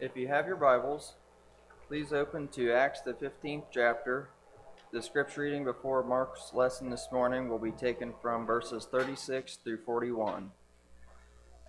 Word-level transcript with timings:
If 0.00 0.16
you 0.16 0.28
have 0.28 0.46
your 0.46 0.56
Bibles, 0.56 1.12
please 1.86 2.10
open 2.10 2.48
to 2.52 2.72
Acts, 2.72 3.02
the 3.02 3.12
15th 3.12 3.64
chapter. 3.70 4.30
The 4.94 5.02
scripture 5.02 5.42
reading 5.42 5.62
before 5.62 6.02
Mark's 6.02 6.54
lesson 6.54 6.88
this 6.88 7.08
morning 7.12 7.50
will 7.50 7.58
be 7.58 7.72
taken 7.72 8.14
from 8.22 8.46
verses 8.46 8.88
36 8.90 9.56
through 9.56 9.82
41. 9.84 10.52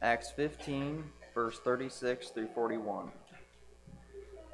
Acts 0.01 0.31
15, 0.31 1.03
verse 1.35 1.59
36 1.59 2.29
through 2.29 2.47
41. 2.55 3.11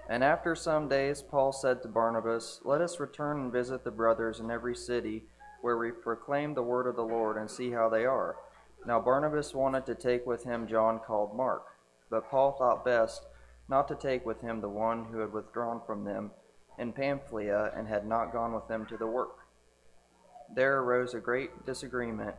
And 0.10 0.24
after 0.24 0.56
some 0.56 0.90
days, 0.90 1.22
Paul 1.22 1.52
said 1.52 1.84
to 1.84 1.88
Barnabas, 1.88 2.62
Let 2.66 2.82
us 2.82 3.00
return 3.00 3.42
and 3.42 3.52
visit 3.52 3.84
the 3.84 3.92
brothers 3.92 4.40
in 4.40 4.50
every 4.50 4.76
city 4.76 5.26
where 5.62 5.78
we 5.78 5.92
proclaim 5.92 6.56
the 6.56 6.64
word 6.64 6.88
of 6.88 6.96
the 6.96 7.04
Lord 7.04 7.38
and 7.38 7.48
see 7.48 7.70
how 7.70 7.90
they 7.90 8.06
are. 8.06 8.38
Now 8.88 9.00
Barnabas 9.00 9.54
wanted 9.54 9.86
to 9.86 9.94
take 9.94 10.26
with 10.26 10.46
him 10.46 10.66
John 10.66 10.98
called 10.98 11.38
Mark, 11.38 11.68
but 12.10 12.28
Paul 12.32 12.54
thought 12.54 12.84
best 12.84 13.22
not 13.70 13.88
to 13.88 13.96
take 13.96 14.26
with 14.26 14.42
him 14.42 14.62
the 14.62 14.70
one 14.70 15.06
who 15.06 15.20
had 15.20 15.34
withdrawn 15.34 15.82
from 15.86 16.04
them 16.04 16.32
in 16.80 16.94
Pamphylia 16.94 17.72
and 17.76 17.88
had 17.88 18.06
not 18.06 18.32
gone 18.32 18.54
with 18.54 18.68
them 18.68 18.86
to 18.86 18.98
the 18.98 19.08
work. 19.08 19.38
There 20.56 20.80
arose 20.80 21.14
a 21.14 21.20
great 21.20 21.66
disagreement, 21.66 22.36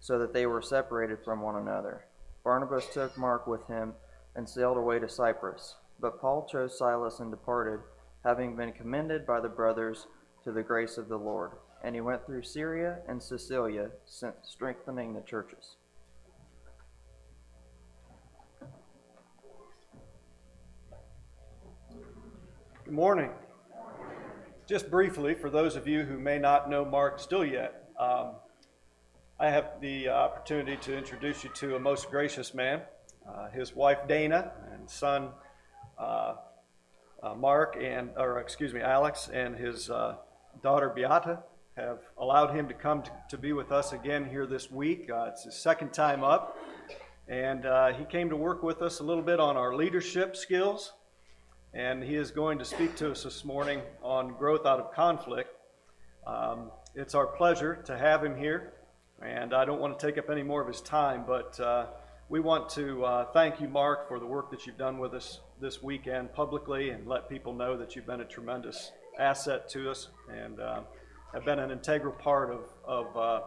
so 0.00 0.18
that 0.18 0.32
they 0.32 0.46
were 0.46 0.62
separated 0.62 1.18
from 1.24 1.42
one 1.42 1.56
another. 1.56 2.06
Barnabas 2.42 2.86
took 2.92 3.16
Mark 3.18 3.46
with 3.46 3.66
him 3.66 3.92
and 4.34 4.48
sailed 4.48 4.78
away 4.78 4.98
to 4.98 5.08
Cyprus. 5.08 5.76
But 6.00 6.20
Paul 6.20 6.48
chose 6.50 6.78
Silas 6.78 7.20
and 7.20 7.30
departed, 7.30 7.80
having 8.24 8.56
been 8.56 8.72
commended 8.72 9.26
by 9.26 9.40
the 9.40 9.50
brothers 9.50 10.06
to 10.44 10.52
the 10.52 10.62
grace 10.62 10.96
of 10.96 11.08
the 11.08 11.18
Lord. 11.18 11.52
And 11.84 11.94
he 11.94 12.00
went 12.00 12.24
through 12.24 12.42
Syria 12.42 13.00
and 13.08 13.22
Cilicia, 13.22 13.90
strengthening 14.42 15.12
the 15.12 15.20
churches. 15.20 15.76
Good 22.90 22.96
morning. 22.96 23.30
Just 24.66 24.90
briefly, 24.90 25.36
for 25.36 25.48
those 25.48 25.76
of 25.76 25.86
you 25.86 26.02
who 26.02 26.18
may 26.18 26.40
not 26.40 26.68
know 26.68 26.84
Mark 26.84 27.20
still 27.20 27.44
yet, 27.44 27.88
um, 27.96 28.32
I 29.38 29.48
have 29.48 29.80
the 29.80 30.08
opportunity 30.08 30.76
to 30.78 30.98
introduce 30.98 31.44
you 31.44 31.50
to 31.50 31.76
a 31.76 31.78
most 31.78 32.10
gracious 32.10 32.52
man, 32.52 32.80
uh, 33.28 33.48
his 33.50 33.76
wife 33.76 33.98
Dana, 34.08 34.50
and 34.72 34.90
son 34.90 35.28
uh, 36.00 36.34
uh, 37.22 37.34
Mark, 37.36 37.76
and 37.80 38.10
or 38.16 38.40
excuse 38.40 38.74
me, 38.74 38.80
Alex, 38.80 39.30
and 39.32 39.54
his 39.54 39.88
uh, 39.88 40.16
daughter 40.60 40.88
Beata 40.88 41.44
have 41.76 42.00
allowed 42.18 42.56
him 42.56 42.66
to 42.66 42.74
come 42.74 43.04
to, 43.04 43.12
to, 43.28 43.38
be 43.38 43.52
with 43.52 43.70
us 43.70 43.92
again 43.92 44.28
here 44.28 44.46
this 44.46 44.68
week. 44.68 45.08
Uh, 45.08 45.26
it's 45.28 45.44
his 45.44 45.54
second 45.54 45.92
time 45.92 46.24
up, 46.24 46.58
and 47.28 47.66
uh, 47.66 47.92
he 47.92 48.04
came 48.04 48.28
to 48.30 48.36
work 48.36 48.64
with 48.64 48.82
us 48.82 48.98
a 48.98 49.04
little 49.04 49.22
bit 49.22 49.38
on 49.38 49.56
our 49.56 49.76
leadership 49.76 50.34
skills, 50.34 50.94
and 51.72 52.02
he 52.02 52.16
is 52.16 52.30
going 52.30 52.58
to 52.58 52.64
speak 52.64 52.96
to 52.96 53.12
us 53.12 53.22
this 53.22 53.44
morning 53.44 53.80
on 54.02 54.34
growth 54.36 54.66
out 54.66 54.80
of 54.80 54.92
conflict. 54.92 55.50
Um, 56.26 56.70
it's 56.94 57.14
our 57.14 57.26
pleasure 57.26 57.76
to 57.86 57.96
have 57.96 58.24
him 58.24 58.36
here. 58.36 58.72
And 59.22 59.54
I 59.54 59.64
don't 59.64 59.80
want 59.80 59.98
to 59.98 60.06
take 60.06 60.18
up 60.18 60.30
any 60.30 60.42
more 60.42 60.62
of 60.62 60.66
his 60.66 60.80
time, 60.80 61.24
but 61.26 61.60
uh, 61.60 61.86
we 62.28 62.40
want 62.40 62.70
to 62.70 63.04
uh, 63.04 63.24
thank 63.32 63.60
you, 63.60 63.68
Mark, 63.68 64.08
for 64.08 64.18
the 64.18 64.26
work 64.26 64.50
that 64.50 64.66
you've 64.66 64.78
done 64.78 64.98
with 64.98 65.14
us 65.14 65.40
this 65.60 65.82
weekend 65.82 66.32
publicly 66.32 66.90
and 66.90 67.06
let 67.06 67.28
people 67.28 67.52
know 67.52 67.76
that 67.76 67.94
you've 67.94 68.06
been 68.06 68.22
a 68.22 68.24
tremendous 68.24 68.92
asset 69.18 69.68
to 69.68 69.90
us 69.90 70.08
and 70.32 70.58
uh, 70.58 70.80
have 71.34 71.44
been 71.44 71.58
an 71.58 71.70
integral 71.70 72.14
part 72.14 72.50
of, 72.50 72.60
of 72.84 73.16
uh, 73.16 73.40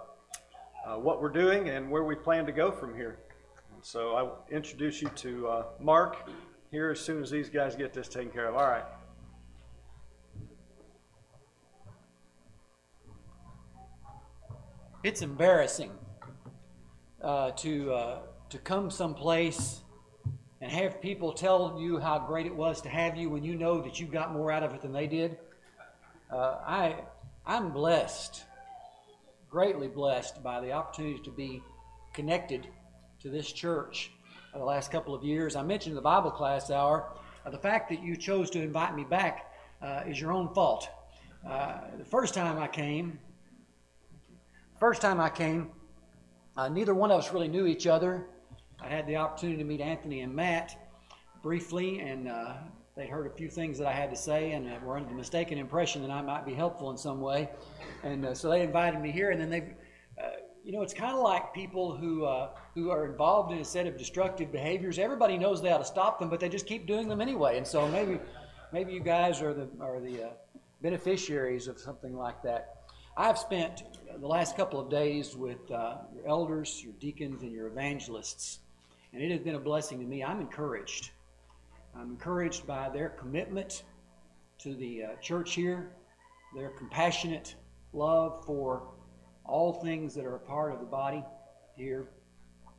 uh, 0.85 0.97
what 0.97 1.21
we're 1.21 1.29
doing 1.29 1.69
and 1.69 1.89
where 1.89 2.03
we 2.03 2.15
plan 2.15 2.45
to 2.45 2.51
go 2.51 2.71
from 2.71 2.95
here. 2.95 3.19
So 3.81 4.13
I 4.13 4.21
will 4.21 4.45
introduce 4.49 5.01
you 5.01 5.09
to 5.09 5.47
uh, 5.47 5.63
Mark 5.79 6.29
here 6.73 6.91
as 6.91 6.99
soon 6.99 7.23
as 7.23 7.31
these 7.31 7.49
guys 7.49 7.75
get 7.75 7.93
this 7.93 8.09
taken 8.09 8.31
care 8.31 8.47
of. 8.47 8.55
All 8.55 8.67
right. 8.67 8.83
it's 15.03 15.21
embarrassing 15.21 15.91
uh, 17.21 17.51
to 17.51 17.93
uh, 17.93 18.19
to 18.49 18.57
come 18.57 18.89
someplace 18.89 19.81
and 20.61 20.71
have 20.71 21.01
people 21.01 21.33
tell 21.33 21.77
you 21.79 21.99
how 21.99 22.19
great 22.19 22.45
it 22.45 22.55
was 22.55 22.81
to 22.81 22.89
have 22.89 23.17
you 23.17 23.29
when 23.29 23.43
you 23.43 23.55
know 23.55 23.81
that 23.81 23.99
you 23.99 24.07
got 24.07 24.31
more 24.31 24.49
out 24.51 24.63
of 24.63 24.73
it 24.73 24.81
than 24.81 24.93
they 24.93 25.07
did. 25.07 25.37
Uh, 26.31 26.57
I 26.65 26.95
I'm 27.45 27.71
blessed, 27.71 28.45
greatly 29.49 29.89
blessed 29.89 30.41
by 30.41 30.61
the 30.61 30.71
opportunity 30.71 31.19
to 31.23 31.31
be 31.31 31.61
connected 32.13 32.67
to 33.19 33.29
this 33.29 33.51
church 33.51 34.11
the 34.53 34.65
last 34.65 34.91
couple 34.91 35.13
of 35.13 35.23
years. 35.23 35.55
I 35.55 35.63
mentioned 35.63 35.91
in 35.91 35.95
the 35.95 36.01
Bible 36.01 36.31
class 36.31 36.71
hour. 36.71 37.11
Uh, 37.45 37.49
the 37.49 37.57
fact 37.57 37.89
that 37.89 38.03
you 38.03 38.15
chose 38.15 38.49
to 38.51 38.61
invite 38.61 38.95
me 38.95 39.03
back 39.03 39.53
uh, 39.81 40.01
is 40.07 40.19
your 40.19 40.31
own 40.31 40.53
fault. 40.53 40.87
Uh, 41.47 41.81
the 41.97 42.05
first 42.05 42.33
time 42.33 42.57
I 42.57 42.67
came, 42.67 43.19
First 44.83 45.01
time 45.01 45.21
I 45.21 45.29
came, 45.29 45.69
uh, 46.57 46.67
neither 46.67 46.93
one 46.93 47.09
of 47.09 47.19
us 47.19 47.31
really 47.31 47.47
knew 47.47 47.67
each 47.67 47.87
other. 47.87 48.27
I 48.81 48.89
had 48.89 49.07
the 49.07 49.15
opportunity 49.15 49.57
to 49.59 49.63
meet 49.63 49.79
Anthony 49.79 50.19
and 50.19 50.35
Matt 50.35 50.91
briefly, 51.41 52.01
and 52.01 52.27
uh, 52.27 52.55
they 52.97 53.07
heard 53.07 53.25
a 53.25 53.29
few 53.29 53.47
things 53.47 53.77
that 53.77 53.87
I 53.87 53.93
had 53.93 54.09
to 54.09 54.17
say 54.17 54.51
and 54.51 54.67
uh, 54.67 54.79
were 54.83 54.97
under 54.97 55.07
the 55.07 55.15
mistaken 55.15 55.57
impression 55.57 56.01
that 56.01 56.11
I 56.11 56.21
might 56.21 56.45
be 56.45 56.53
helpful 56.53 56.91
in 56.91 56.97
some 56.97 57.21
way. 57.21 57.49
And 58.03 58.25
uh, 58.25 58.35
so 58.35 58.49
they 58.49 58.61
invited 58.61 58.99
me 58.99 59.11
here, 59.11 59.31
and 59.31 59.39
then 59.39 59.49
they, 59.49 59.61
uh, 59.61 59.63
you 60.63 60.71
know, 60.71 60.81
it's 60.81 60.93
kind 60.93 61.13
of 61.13 61.19
like 61.19 61.53
people 61.53 61.95
who 61.95 62.25
uh, 62.25 62.49
who 62.73 62.89
are 62.89 63.05
involved 63.05 63.51
in 63.51 63.59
a 63.59 63.65
set 63.65 63.85
of 63.85 63.97
destructive 63.97 64.51
behaviors. 64.51 64.97
Everybody 64.97 65.37
knows 65.37 65.61
they 65.61 65.71
ought 65.71 65.79
to 65.79 65.85
stop 65.85 66.19
them, 66.19 66.29
but 66.29 66.39
they 66.39 66.49
just 66.49 66.65
keep 66.65 66.87
doing 66.87 67.07
them 67.09 67.19
anyway. 67.19 67.57
And 67.57 67.67
so 67.67 67.87
maybe 67.89 68.19
maybe 68.71 68.93
you 68.93 69.01
guys 69.01 69.41
are 69.41 69.53
the 69.53 69.67
are 69.81 69.99
the 69.99 70.31
beneficiaries 70.81 71.67
of 71.67 71.79
something 71.79 72.15
like 72.15 72.41
that. 72.43 72.77
I've 73.17 73.37
spent 73.37 73.83
the 74.19 74.27
last 74.27 74.55
couple 74.55 74.79
of 74.79 74.89
days 74.89 75.35
with 75.35 75.69
uh, 75.69 75.97
your 76.15 76.27
elders, 76.27 76.81
your 76.83 76.93
deacons, 76.99 77.43
and 77.43 77.51
your 77.51 77.67
evangelists, 77.67 78.59
and 79.11 79.21
it 79.21 79.31
has 79.31 79.41
been 79.41 79.55
a 79.55 79.59
blessing 79.59 79.99
to 79.99 80.05
me. 80.05 80.23
I'm 80.23 80.39
encouraged. 80.39 81.11
I'm 81.95 82.11
encouraged 82.11 82.65
by 82.65 82.89
their 82.89 83.09
commitment 83.09 83.83
to 84.59 84.73
the 84.75 85.03
uh, 85.03 85.07
church 85.21 85.53
here, 85.53 85.91
their 86.55 86.69
compassionate 86.69 87.55
love 87.91 88.43
for 88.45 88.87
all 89.45 89.73
things 89.73 90.13
that 90.15 90.25
are 90.25 90.35
a 90.35 90.39
part 90.39 90.73
of 90.73 90.79
the 90.79 90.85
body 90.85 91.23
here, 91.75 92.07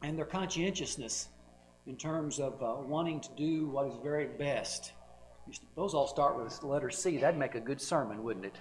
and 0.02 0.16
their 0.16 0.25
conscientiousness 0.25 1.28
in 1.86 1.97
terms 1.97 2.38
of 2.38 2.62
uh, 2.62 2.76
wanting 2.80 3.20
to 3.20 3.28
do 3.36 3.66
what 3.69 3.86
is 3.86 3.94
very 4.02 4.26
best. 4.26 4.92
Those 5.76 5.92
all 5.92 6.06
start 6.06 6.42
with 6.42 6.58
the 6.60 6.66
letter 6.66 6.91
C. 6.91 7.19
That'd 7.19 7.38
make 7.38 7.54
a 7.54 7.60
good 7.60 7.80
sermon, 7.80 8.22
wouldn't 8.22 8.47
it? 8.47 8.56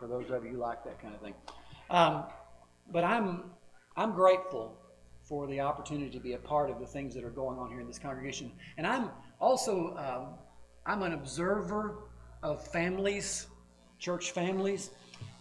for 0.00 0.06
those 0.06 0.30
of 0.30 0.44
you 0.44 0.52
who 0.52 0.56
like 0.56 0.82
that 0.82 1.00
kind 1.00 1.14
of 1.14 1.20
thing. 1.20 1.34
Um, 1.90 2.24
but 2.90 3.04
I'm, 3.04 3.50
I'm 3.96 4.12
grateful 4.12 4.74
for 5.22 5.46
the 5.46 5.60
opportunity 5.60 6.10
to 6.10 6.18
be 6.18 6.32
a 6.32 6.38
part 6.38 6.70
of 6.70 6.80
the 6.80 6.86
things 6.86 7.14
that 7.14 7.22
are 7.22 7.30
going 7.30 7.58
on 7.58 7.70
here 7.70 7.80
in 7.80 7.86
this 7.86 7.98
congregation. 7.98 8.50
And 8.78 8.86
I'm 8.86 9.10
also 9.38 9.94
um, 9.96 10.38
I'm 10.86 11.02
an 11.02 11.12
observer 11.12 11.98
of 12.42 12.66
families, 12.66 13.46
church 13.98 14.30
families, 14.30 14.90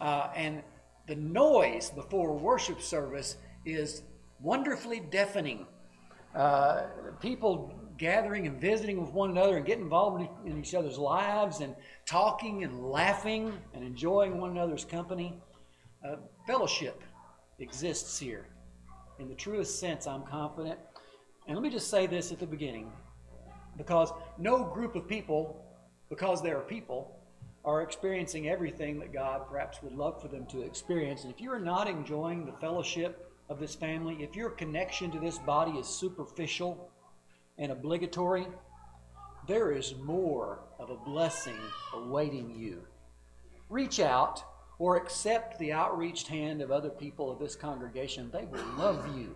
uh, 0.02 0.28
and 0.36 0.62
the 1.10 1.16
noise 1.16 1.90
before 1.90 2.38
worship 2.38 2.80
service 2.80 3.38
is 3.66 4.04
wonderfully 4.40 5.00
deafening. 5.00 5.66
Uh, 6.36 6.84
people 7.20 7.74
gathering 7.98 8.46
and 8.46 8.62
visiting 8.62 9.02
with 9.02 9.12
one 9.12 9.32
another 9.32 9.58
and 9.58 9.66
getting 9.66 9.86
involved 9.86 10.30
in 10.46 10.60
each 10.60 10.76
other's 10.76 11.00
lives 11.00 11.62
and 11.62 11.76
talking 12.06 12.64
and 12.64 12.92
laughing 12.92 13.52
and 13.74 13.84
enjoying 13.84 14.40
one 14.40 14.52
another's 14.52 14.86
company. 14.86 15.34
Uh, 16.08 16.18
fellowship 16.46 17.02
exists 17.58 18.20
here. 18.20 18.46
In 19.18 19.28
the 19.28 19.36
truest 19.36 19.80
sense, 19.80 20.06
I'm 20.06 20.24
confident. 20.24 20.78
And 21.48 21.56
let 21.56 21.64
me 21.64 21.72
just 21.72 21.90
say 21.90 22.06
this 22.06 22.32
at 22.32 22.40
the 22.40 22.46
beginning 22.46 22.92
because 23.78 24.12
no 24.38 24.64
group 24.64 24.96
of 24.96 25.08
people, 25.08 25.66
because 26.08 26.44
there 26.44 26.58
are 26.58 26.64
people, 26.64 27.19
are 27.70 27.82
experiencing 27.82 28.50
everything 28.50 29.00
that 29.00 29.14
God 29.14 29.44
perhaps 29.50 29.82
would 29.84 29.96
love 29.96 30.22
for 30.22 30.28
them 30.28 30.46
to 30.48 30.62
experience. 30.62 31.24
And 31.24 31.34
if 31.34 31.40
you 31.40 31.52
are 31.52 31.60
not 31.60 31.88
enjoying 31.88 32.46
the 32.46 32.54
fellowship 32.54 33.32
of 33.50 33.60
this 33.60 33.76
family, 33.76 34.18
if 34.20 34.36
your 34.36 34.50
connection 34.50 35.12
to 35.12 35.20
this 35.20 35.38
body 35.38 35.72
is 35.74 35.88
superficial, 35.88 36.90
and 37.60 37.72
obligatory, 37.72 38.48
there 39.48 39.72
is 39.72 39.94
more 40.04 40.60
of 40.80 40.90
a 40.90 40.96
blessing 40.96 41.58
awaiting 41.94 42.56
you. 42.58 42.82
Reach 43.70 44.00
out 44.00 44.44
or 44.80 44.96
accept 44.96 45.60
the 45.60 45.74
outreached 45.74 46.28
hand 46.28 46.62
of 46.62 46.72
other 46.72 46.90
people 46.90 47.30
of 47.30 47.38
this 47.38 47.56
congregation. 47.56 48.32
They 48.32 48.46
will 48.46 48.66
love 48.78 49.06
you 49.18 49.36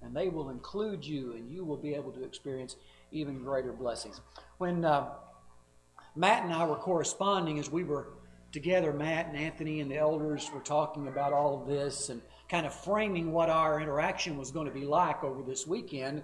and 0.00 0.14
they 0.14 0.28
will 0.28 0.50
include 0.50 1.04
you, 1.04 1.32
and 1.32 1.50
you 1.50 1.64
will 1.64 1.76
be 1.76 1.92
able 1.92 2.12
to 2.12 2.22
experience 2.22 2.76
even 3.10 3.42
greater 3.42 3.72
blessings. 3.72 4.20
When 4.58 4.84
uh, 4.84 5.08
Matt 6.18 6.44
and 6.44 6.52
I 6.52 6.66
were 6.66 6.76
corresponding 6.76 7.58
as 7.58 7.70
we 7.70 7.84
were 7.84 8.08
together, 8.52 8.92
Matt 8.92 9.28
and 9.28 9.36
Anthony 9.36 9.80
and 9.80 9.90
the 9.90 9.96
elders 9.96 10.50
were 10.52 10.60
talking 10.60 11.08
about 11.08 11.32
all 11.32 11.62
of 11.62 11.68
this 11.68 12.08
and 12.08 12.20
kind 12.48 12.66
of 12.66 12.74
framing 12.74 13.32
what 13.32 13.48
our 13.48 13.80
interaction 13.80 14.36
was 14.36 14.50
going 14.50 14.66
to 14.66 14.72
be 14.72 14.84
like 14.84 15.22
over 15.22 15.42
this 15.42 15.66
weekend 15.66 16.22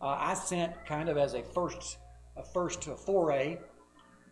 uh, 0.00 0.16
I 0.18 0.34
sent 0.34 0.84
kind 0.86 1.08
of 1.08 1.16
as 1.16 1.34
a 1.34 1.42
first 1.42 1.98
a 2.36 2.42
first 2.42 2.84
foray, 2.84 3.58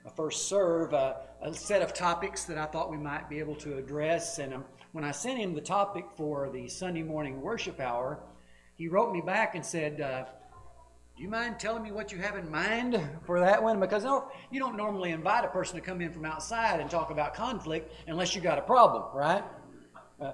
a 0.04 0.10
first 0.10 0.48
serve, 0.48 0.92
a, 0.92 1.16
a 1.42 1.52
set 1.52 1.82
of 1.82 1.92
topics 1.92 2.44
that 2.44 2.56
I 2.56 2.66
thought 2.66 2.88
we 2.88 2.96
might 2.96 3.28
be 3.28 3.40
able 3.40 3.56
to 3.56 3.78
address. 3.78 4.38
And 4.38 4.54
um, 4.54 4.64
when 4.92 5.02
I 5.02 5.10
sent 5.10 5.40
him 5.40 5.54
the 5.54 5.60
topic 5.60 6.04
for 6.16 6.48
the 6.48 6.68
Sunday 6.68 7.02
morning 7.02 7.40
worship 7.40 7.80
hour, 7.80 8.20
he 8.76 8.86
wrote 8.86 9.12
me 9.12 9.22
back 9.22 9.56
and 9.56 9.66
said, 9.66 10.00
uh, 10.00 10.26
do 11.16 11.22
you 11.22 11.30
mind 11.30 11.58
telling 11.58 11.82
me 11.82 11.92
what 11.92 12.12
you 12.12 12.18
have 12.18 12.36
in 12.36 12.50
mind 12.50 13.00
for 13.24 13.40
that 13.40 13.62
one? 13.62 13.80
Because 13.80 14.04
you 14.50 14.60
don't 14.60 14.76
normally 14.76 15.12
invite 15.12 15.44
a 15.44 15.48
person 15.48 15.76
to 15.76 15.80
come 15.80 16.02
in 16.02 16.12
from 16.12 16.26
outside 16.26 16.78
and 16.78 16.90
talk 16.90 17.10
about 17.10 17.32
conflict 17.32 17.90
unless 18.06 18.34
you 18.34 18.42
got 18.42 18.58
a 18.58 18.62
problem, 18.62 19.04
right? 19.14 19.42
Uh, 20.20 20.32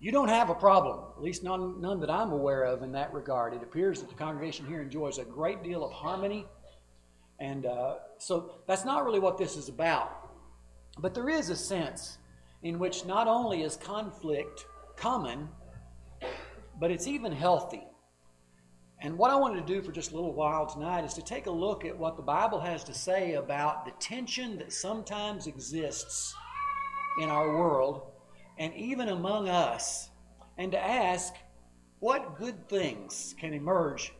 you 0.00 0.10
don't 0.10 0.28
have 0.28 0.50
a 0.50 0.54
problem, 0.54 1.04
at 1.16 1.22
least 1.22 1.44
none, 1.44 1.80
none 1.80 2.00
that 2.00 2.10
I'm 2.10 2.32
aware 2.32 2.64
of 2.64 2.82
in 2.82 2.90
that 2.92 3.12
regard. 3.14 3.54
It 3.54 3.62
appears 3.62 4.00
that 4.00 4.08
the 4.08 4.16
congregation 4.16 4.66
here 4.66 4.82
enjoys 4.82 5.18
a 5.18 5.24
great 5.24 5.62
deal 5.62 5.84
of 5.84 5.92
harmony. 5.92 6.46
And 7.38 7.66
uh, 7.66 7.98
so 8.18 8.56
that's 8.66 8.84
not 8.84 9.04
really 9.04 9.20
what 9.20 9.38
this 9.38 9.56
is 9.56 9.68
about. 9.68 10.30
But 10.98 11.14
there 11.14 11.28
is 11.28 11.48
a 11.48 11.56
sense 11.56 12.18
in 12.64 12.80
which 12.80 13.04
not 13.04 13.28
only 13.28 13.62
is 13.62 13.76
conflict 13.76 14.66
common, 14.96 15.48
but 16.80 16.90
it's 16.90 17.06
even 17.06 17.30
healthy. 17.30 17.84
And 19.00 19.18
what 19.18 19.30
I 19.30 19.36
wanted 19.36 19.66
to 19.66 19.74
do 19.74 19.82
for 19.82 19.92
just 19.92 20.12
a 20.12 20.14
little 20.14 20.32
while 20.32 20.66
tonight 20.66 21.04
is 21.04 21.14
to 21.14 21.22
take 21.22 21.46
a 21.46 21.50
look 21.50 21.84
at 21.84 21.96
what 21.96 22.16
the 22.16 22.22
Bible 22.22 22.60
has 22.60 22.84
to 22.84 22.94
say 22.94 23.34
about 23.34 23.84
the 23.84 23.92
tension 23.92 24.56
that 24.58 24.72
sometimes 24.72 25.46
exists 25.46 26.34
in 27.20 27.28
our 27.28 27.56
world 27.56 28.12
and 28.58 28.72
even 28.74 29.08
among 29.08 29.48
us, 29.48 30.10
and 30.58 30.70
to 30.72 30.78
ask 30.78 31.34
what 31.98 32.38
good 32.38 32.68
things 32.68 33.34
can 33.38 33.52
emerge 33.52 34.12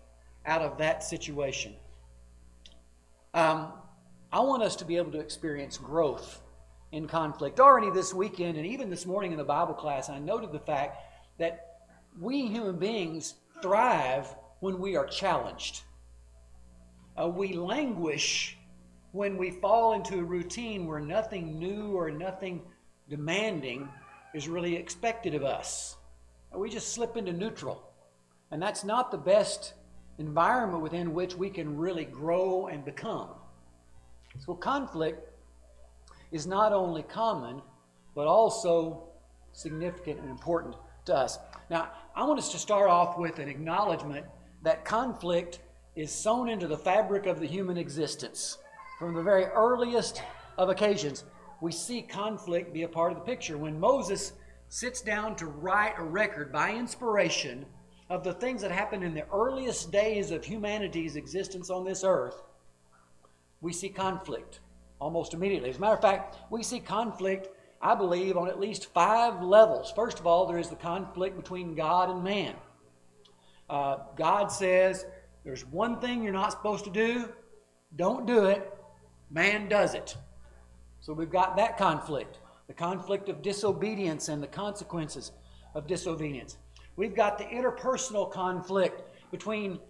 out 0.46 0.60
of 0.60 0.78
that 0.78 1.04
situation. 1.04 1.74
Um, 3.32 3.72
I 4.32 4.40
want 4.40 4.62
us 4.62 4.74
to 4.76 4.84
be 4.84 4.96
able 4.96 5.12
to 5.12 5.20
experience 5.20 5.78
growth 5.78 6.40
in 6.92 7.06
conflict. 7.06 7.60
Already 7.60 7.90
this 7.90 8.12
weekend, 8.12 8.56
and 8.56 8.66
even 8.66 8.90
this 8.90 9.06
morning 9.06 9.32
in 9.32 9.38
the 9.38 9.44
Bible 9.44 9.74
class, 9.74 10.08
I 10.08 10.18
noted 10.18 10.52
the 10.52 10.58
fact 10.58 10.98
that 11.38 11.78
we 12.20 12.46
human 12.46 12.78
beings 12.78 13.34
thrive 13.62 14.34
when 14.64 14.78
we 14.78 14.96
are 14.96 15.04
challenged. 15.04 15.82
Uh, 17.20 17.28
we 17.28 17.52
languish 17.52 18.56
when 19.12 19.36
we 19.36 19.50
fall 19.50 19.92
into 19.92 20.18
a 20.18 20.24
routine 20.24 20.86
where 20.86 21.00
nothing 21.00 21.58
new 21.58 21.94
or 21.94 22.10
nothing 22.10 22.62
demanding 23.10 23.86
is 24.32 24.48
really 24.48 24.74
expected 24.74 25.34
of 25.34 25.44
us. 25.44 25.98
We 26.56 26.70
just 26.70 26.94
slip 26.94 27.18
into 27.18 27.30
neutral. 27.30 27.92
And 28.52 28.62
that's 28.62 28.84
not 28.84 29.10
the 29.10 29.18
best 29.18 29.74
environment 30.16 30.82
within 30.82 31.12
which 31.12 31.34
we 31.34 31.50
can 31.50 31.76
really 31.76 32.06
grow 32.06 32.68
and 32.68 32.86
become. 32.86 33.28
So, 34.46 34.54
conflict 34.54 35.30
is 36.32 36.46
not 36.46 36.72
only 36.72 37.02
common, 37.02 37.60
but 38.14 38.26
also 38.26 39.10
significant 39.52 40.20
and 40.20 40.30
important 40.30 40.74
to 41.04 41.14
us. 41.14 41.38
Now, 41.68 41.90
I 42.16 42.24
want 42.24 42.38
us 42.38 42.50
to 42.52 42.58
start 42.58 42.88
off 42.88 43.18
with 43.18 43.38
an 43.40 43.48
acknowledgement 43.50 44.24
that 44.64 44.84
conflict 44.84 45.60
is 45.94 46.10
sewn 46.10 46.48
into 46.48 46.66
the 46.66 46.76
fabric 46.76 47.26
of 47.26 47.38
the 47.38 47.46
human 47.46 47.76
existence. 47.76 48.58
From 48.98 49.14
the 49.14 49.22
very 49.22 49.44
earliest 49.44 50.22
of 50.58 50.70
occasions, 50.70 51.24
we 51.60 51.70
see 51.70 52.02
conflict 52.02 52.72
be 52.72 52.82
a 52.82 52.88
part 52.88 53.12
of 53.12 53.18
the 53.18 53.24
picture. 53.24 53.58
When 53.58 53.78
Moses 53.78 54.32
sits 54.68 55.02
down 55.02 55.36
to 55.36 55.46
write 55.46 55.94
a 55.98 56.02
record 56.02 56.50
by 56.50 56.72
inspiration 56.72 57.66
of 58.08 58.24
the 58.24 58.32
things 58.32 58.62
that 58.62 58.70
happened 58.70 59.04
in 59.04 59.14
the 59.14 59.26
earliest 59.32 59.92
days 59.92 60.30
of 60.30 60.44
humanity's 60.44 61.16
existence 61.16 61.70
on 61.70 61.84
this 61.84 62.02
earth, 62.02 62.42
we 63.60 63.72
see 63.72 63.90
conflict 63.90 64.60
almost 64.98 65.34
immediately. 65.34 65.70
As 65.70 65.76
a 65.76 65.80
matter 65.80 65.94
of 65.94 66.02
fact, 66.02 66.36
we 66.50 66.62
see 66.62 66.80
conflict, 66.80 67.48
I 67.82 67.94
believe, 67.94 68.36
on 68.36 68.48
at 68.48 68.60
least 68.60 68.92
five 68.94 69.42
levels. 69.42 69.92
First 69.94 70.18
of 70.18 70.26
all, 70.26 70.46
there 70.46 70.58
is 70.58 70.70
the 70.70 70.76
conflict 70.76 71.36
between 71.36 71.74
God 71.74 72.08
and 72.08 72.24
man. 72.24 72.54
Uh, 73.68 73.98
God 74.16 74.48
says, 74.48 75.06
There's 75.44 75.64
one 75.66 76.00
thing 76.00 76.22
you're 76.22 76.32
not 76.32 76.52
supposed 76.52 76.84
to 76.84 76.90
do, 76.90 77.28
don't 77.96 78.26
do 78.26 78.46
it. 78.46 78.72
Man 79.30 79.68
does 79.68 79.94
it. 79.94 80.16
So 81.00 81.12
we've 81.12 81.30
got 81.30 81.56
that 81.56 81.76
conflict 81.76 82.38
the 82.66 82.74
conflict 82.74 83.28
of 83.28 83.42
disobedience 83.42 84.28
and 84.28 84.42
the 84.42 84.46
consequences 84.46 85.32
of 85.74 85.86
disobedience. 85.86 86.56
We've 86.96 87.14
got 87.14 87.38
the 87.38 87.44
interpersonal 87.44 88.30
conflict 88.30 89.02
between 89.30 89.80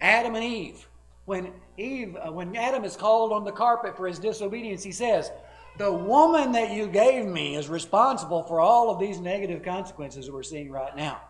Adam 0.00 0.34
and 0.34 0.44
Eve. 0.44 0.88
When 1.26 1.52
Eve, 1.78 2.16
uh, 2.16 2.32
when 2.32 2.54
Adam 2.56 2.84
is 2.84 2.96
called 2.96 3.32
on 3.32 3.44
the 3.44 3.52
carpet 3.52 3.96
for 3.96 4.06
his 4.06 4.18
disobedience, 4.18 4.82
he 4.82 4.92
says, 4.92 5.30
"The 5.78 5.92
woman 5.92 6.52
that 6.52 6.72
you 6.72 6.86
gave 6.86 7.26
me 7.26 7.56
is 7.56 7.68
responsible 7.68 8.42
for 8.42 8.60
all 8.60 8.90
of 8.90 8.98
these 8.98 9.20
negative 9.20 9.62
consequences 9.62 10.26
that 10.26 10.32
we're 10.32 10.42
seeing 10.42 10.70
right 10.70 10.94
now." 10.96 11.20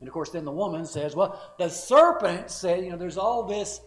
And 0.00 0.08
of 0.08 0.14
course, 0.14 0.30
then 0.30 0.44
the 0.44 0.52
woman 0.52 0.86
says, 0.86 1.16
Well, 1.16 1.40
the 1.58 1.68
serpent 1.68 2.50
said, 2.50 2.84
you 2.84 2.90
know, 2.90 2.96
there's 2.96 3.18
all 3.18 3.44
this 3.44 3.80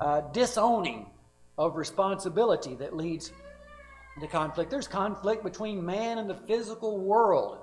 uh, 0.00 0.22
disowning 0.32 1.10
of 1.56 1.76
responsibility 1.76 2.74
that 2.76 2.96
leads 2.96 3.32
to 4.20 4.26
conflict. 4.26 4.70
There's 4.70 4.88
conflict 4.88 5.44
between 5.44 5.84
man 5.84 6.18
and 6.18 6.28
the 6.28 6.34
physical 6.34 6.98
world. 6.98 7.58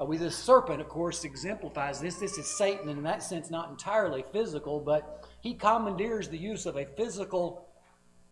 Uh, 0.00 0.04
we, 0.04 0.16
the 0.16 0.30
serpent, 0.30 0.80
of 0.80 0.88
course, 0.88 1.24
exemplifies 1.24 2.00
this. 2.00 2.16
This 2.16 2.36
is 2.38 2.46
Satan, 2.46 2.88
and 2.88 2.98
in 2.98 3.04
that 3.04 3.22
sense, 3.22 3.50
not 3.50 3.70
entirely 3.70 4.24
physical, 4.32 4.80
but 4.80 5.28
he 5.40 5.54
commandeers 5.54 6.28
the 6.28 6.38
use 6.38 6.66
of 6.66 6.76
a 6.76 6.86
physical 6.96 7.68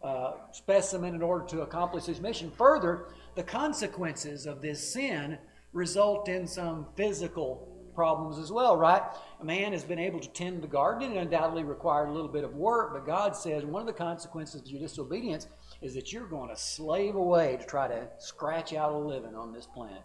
uh, 0.02 0.32
specimen 0.50 1.14
in 1.14 1.22
order 1.22 1.44
to 1.46 1.60
accomplish 1.60 2.04
his 2.04 2.20
mission. 2.20 2.50
Further, 2.50 3.06
the 3.36 3.44
consequences 3.44 4.46
of 4.46 4.60
this 4.60 4.92
sin 4.92 5.38
result 5.72 6.28
in 6.28 6.46
some 6.46 6.86
physical 6.96 7.71
problems 7.94 8.38
as 8.38 8.50
well, 8.50 8.76
right? 8.76 9.02
A 9.40 9.44
man 9.44 9.72
has 9.72 9.84
been 9.84 9.98
able 9.98 10.20
to 10.20 10.28
tend 10.30 10.62
the 10.62 10.68
garden. 10.68 11.12
It 11.12 11.18
undoubtedly 11.18 11.64
required 11.64 12.08
a 12.08 12.12
little 12.12 12.28
bit 12.28 12.44
of 12.44 12.54
work, 12.54 12.92
but 12.92 13.06
God 13.06 13.36
says 13.36 13.64
one 13.64 13.80
of 13.80 13.86
the 13.86 13.92
consequences 13.92 14.60
of 14.60 14.66
your 14.66 14.80
disobedience 14.80 15.46
is 15.80 15.94
that 15.94 16.12
you're 16.12 16.26
going 16.26 16.48
to 16.48 16.56
slave 16.56 17.14
away 17.14 17.56
to 17.58 17.66
try 17.66 17.88
to 17.88 18.08
scratch 18.18 18.72
out 18.72 18.92
a 18.92 18.96
living 18.96 19.34
on 19.34 19.52
this 19.52 19.66
planet. 19.66 20.04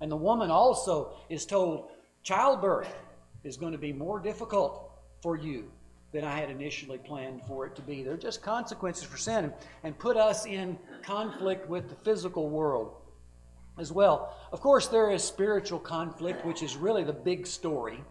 And 0.00 0.10
the 0.10 0.16
woman 0.16 0.50
also 0.50 1.12
is 1.28 1.44
told 1.44 1.90
childbirth 2.22 2.92
is 3.44 3.56
going 3.56 3.72
to 3.72 3.78
be 3.78 3.92
more 3.92 4.20
difficult 4.20 4.90
for 5.22 5.36
you 5.36 5.70
than 6.12 6.24
I 6.24 6.38
had 6.38 6.50
initially 6.50 6.98
planned 6.98 7.42
for 7.46 7.66
it 7.66 7.76
to 7.76 7.82
be. 7.82 8.02
They're 8.02 8.16
just 8.16 8.42
consequences 8.42 9.04
for 9.04 9.16
sin 9.16 9.52
and 9.84 9.98
put 9.98 10.16
us 10.16 10.44
in 10.44 10.78
conflict 11.02 11.68
with 11.68 11.88
the 11.88 11.94
physical 11.96 12.48
world 12.48 12.99
as 13.80 13.90
well. 13.90 14.36
Of 14.52 14.60
course, 14.60 14.86
there 14.86 15.10
is 15.10 15.24
spiritual 15.24 15.78
conflict, 15.80 16.44
which 16.44 16.62
is 16.62 16.76
really 16.76 17.02
the 17.02 17.12
big 17.12 17.46
story 17.46 18.04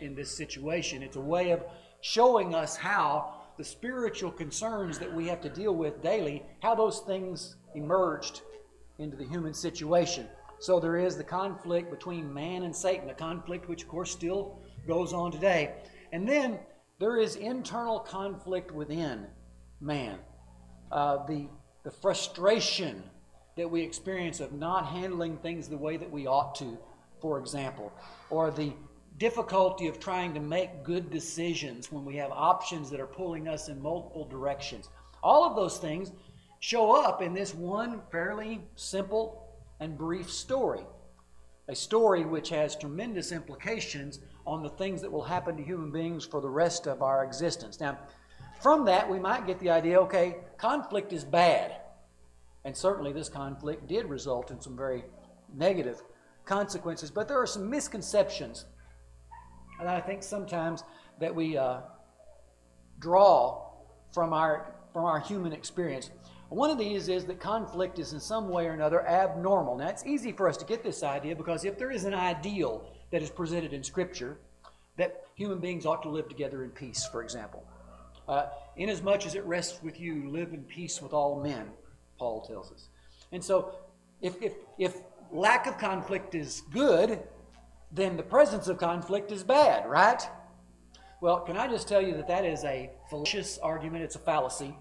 in 0.00 0.14
this 0.14 0.36
situation. 0.36 1.02
It's 1.02 1.16
a 1.16 1.20
way 1.20 1.52
of 1.52 1.64
showing 2.00 2.54
us 2.54 2.76
how 2.76 3.34
the 3.56 3.64
spiritual 3.64 4.30
concerns 4.30 4.98
that 4.98 5.12
we 5.12 5.28
have 5.28 5.40
to 5.42 5.48
deal 5.48 5.74
with 5.74 6.02
daily, 6.02 6.42
how 6.60 6.74
those 6.74 7.00
things 7.00 7.56
emerged 7.74 8.42
into 8.98 9.16
the 9.16 9.24
human 9.24 9.54
situation. 9.54 10.26
So 10.58 10.80
there 10.80 10.96
is 10.96 11.16
the 11.16 11.24
conflict 11.24 11.90
between 11.90 12.32
man 12.32 12.62
and 12.62 12.74
Satan, 12.74 13.10
a 13.10 13.14
conflict 13.14 13.68
which, 13.68 13.82
of 13.82 13.88
course, 13.88 14.10
still 14.10 14.58
goes 14.86 15.12
on 15.12 15.32
today. 15.32 15.74
And 16.12 16.28
then 16.28 16.58
there 16.98 17.16
is 17.16 17.36
internal 17.36 18.00
conflict 18.00 18.70
within 18.70 19.26
man. 19.80 20.18
Uh, 20.90 21.26
the, 21.26 21.48
the 21.84 21.90
frustration 21.90 23.02
that 23.56 23.70
we 23.70 23.82
experience 23.82 24.40
of 24.40 24.52
not 24.52 24.86
handling 24.86 25.36
things 25.38 25.68
the 25.68 25.76
way 25.76 25.96
that 25.96 26.10
we 26.10 26.26
ought 26.26 26.54
to, 26.56 26.78
for 27.20 27.38
example, 27.38 27.92
or 28.30 28.50
the 28.50 28.72
difficulty 29.18 29.86
of 29.86 30.00
trying 30.00 30.34
to 30.34 30.40
make 30.40 30.82
good 30.82 31.10
decisions 31.10 31.92
when 31.92 32.04
we 32.04 32.16
have 32.16 32.30
options 32.32 32.90
that 32.90 33.00
are 33.00 33.06
pulling 33.06 33.46
us 33.46 33.68
in 33.68 33.80
multiple 33.80 34.26
directions. 34.26 34.88
All 35.22 35.44
of 35.44 35.54
those 35.54 35.78
things 35.78 36.12
show 36.60 37.04
up 37.04 37.22
in 37.22 37.34
this 37.34 37.54
one 37.54 38.00
fairly 38.10 38.60
simple 38.74 39.48
and 39.80 39.98
brief 39.98 40.30
story. 40.30 40.84
A 41.68 41.74
story 41.74 42.24
which 42.24 42.48
has 42.48 42.74
tremendous 42.74 43.32
implications 43.32 44.20
on 44.46 44.62
the 44.62 44.70
things 44.70 45.00
that 45.02 45.12
will 45.12 45.22
happen 45.22 45.56
to 45.56 45.62
human 45.62 45.90
beings 45.90 46.24
for 46.24 46.40
the 46.40 46.48
rest 46.48 46.86
of 46.86 47.02
our 47.02 47.24
existence. 47.24 47.78
Now, 47.80 47.98
from 48.60 48.84
that, 48.86 49.08
we 49.08 49.18
might 49.18 49.46
get 49.46 49.58
the 49.60 49.70
idea 49.70 50.00
okay, 50.00 50.36
conflict 50.56 51.12
is 51.12 51.24
bad. 51.24 51.81
And 52.64 52.76
certainly 52.76 53.12
this 53.12 53.28
conflict 53.28 53.88
did 53.88 54.06
result 54.06 54.50
in 54.50 54.60
some 54.60 54.76
very 54.76 55.04
negative 55.54 56.00
consequences. 56.44 57.10
But 57.10 57.28
there 57.28 57.40
are 57.40 57.46
some 57.46 57.68
misconceptions 57.68 58.66
that 59.78 59.88
I 59.88 60.00
think 60.00 60.22
sometimes 60.22 60.84
that 61.20 61.34
we 61.34 61.56
uh, 61.56 61.80
draw 62.98 63.68
from 64.12 64.32
our, 64.32 64.74
from 64.92 65.04
our 65.04 65.18
human 65.20 65.52
experience. 65.52 66.10
One 66.48 66.70
of 66.70 66.78
these 66.78 67.08
is 67.08 67.24
that 67.24 67.40
conflict 67.40 67.98
is 67.98 68.12
in 68.12 68.20
some 68.20 68.48
way 68.48 68.66
or 68.66 68.72
another 68.72 69.06
abnormal. 69.06 69.78
Now, 69.78 69.88
it's 69.88 70.04
easy 70.04 70.32
for 70.32 70.48
us 70.48 70.56
to 70.58 70.66
get 70.66 70.84
this 70.84 71.02
idea 71.02 71.34
because 71.34 71.64
if 71.64 71.78
there 71.78 71.90
is 71.90 72.04
an 72.04 72.14
ideal 72.14 72.84
that 73.10 73.22
is 73.22 73.30
presented 73.30 73.72
in 73.72 73.82
Scripture, 73.82 74.36
that 74.98 75.24
human 75.34 75.58
beings 75.58 75.86
ought 75.86 76.02
to 76.02 76.10
live 76.10 76.28
together 76.28 76.62
in 76.62 76.70
peace, 76.70 77.06
for 77.06 77.22
example. 77.22 77.64
Uh, 78.28 78.46
Inasmuch 78.76 79.26
as 79.26 79.34
it 79.34 79.44
rests 79.44 79.82
with 79.82 79.98
you, 79.98 80.30
live 80.30 80.52
in 80.52 80.62
peace 80.62 81.00
with 81.00 81.12
all 81.12 81.42
men, 81.42 81.70
Paul 82.22 82.40
tells 82.40 82.70
us. 82.70 82.88
And 83.32 83.42
so, 83.42 83.74
if, 84.20 84.40
if, 84.40 84.52
if 84.78 84.98
lack 85.32 85.66
of 85.66 85.76
conflict 85.76 86.36
is 86.36 86.62
good, 86.72 87.20
then 87.90 88.16
the 88.16 88.22
presence 88.22 88.68
of 88.68 88.78
conflict 88.78 89.32
is 89.32 89.42
bad, 89.42 89.90
right? 89.90 90.22
Well, 91.20 91.40
can 91.40 91.56
I 91.56 91.66
just 91.66 91.88
tell 91.88 92.00
you 92.00 92.14
that 92.18 92.28
that 92.28 92.44
is 92.44 92.62
a 92.62 92.92
fallacious 93.10 93.58
argument? 93.58 94.04
It's 94.04 94.14
a 94.14 94.20
fallacy. 94.20 94.72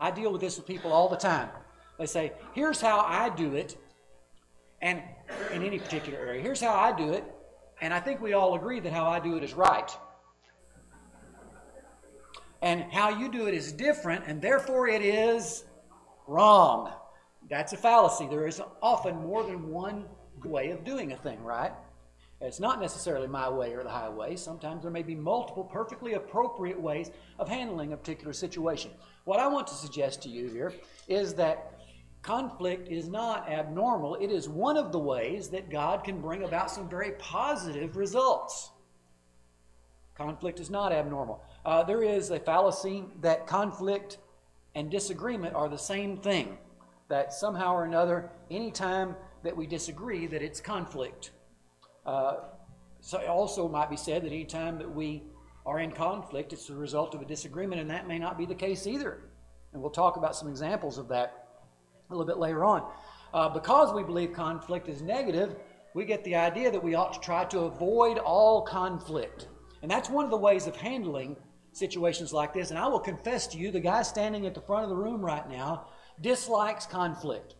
I 0.00 0.12
deal 0.12 0.30
with 0.30 0.40
this 0.40 0.56
with 0.56 0.68
people 0.68 0.92
all 0.92 1.08
the 1.08 1.16
time. 1.16 1.48
They 1.98 2.06
say, 2.06 2.32
here's 2.54 2.80
how 2.80 3.00
I 3.00 3.28
do 3.30 3.56
it, 3.56 3.76
and 4.80 5.02
in 5.52 5.64
any 5.64 5.80
particular 5.80 6.16
area, 6.20 6.40
here's 6.40 6.60
how 6.60 6.74
I 6.74 6.96
do 6.96 7.12
it, 7.12 7.24
and 7.80 7.92
I 7.92 7.98
think 7.98 8.20
we 8.20 8.34
all 8.34 8.54
agree 8.54 8.78
that 8.78 8.92
how 8.92 9.06
I 9.08 9.18
do 9.18 9.36
it 9.36 9.42
is 9.42 9.52
right. 9.52 9.90
And 12.62 12.84
how 12.92 13.08
you 13.08 13.32
do 13.32 13.48
it 13.48 13.54
is 13.54 13.72
different, 13.72 14.26
and 14.28 14.40
therefore 14.40 14.86
it 14.86 15.02
is 15.02 15.64
wrong. 16.30 16.92
That's 17.48 17.72
a 17.72 17.76
fallacy. 17.76 18.26
There 18.28 18.46
is 18.46 18.62
often 18.80 19.16
more 19.16 19.42
than 19.42 19.68
one 19.68 20.06
way 20.44 20.70
of 20.70 20.84
doing 20.84 21.12
a 21.12 21.16
thing, 21.16 21.42
right? 21.42 21.72
It's 22.40 22.60
not 22.60 22.80
necessarily 22.80 23.26
my 23.26 23.48
way 23.50 23.72
or 23.74 23.82
the 23.82 23.90
highway. 23.90 24.36
Sometimes 24.36 24.82
there 24.82 24.90
may 24.90 25.02
be 25.02 25.14
multiple 25.14 25.64
perfectly 25.64 26.14
appropriate 26.14 26.80
ways 26.80 27.10
of 27.38 27.48
handling 27.48 27.92
a 27.92 27.96
particular 27.96 28.32
situation. 28.32 28.92
What 29.24 29.40
I 29.40 29.46
want 29.46 29.66
to 29.66 29.74
suggest 29.74 30.22
to 30.22 30.30
you 30.30 30.48
here 30.48 30.72
is 31.06 31.34
that 31.34 31.74
conflict 32.22 32.88
is 32.88 33.08
not 33.08 33.50
abnormal. 33.50 34.14
It 34.14 34.30
is 34.30 34.48
one 34.48 34.78
of 34.78 34.90
the 34.90 34.98
ways 34.98 35.48
that 35.50 35.70
God 35.70 36.02
can 36.02 36.20
bring 36.20 36.44
about 36.44 36.70
some 36.70 36.88
very 36.88 37.12
positive 37.12 37.96
results. 37.96 38.70
Conflict 40.14 40.60
is 40.60 40.70
not 40.70 40.92
abnormal. 40.92 41.42
Uh, 41.64 41.82
there 41.82 42.02
is 42.02 42.30
a 42.30 42.38
fallacy 42.38 43.04
that 43.20 43.46
conflict 43.46 44.18
and 44.74 44.90
disagreement 44.90 45.54
are 45.54 45.68
the 45.68 45.78
same 45.78 46.16
thing. 46.16 46.58
That 47.08 47.32
somehow 47.32 47.74
or 47.74 47.84
another, 47.84 48.30
anytime 48.50 49.16
that 49.42 49.56
we 49.56 49.66
disagree, 49.66 50.26
that 50.28 50.42
it's 50.42 50.60
conflict. 50.60 51.32
Uh, 52.06 52.36
so 53.00 53.18
it 53.18 53.28
also 53.28 53.68
might 53.68 53.90
be 53.90 53.96
said 53.96 54.22
that 54.22 54.32
anytime 54.32 54.78
that 54.78 54.94
we 54.94 55.24
are 55.66 55.80
in 55.80 55.90
conflict, 55.90 56.52
it's 56.52 56.66
the 56.66 56.74
result 56.74 57.14
of 57.14 57.22
a 57.22 57.24
disagreement, 57.24 57.80
and 57.80 57.90
that 57.90 58.06
may 58.06 58.18
not 58.18 58.38
be 58.38 58.46
the 58.46 58.54
case 58.54 58.86
either. 58.86 59.22
And 59.72 59.82
we'll 59.82 59.90
talk 59.90 60.16
about 60.16 60.36
some 60.36 60.48
examples 60.48 60.98
of 60.98 61.08
that 61.08 61.48
a 62.08 62.12
little 62.12 62.26
bit 62.26 62.38
later 62.38 62.64
on. 62.64 62.90
Uh, 63.32 63.48
because 63.48 63.94
we 63.94 64.02
believe 64.02 64.32
conflict 64.32 64.88
is 64.88 65.02
negative, 65.02 65.56
we 65.94 66.04
get 66.04 66.24
the 66.24 66.36
idea 66.36 66.70
that 66.70 66.82
we 66.82 66.94
ought 66.94 67.12
to 67.12 67.20
try 67.20 67.44
to 67.46 67.60
avoid 67.60 68.18
all 68.18 68.62
conflict. 68.62 69.48
And 69.82 69.90
that's 69.90 70.10
one 70.10 70.24
of 70.24 70.30
the 70.30 70.36
ways 70.36 70.66
of 70.66 70.76
handling 70.76 71.36
situations 71.72 72.32
like 72.32 72.52
this. 72.52 72.70
And 72.70 72.78
I 72.78 72.86
will 72.86 73.00
confess 73.00 73.46
to 73.48 73.58
you, 73.58 73.70
the 73.70 73.80
guy 73.80 74.02
standing 74.02 74.46
at 74.46 74.54
the 74.54 74.60
front 74.60 74.84
of 74.84 74.90
the 74.90 74.96
room 74.96 75.20
right 75.24 75.48
now 75.48 75.88
dislikes 76.20 76.86
conflict. 76.86 77.54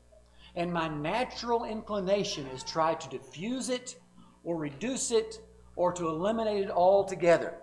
And 0.57 0.73
my 0.73 0.89
natural 0.89 1.65
inclination 1.65 2.47
is 2.49 2.63
try 2.63 2.95
to 2.95 3.09
diffuse 3.09 3.69
it 3.69 3.97
or 4.43 4.57
reduce 4.57 5.11
it 5.11 5.41
or 5.77 5.93
to 5.93 6.09
eliminate 6.09 6.65
it 6.65 6.71
altogether. 6.71 7.55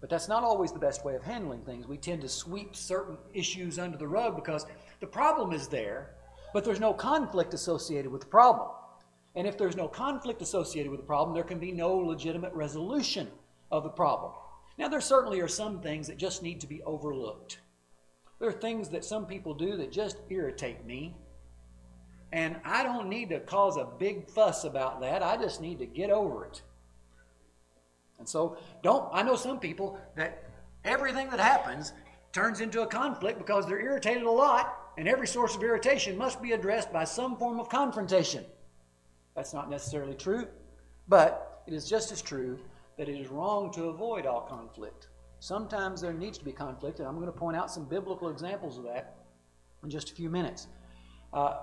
But 0.00 0.10
that's 0.10 0.28
not 0.28 0.44
always 0.44 0.70
the 0.70 0.78
best 0.78 1.04
way 1.04 1.14
of 1.14 1.22
handling 1.22 1.62
things. 1.62 1.88
We 1.88 1.96
tend 1.96 2.20
to 2.22 2.28
sweep 2.28 2.76
certain 2.76 3.16
issues 3.32 3.78
under 3.78 3.96
the 3.96 4.06
rug 4.06 4.36
because 4.36 4.66
the 5.00 5.06
problem 5.06 5.52
is 5.52 5.66
there, 5.66 6.10
but 6.52 6.64
there's 6.64 6.78
no 6.78 6.92
conflict 6.92 7.54
associated 7.54 8.12
with 8.12 8.20
the 8.20 8.26
problem. 8.26 8.68
And 9.34 9.46
if 9.46 9.58
there's 9.58 9.76
no 9.76 9.88
conflict 9.88 10.42
associated 10.42 10.90
with 10.90 11.00
the 11.00 11.06
problem, 11.06 11.34
there 11.34 11.42
can 11.42 11.58
be 11.58 11.72
no 11.72 11.96
legitimate 11.96 12.52
resolution 12.52 13.28
of 13.72 13.82
the 13.82 13.88
problem. 13.88 14.32
Now, 14.76 14.88
there 14.88 15.00
certainly 15.00 15.40
are 15.40 15.48
some 15.48 15.80
things 15.80 16.08
that 16.08 16.16
just 16.16 16.42
need 16.42 16.60
to 16.60 16.66
be 16.66 16.82
overlooked. 16.82 17.60
There 18.40 18.48
are 18.48 18.52
things 18.52 18.88
that 18.90 19.04
some 19.04 19.26
people 19.26 19.54
do 19.54 19.76
that 19.76 19.92
just 19.92 20.18
irritate 20.28 20.84
me. 20.84 21.16
And 22.32 22.56
I 22.64 22.82
don't 22.82 23.08
need 23.08 23.28
to 23.28 23.38
cause 23.38 23.76
a 23.76 23.86
big 23.98 24.28
fuss 24.28 24.64
about 24.64 25.00
that. 25.02 25.22
I 25.22 25.36
just 25.36 25.60
need 25.60 25.78
to 25.78 25.86
get 25.86 26.10
over 26.10 26.44
it. 26.44 26.62
And 28.18 28.28
so, 28.28 28.56
don't, 28.82 29.08
I 29.12 29.22
know 29.22 29.36
some 29.36 29.60
people 29.60 29.98
that 30.16 30.44
everything 30.84 31.30
that 31.30 31.38
happens 31.38 31.92
turns 32.32 32.60
into 32.60 32.82
a 32.82 32.86
conflict 32.86 33.38
because 33.38 33.66
they're 33.66 33.80
irritated 33.80 34.24
a 34.24 34.30
lot, 34.30 34.76
and 34.98 35.08
every 35.08 35.26
source 35.26 35.54
of 35.54 35.62
irritation 35.62 36.18
must 36.18 36.42
be 36.42 36.52
addressed 36.52 36.92
by 36.92 37.04
some 37.04 37.36
form 37.36 37.60
of 37.60 37.68
confrontation. 37.68 38.44
That's 39.36 39.54
not 39.54 39.70
necessarily 39.70 40.14
true, 40.14 40.48
but 41.06 41.62
it 41.66 41.74
is 41.74 41.88
just 41.88 42.10
as 42.10 42.20
true 42.20 42.58
that 42.96 43.08
it 43.08 43.18
is 43.18 43.28
wrong 43.28 43.72
to 43.72 43.84
avoid 43.84 44.26
all 44.26 44.42
conflict. 44.42 45.08
Sometimes 45.40 46.00
there 46.00 46.12
needs 46.12 46.38
to 46.38 46.44
be 46.44 46.52
conflict, 46.52 47.00
and 47.00 47.08
I'm 47.08 47.16
going 47.16 47.26
to 47.26 47.32
point 47.32 47.56
out 47.56 47.70
some 47.70 47.84
biblical 47.84 48.30
examples 48.30 48.78
of 48.78 48.84
that 48.84 49.16
in 49.82 49.90
just 49.90 50.10
a 50.10 50.14
few 50.14 50.30
minutes. 50.30 50.68
Uh, 51.32 51.56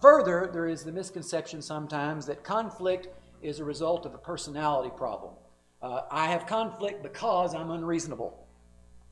further, 0.00 0.50
there 0.52 0.66
is 0.66 0.84
the 0.84 0.92
misconception 0.92 1.62
sometimes 1.62 2.26
that 2.26 2.44
conflict 2.44 3.08
is 3.40 3.58
a 3.58 3.64
result 3.64 4.06
of 4.06 4.14
a 4.14 4.18
personality 4.18 4.90
problem. 4.96 5.32
Uh, 5.80 6.02
I 6.10 6.26
have 6.26 6.46
conflict 6.46 7.02
because 7.02 7.54
I'm 7.54 7.70
unreasonable, 7.70 8.46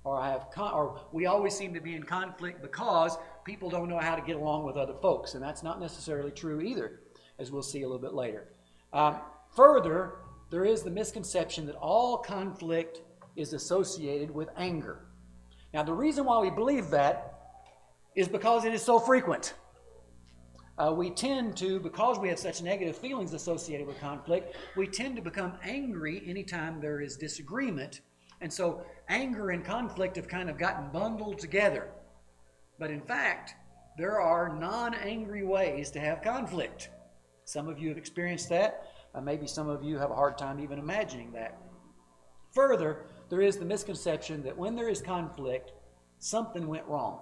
or 0.05 0.21
I 0.21 0.31
have, 0.31 0.51
con- 0.53 0.73
or 0.73 1.01
we 1.13 1.27
always 1.27 1.57
seem 1.57 1.75
to 1.75 1.81
be 1.81 1.95
in 1.95 2.03
conflict 2.03 2.63
because 2.63 3.17
people 3.45 3.71
don't 3.71 3.89
know 3.89 3.99
how 3.99 4.15
to 4.15 4.23
get 4.23 4.37
along 4.37 4.65
with 4.65 4.77
other 4.77 4.95
folks, 5.01 5.35
and 5.35 5.43
that's 5.43 5.63
not 5.63 5.81
necessarily 5.81 6.31
true 6.31 6.61
either, 6.61 7.01
as 7.39 7.51
we'll 7.51 7.63
see 7.63 7.83
a 7.83 7.87
little 7.89 8.03
bit 8.03 8.15
later. 8.15 8.49
Um, 8.93 9.21
further, 9.57 10.15
there 10.51 10.65
is 10.65 10.83
the 10.83 10.91
misconception 10.91 11.67
that 11.67 11.77
all 11.77 12.19
conflict 12.19 13.03
is 13.37 13.53
associated 13.53 14.31
with 14.31 14.49
anger. 14.57 15.07
Now, 15.73 15.85
the 15.85 15.95
reason 15.95 16.25
why 16.25 16.41
we 16.41 16.51
believe 16.51 16.91
that 16.91 17.35
is 18.17 18.29
because 18.29 18.65
it 18.65 18.75
is 18.75 18.83
so 18.83 18.99
frequent. 18.99 19.55
Uh, 20.77 20.93
we 20.93 21.11
tend 21.11 21.57
to, 21.59 21.79
because 21.79 22.19
we 22.19 22.29
have 22.29 22.39
such 22.39 22.63
negative 22.63 22.97
feelings 22.97 23.33
associated 23.35 23.87
with 23.87 24.01
conflict, 24.01 24.57
we 24.77 24.87
tend 24.87 25.15
to 25.15 25.23
become 25.23 25.53
angry 25.63 26.23
anytime 26.27 26.81
there 26.81 27.01
is 27.01 27.17
disagreement. 27.17 28.01
And 28.41 28.53
so 28.53 28.85
anger 29.09 29.51
and 29.51 29.65
conflict 29.65 30.17
have 30.17 30.27
kind 30.27 30.51
of 30.51 30.59
gotten 30.59 30.91
bundled 30.91 31.39
together. 31.39 31.91
But 32.79 32.91
in 32.91 33.03
fact, 33.03 33.55
there 33.99 34.21
are 34.21 34.49
non 34.49 34.95
angry 34.95 35.45
ways 35.45 35.91
to 35.91 36.01
have 36.01 36.23
conflict. 36.23 36.89
Some 37.45 37.69
of 37.69 37.79
you 37.79 37.91
have 37.91 37.99
experienced 37.99 38.49
that. 38.49 38.87
Uh, 39.15 39.21
maybe 39.21 39.47
some 39.47 39.69
of 39.69 39.83
you 39.83 39.99
have 39.99 40.11
a 40.11 40.15
hard 40.15 40.39
time 40.39 40.61
even 40.61 40.79
imagining 40.79 41.33
that. 41.33 41.59
Further, 42.53 43.07
there 43.29 43.41
is 43.41 43.57
the 43.57 43.65
misconception 43.65 44.43
that 44.43 44.57
when 44.57 44.75
there 44.75 44.89
is 44.89 45.01
conflict, 45.01 45.73
something 46.19 46.67
went 46.67 46.87
wrong. 46.87 47.21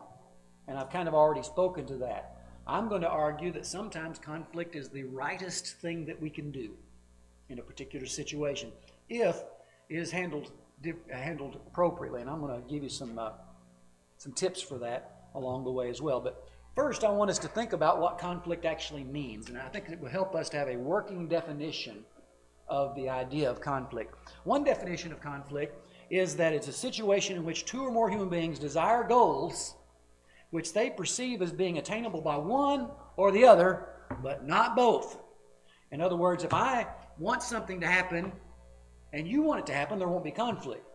And 0.67 0.79
I've 0.79 0.91
kind 0.91 1.09
of 1.09 1.15
already 1.15 1.43
spoken 1.43 1.87
to 1.87 1.97
that. 1.97 2.37
I'm 2.67 2.89
going 2.89 3.01
to 3.01 3.09
argue 3.09 3.51
that 3.53 3.65
sometimes 3.65 4.19
conflict 4.19 4.77
is 4.77 4.91
the 4.91 5.05
rightest 5.05 5.81
thing 5.81 6.05
that 6.07 6.21
we 6.21 6.29
can 6.29 6.51
do 6.51 6.75
in 7.49 7.59
a 7.59 7.63
particular 7.63 8.07
situation 8.07 8.71
if 9.09 9.43
it 9.89 9.97
is 9.97 10.11
handled 10.11 10.53
handled 11.11 11.57
appropriately. 11.67 12.21
And 12.21 12.29
I'm 12.29 12.41
going 12.41 12.63
to 12.63 12.69
give 12.69 12.83
you 12.83 12.91
some 12.91 13.19
uh, 13.19 13.31
some 14.19 14.33
tips 14.33 14.61
for 14.61 14.79
that 14.79 15.29
along 15.35 15.65
the 15.65 15.71
way 15.71 15.89
as 15.89 16.03
well. 16.03 16.21
But 16.21 16.48
First, 16.79 17.03
I 17.03 17.11
want 17.11 17.29
us 17.29 17.41
to 17.41 17.49
think 17.49 17.73
about 17.73 18.01
what 18.01 18.19
conflict 18.19 18.65
actually 18.65 19.03
means, 19.03 19.49
and 19.49 19.59
I 19.59 19.67
think 19.67 19.89
it 19.89 19.99
will 19.99 20.09
help 20.09 20.37
us 20.37 20.49
to 20.51 20.59
have 20.59 20.69
a 20.69 20.77
working 20.77 21.27
definition 21.27 22.05
of 22.69 22.95
the 22.95 23.09
idea 23.09 23.51
of 23.51 23.61
conflict. 23.61 24.15
One 24.45 24.63
definition 24.63 25.11
of 25.11 25.21
conflict 25.21 25.75
is 26.09 26.37
that 26.37 26.53
it's 26.53 26.69
a 26.69 26.73
situation 26.73 27.35
in 27.35 27.45
which 27.45 27.65
two 27.65 27.83
or 27.83 27.91
more 27.91 28.09
human 28.09 28.29
beings 28.29 28.61
desire 28.61 29.03
goals 29.03 29.75
which 30.51 30.73
they 30.73 30.89
perceive 30.89 31.43
as 31.43 31.51
being 31.51 31.79
attainable 31.79 32.21
by 32.21 32.37
one 32.37 32.91
or 33.17 33.33
the 33.33 33.45
other, 33.45 33.89
but 34.23 34.47
not 34.47 34.77
both. 34.77 35.19
In 35.91 36.01
other 36.01 36.17
words, 36.17 36.45
if 36.45 36.55
I 36.55 36.87
want 37.19 37.43
something 37.43 37.81
to 37.81 37.89
happen 37.89 38.31
and 39.13 39.27
you 39.27 39.43
want 39.43 39.59
it 39.59 39.67
to 39.67 39.75
happen, 39.75 39.99
there 39.99 40.07
won't 40.07 40.23
be 40.23 40.31
conflict. 40.31 40.87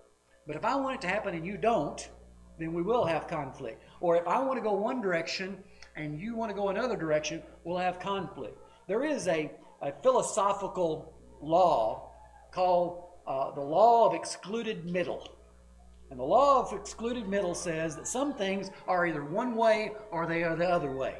But 0.47 0.55
if 0.55 0.63
I 0.63 0.75
want 0.75 0.95
it 0.95 1.01
to 1.01 1.09
happen 1.09 1.35
and 1.35 1.45
you 1.45 1.57
don't, 1.57 2.09
then 2.57 2.73
we 2.73 2.81
will 2.81 3.03
have 3.03 3.27
conflict. 3.27 3.83
Or 3.99 4.15
if 4.15 4.27
I 4.27 4.39
want 4.39 4.57
to 4.57 4.63
go 4.63 4.73
one 4.73 5.01
direction 5.01 5.57
and 5.95 6.19
you 6.19 6.35
want 6.35 6.49
to 6.49 6.55
go 6.55 6.69
another 6.69 6.95
direction, 6.95 7.41
we'll 7.63 7.77
have 7.77 7.99
conflict. 7.99 8.57
There 8.87 9.03
is 9.03 9.27
a, 9.27 9.51
a 9.81 9.91
philosophical 10.01 11.13
law 11.41 12.11
called 12.51 13.03
uh, 13.27 13.51
the 13.51 13.61
law 13.61 14.07
of 14.07 14.15
excluded 14.15 14.85
middle. 14.85 15.27
And 16.09 16.19
the 16.19 16.23
law 16.23 16.61
of 16.61 16.79
excluded 16.79 17.27
middle 17.27 17.55
says 17.55 17.95
that 17.95 18.07
some 18.07 18.33
things 18.33 18.69
are 18.87 19.05
either 19.05 19.23
one 19.23 19.55
way 19.55 19.93
or 20.11 20.27
they 20.27 20.43
are 20.43 20.55
the 20.55 20.69
other 20.69 20.91
way. 20.95 21.15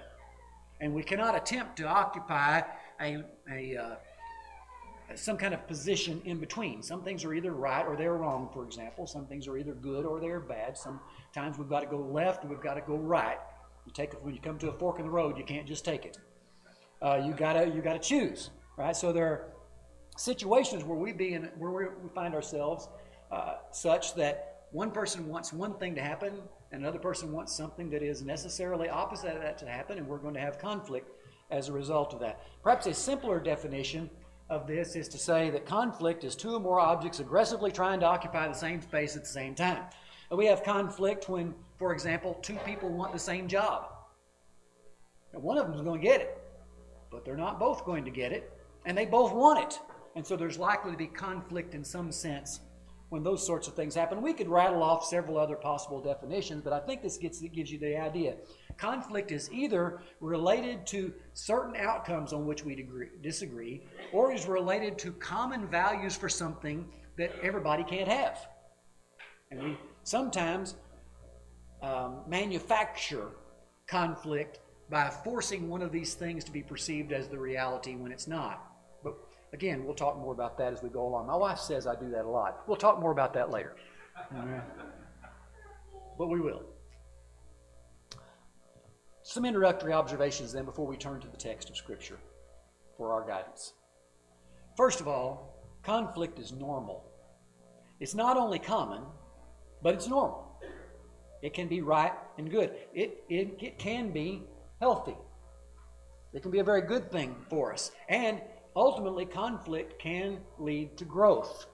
And 0.82 0.94
we 0.94 1.04
cannot 1.04 1.36
attempt 1.36 1.78
to 1.78 1.88
occupy 1.88 2.62
a, 3.02 3.24
a 3.50 3.78
uh, 3.78 3.96
some 5.16 5.38
kind 5.38 5.54
of 5.54 5.68
position 5.68 6.22
in 6.26 6.40
between. 6.40 6.82
Some 6.82 7.04
things 7.04 7.24
are 7.24 7.34
either 7.34 7.52
right 7.52 7.86
or 7.86 7.96
they're 7.96 8.16
wrong, 8.16 8.50
for 8.54 8.64
example. 8.64 9.06
Some 9.08 9.26
things 9.26 9.48
are 9.48 9.58
either 9.58 9.74
good 9.74 10.06
or 10.06 10.20
they're 10.20 10.40
bad. 10.40 10.78
Sometimes 10.78 11.58
we've 11.58 11.70
got 11.70 11.82
to 11.82 11.88
go 11.88 12.00
left, 12.00 12.46
we've 12.46 12.62
got 12.62 12.76
to 12.76 12.82
go 12.82 12.96
right. 12.96 13.38
You 13.86 13.94
take 13.94 14.14
when 14.24 14.34
you 14.34 14.42
come 14.42 14.58
to 14.60 14.70
a 14.70 14.74
fork 14.74 15.00
in 15.00 15.06
the 15.06 15.12
road. 15.12 15.38
You 15.38 15.44
can't 15.44 15.68
just 15.68 15.86
take 15.86 16.06
it. 16.06 16.18
Uh, 17.02 17.22
you 17.26 17.34
gotta 17.34 17.68
you 17.68 17.82
gotta 17.82 18.00
choose, 18.00 18.52
right? 18.78 18.96
So 18.96 19.12
there 19.12 19.28
are 19.28 19.54
situations 20.18 20.84
where 20.84 20.98
we 20.98 21.12
be 21.12 21.34
in 21.34 21.44
where 21.58 21.72
we 21.72 22.10
find 22.16 22.34
ourselves 22.34 22.88
uh, 23.32 23.56
such 23.72 24.16
that 24.16 24.68
one 24.72 24.92
person 24.92 25.28
wants 25.28 25.54
one 25.54 25.78
thing 25.78 25.96
to 25.96 26.02
happen, 26.02 26.34
and 26.72 26.82
another 26.82 27.00
person 27.00 27.32
wants 27.32 27.56
something 27.56 27.90
that 27.92 28.02
is 28.02 28.24
necessarily 28.24 28.90
opposite 28.90 29.36
of 29.36 29.42
that 29.42 29.58
to 29.60 29.68
happen, 29.68 29.98
and 29.98 30.08
we're 30.08 30.18
going 30.18 30.34
to 30.34 30.40
have 30.40 30.58
conflict 30.58 31.12
as 31.52 31.70
a 31.70 31.72
result 31.72 32.14
of 32.14 32.20
that. 32.22 32.42
Perhaps 32.64 32.88
a 32.88 32.94
simpler 32.94 33.40
definition 33.40 34.10
of 34.50 34.68
this 34.68 34.96
is 34.96 35.08
to 35.10 35.18
say 35.18 35.50
that 35.52 35.66
conflict 35.66 36.24
is 36.24 36.36
two 36.36 36.56
or 36.56 36.60
more 36.60 36.80
objects 36.80 37.20
aggressively 37.20 37.72
trying 37.72 38.00
to 38.00 38.06
occupy 38.06 38.48
the 38.48 38.54
same 38.54 38.82
space 38.82 39.16
at 39.16 39.24
the 39.24 39.30
same 39.30 39.54
time. 39.54 39.84
We 40.36 40.48
have 40.48 40.64
conflict 40.64 41.30
when, 41.30 41.54
for 41.78 41.94
example, 41.94 42.40
two 42.42 42.58
people 42.66 42.90
want 42.90 43.14
the 43.14 43.20
same 43.20 43.48
job. 43.48 43.88
Now, 45.32 45.40
one 45.40 45.58
of 45.58 45.66
them 45.66 45.76
is 45.76 45.82
going 45.82 46.02
to 46.02 46.08
get 46.08 46.22
it, 46.22 46.38
but 47.12 47.24
they're 47.24 47.38
not 47.38 47.60
both 47.60 47.86
going 47.86 48.04
to 48.06 48.12
get 48.12 48.32
it, 48.32 48.52
and 48.86 48.98
they 48.98 49.06
both 49.06 49.32
want 49.32 49.60
it. 49.64 49.80
And 50.16 50.26
so 50.26 50.36
there's 50.36 50.58
likely 50.58 50.92
to 50.92 50.98
be 50.98 51.08
conflict 51.08 51.76
in 51.76 51.84
some 51.84 52.12
sense 52.12 52.62
when 53.10 53.24
those 53.24 53.46
sorts 53.46 53.68
of 53.68 53.76
things 53.76 53.94
happen. 53.94 54.24
We 54.24 54.34
could 54.34 54.50
rattle 54.50 54.82
off 54.82 55.06
several 55.06 55.38
other 55.38 55.56
possible 55.56 56.02
definitions, 56.02 56.64
but 56.64 56.74
I 56.74 56.80
think 56.80 57.04
this 57.04 57.18
gets, 57.18 57.40
gives 57.40 57.72
you 57.72 57.78
the 57.78 57.96
idea. 57.96 58.36
Conflict 58.78 59.32
is 59.32 59.52
either 59.52 60.02
related 60.20 60.88
to 60.88 61.14
certain 61.34 61.76
outcomes 61.76 62.34
on 62.34 62.48
which 62.48 62.66
we 62.66 62.74
degree, 62.74 63.10
disagree, 63.22 63.86
or 64.12 64.34
is 64.34 64.48
related 64.48 64.98
to 64.98 65.12
common 65.14 65.68
values 65.68 66.16
for 66.16 66.28
something 66.28 66.88
that 67.20 67.32
everybody 67.44 67.84
can't 67.84 68.08
have. 68.08 68.48
And 69.52 69.62
we 69.62 69.78
sometimes 70.04 70.76
um, 71.82 72.22
manufacture 72.28 73.30
conflict 73.88 74.60
by 74.90 75.10
forcing 75.10 75.70
one 75.70 75.82
of 75.82 75.92
these 75.92 76.14
things 76.14 76.44
to 76.44 76.52
be 76.52 76.62
perceived 76.62 77.12
as 77.12 77.28
the 77.28 77.38
reality 77.38 77.96
when 77.96 78.12
it's 78.12 78.28
not. 78.28 78.72
But 79.04 79.16
again, 79.54 79.86
we'll 79.86 79.96
talk 79.96 80.18
more 80.18 80.34
about 80.34 80.58
that 80.58 80.74
as 80.74 80.84
we 80.84 80.90
go 80.90 81.06
along. 81.06 81.28
My 81.28 81.36
wife 81.36 81.60
says 81.60 81.88
I 81.88 81.96
do 81.96 82.10
that 82.10 82.26
a 82.26 82.30
lot. 82.30 82.64
We'll 82.68 82.78
talk 82.78 83.00
more 83.00 83.12
about 83.12 83.34
that 83.34 83.50
later. 83.50 83.76
But 86.18 86.28
we 86.28 86.40
will. 86.40 86.64
Some 89.24 89.46
introductory 89.46 89.94
observations 89.94 90.52
then 90.52 90.66
before 90.66 90.86
we 90.86 90.98
turn 90.98 91.20
to 91.22 91.28
the 91.28 91.38
text 91.38 91.70
of 91.70 91.78
Scripture 91.78 92.20
for 92.98 93.14
our 93.14 93.26
guidance. 93.26 93.74
First 94.78 95.02
of 95.02 95.08
all, 95.08 95.56
conflict 95.82 96.40
is 96.40 96.52
normal. 96.52 97.06
It's 98.00 98.14
not 98.14 98.38
only 98.38 98.60
common, 98.60 99.04
but 99.84 99.94
it's 99.94 100.08
normal. 100.08 100.58
It 101.42 101.54
can 101.54 101.68
be 101.68 101.82
right 101.82 102.14
and 102.38 102.50
good. 102.50 102.72
It, 102.94 103.26
it, 103.30 103.58
it 103.62 103.78
can 103.78 104.12
be 104.12 104.44
healthy. 104.80 105.18
It 106.34 106.42
can 106.42 106.52
be 106.52 106.60
a 106.60 106.64
very 106.64 106.82
good 106.82 107.12
thing 107.12 107.36
for 107.50 107.74
us. 107.74 107.92
And 108.08 108.42
ultimately, 108.76 109.26
conflict 109.26 110.02
can 110.02 110.40
lead 110.58 110.98
to 110.98 111.06
growth. 111.06 111.68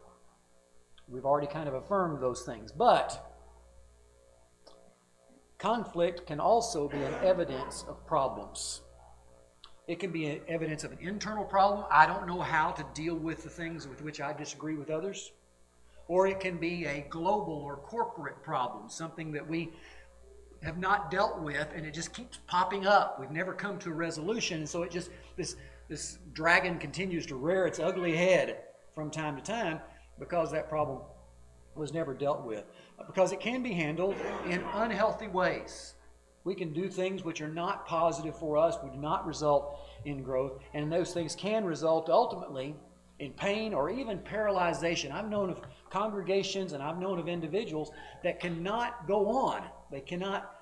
We've 1.07 1.25
already 1.25 1.47
kind 1.47 1.69
of 1.69 1.75
affirmed 1.75 2.21
those 2.21 2.41
things. 2.41 2.71
But 2.71 3.25
conflict 5.59 6.25
can 6.25 6.39
also 6.39 6.89
be 6.89 6.97
an 6.97 7.13
evidence 7.23 7.85
of 7.87 8.05
problems. 8.07 8.81
It 9.87 9.99
can 9.99 10.11
be 10.11 10.25
an 10.27 10.41
evidence 10.47 10.83
of 10.83 10.91
an 10.91 10.99
internal 10.99 11.45
problem. 11.45 11.85
I 11.91 12.05
don't 12.05 12.27
know 12.27 12.41
how 12.41 12.71
to 12.71 12.85
deal 12.93 13.15
with 13.15 13.43
the 13.43 13.49
things 13.49 13.87
with 13.87 14.01
which 14.03 14.19
I 14.19 14.33
disagree 14.33 14.75
with 14.75 14.89
others. 14.89 15.31
Or 16.09 16.27
it 16.27 16.41
can 16.41 16.57
be 16.57 16.85
a 16.85 17.05
global 17.09 17.53
or 17.53 17.77
corporate 17.77 18.43
problem, 18.43 18.89
something 18.89 19.31
that 19.31 19.47
we 19.47 19.71
have 20.63 20.77
not 20.77 21.09
dealt 21.09 21.39
with 21.39 21.69
and 21.73 21.85
it 21.85 21.93
just 21.93 22.13
keeps 22.13 22.39
popping 22.47 22.85
up. 22.85 23.17
We've 23.19 23.31
never 23.31 23.53
come 23.53 23.79
to 23.79 23.91
a 23.91 23.93
resolution. 23.93 24.57
And 24.57 24.67
so 24.67 24.83
it 24.83 24.91
just, 24.91 25.11
this, 25.37 25.55
this 25.87 26.17
dragon 26.33 26.77
continues 26.77 27.25
to 27.27 27.35
rear 27.35 27.65
its 27.65 27.79
ugly 27.79 28.15
head 28.17 28.57
from 28.93 29.09
time 29.09 29.37
to 29.37 29.41
time 29.41 29.79
because 30.19 30.51
that 30.51 30.67
problem 30.67 30.99
was 31.75 31.93
never 31.93 32.13
dealt 32.13 32.43
with. 32.43 32.65
Because 33.07 33.31
it 33.31 33.39
can 33.39 33.63
be 33.63 33.71
handled 33.71 34.15
in 34.45 34.63
unhealthy 34.73 35.27
ways. 35.27 35.93
We 36.43 36.55
can 36.55 36.73
do 36.73 36.89
things 36.89 37.23
which 37.23 37.41
are 37.41 37.47
not 37.47 37.85
positive 37.85 38.37
for 38.37 38.57
us, 38.57 38.77
would 38.81 38.95
not 38.95 39.25
result 39.25 39.79
in 40.05 40.23
growth, 40.23 40.59
and 40.73 40.91
those 40.91 41.13
things 41.13 41.35
can 41.35 41.63
result 41.65 42.09
ultimately 42.09 42.75
in 43.19 43.33
pain 43.33 43.73
or 43.73 43.89
even 43.89 44.17
paralyzation. 44.19 45.11
I've 45.11 45.29
known 45.29 45.49
of 45.49 45.61
congregations 45.89 46.73
and 46.73 46.81
I've 46.81 46.99
known 46.99 47.19
of 47.19 47.27
individuals 47.27 47.91
that 48.23 48.39
cannot 48.39 49.07
go 49.07 49.27
on. 49.29 49.63
They 49.91 50.01
cannot 50.01 50.55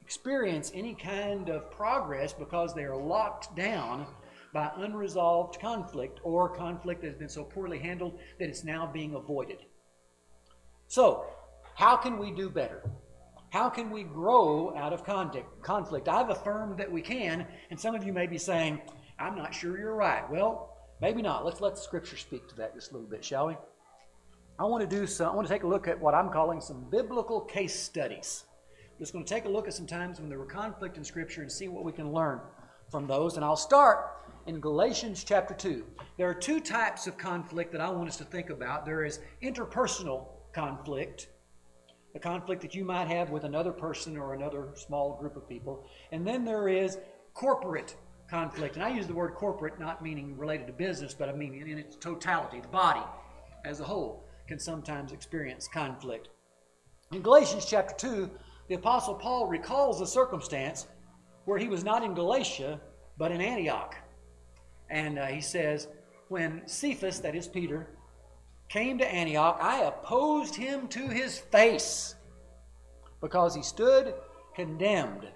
experience 0.00 0.72
any 0.74 0.94
kind 0.94 1.48
of 1.48 1.70
progress 1.70 2.32
because 2.32 2.74
they 2.74 2.84
are 2.84 2.96
locked 2.96 3.54
down 3.56 4.06
by 4.52 4.70
unresolved 4.76 5.60
conflict 5.60 6.20
or 6.24 6.48
conflict 6.48 7.02
that 7.02 7.08
has 7.08 7.16
been 7.16 7.28
so 7.28 7.44
poorly 7.44 7.78
handled 7.78 8.18
that 8.38 8.48
it's 8.48 8.64
now 8.64 8.90
being 8.92 9.14
avoided. 9.14 9.58
So, 10.88 11.24
how 11.74 11.96
can 11.96 12.18
we 12.18 12.32
do 12.32 12.50
better? 12.50 12.82
How 13.50 13.68
can 13.68 13.90
we 13.90 14.02
grow 14.02 14.76
out 14.76 14.92
of 14.92 15.04
conflict? 15.04 16.08
I've 16.08 16.30
affirmed 16.30 16.78
that 16.78 16.90
we 16.90 17.02
can, 17.02 17.46
and 17.70 17.78
some 17.78 17.94
of 17.94 18.04
you 18.04 18.12
may 18.12 18.26
be 18.26 18.38
saying, 18.38 18.80
I'm 19.18 19.36
not 19.36 19.54
sure 19.54 19.78
you're 19.78 19.94
right. 19.94 20.28
Well, 20.30 20.76
maybe 21.00 21.22
not. 21.22 21.44
Let's 21.44 21.60
let 21.60 21.74
the 21.74 21.80
scripture 21.80 22.16
speak 22.16 22.48
to 22.48 22.56
that 22.56 22.74
just 22.74 22.90
a 22.90 22.94
little 22.94 23.08
bit, 23.08 23.24
shall 23.24 23.48
we? 23.48 23.56
I 24.60 24.64
want 24.64 24.82
to 24.82 24.96
do 24.98 25.06
some, 25.06 25.32
I 25.32 25.34
want 25.34 25.48
to 25.48 25.54
take 25.54 25.62
a 25.62 25.66
look 25.66 25.88
at 25.88 25.98
what 25.98 26.14
I'm 26.14 26.28
calling 26.28 26.60
some 26.60 26.84
biblical 26.90 27.40
case 27.40 27.74
studies. 27.74 28.44
I'm 28.76 28.98
just 28.98 29.14
going 29.14 29.24
to 29.24 29.34
take 29.34 29.46
a 29.46 29.48
look 29.48 29.66
at 29.66 29.72
some 29.72 29.86
times 29.86 30.20
when 30.20 30.28
there 30.28 30.38
were 30.38 30.44
conflict 30.44 30.98
in 30.98 31.04
scripture 31.04 31.40
and 31.40 31.50
see 31.50 31.68
what 31.68 31.82
we 31.82 31.92
can 31.92 32.12
learn 32.12 32.42
from 32.90 33.06
those. 33.06 33.36
And 33.36 33.44
I'll 33.44 33.56
start 33.56 34.18
in 34.46 34.60
Galatians 34.60 35.24
chapter 35.24 35.54
2. 35.54 35.86
There 36.18 36.28
are 36.28 36.34
two 36.34 36.60
types 36.60 37.06
of 37.06 37.16
conflict 37.16 37.72
that 37.72 37.80
I 37.80 37.88
want 37.88 38.10
us 38.10 38.18
to 38.18 38.24
think 38.24 38.50
about. 38.50 38.84
There 38.84 39.02
is 39.02 39.20
interpersonal 39.42 40.26
conflict, 40.52 41.28
a 42.14 42.18
conflict 42.18 42.60
that 42.60 42.74
you 42.74 42.84
might 42.84 43.08
have 43.08 43.30
with 43.30 43.44
another 43.44 43.72
person 43.72 44.18
or 44.18 44.34
another 44.34 44.72
small 44.74 45.16
group 45.18 45.36
of 45.36 45.48
people. 45.48 45.86
And 46.12 46.26
then 46.26 46.44
there 46.44 46.68
is 46.68 46.98
corporate 47.32 47.96
conflict. 48.28 48.74
And 48.74 48.84
I 48.84 48.90
use 48.90 49.06
the 49.06 49.14
word 49.14 49.32
corporate 49.36 49.80
not 49.80 50.02
meaning 50.02 50.36
related 50.36 50.66
to 50.66 50.74
business, 50.74 51.14
but 51.14 51.30
I 51.30 51.32
mean 51.32 51.54
in 51.54 51.78
its 51.78 51.96
totality. 51.96 52.60
The 52.60 52.68
body 52.68 53.00
as 53.64 53.80
a 53.80 53.84
whole 53.84 54.26
can 54.50 54.58
sometimes 54.58 55.12
experience 55.12 55.68
conflict. 55.68 56.28
In 57.12 57.22
Galatians 57.22 57.66
chapter 57.66 57.94
2, 57.94 58.28
the 58.66 58.74
Apostle 58.74 59.14
Paul 59.14 59.46
recalls 59.46 60.00
a 60.00 60.06
circumstance 60.06 60.88
where 61.44 61.56
he 61.56 61.68
was 61.68 61.84
not 61.84 62.02
in 62.02 62.14
Galatia, 62.14 62.80
but 63.16 63.30
in 63.30 63.40
Antioch. 63.40 63.94
And 64.90 65.20
uh, 65.20 65.26
he 65.26 65.40
says, 65.40 65.86
When 66.30 66.66
Cephas, 66.66 67.20
that 67.20 67.36
is 67.36 67.46
Peter, 67.46 67.90
came 68.68 68.98
to 68.98 69.06
Antioch, 69.06 69.56
I 69.60 69.84
opposed 69.84 70.56
him 70.56 70.88
to 70.88 71.06
his 71.06 71.38
face 71.38 72.16
because 73.20 73.54
he 73.54 73.62
stood 73.62 74.14
condemned. 74.56 75.28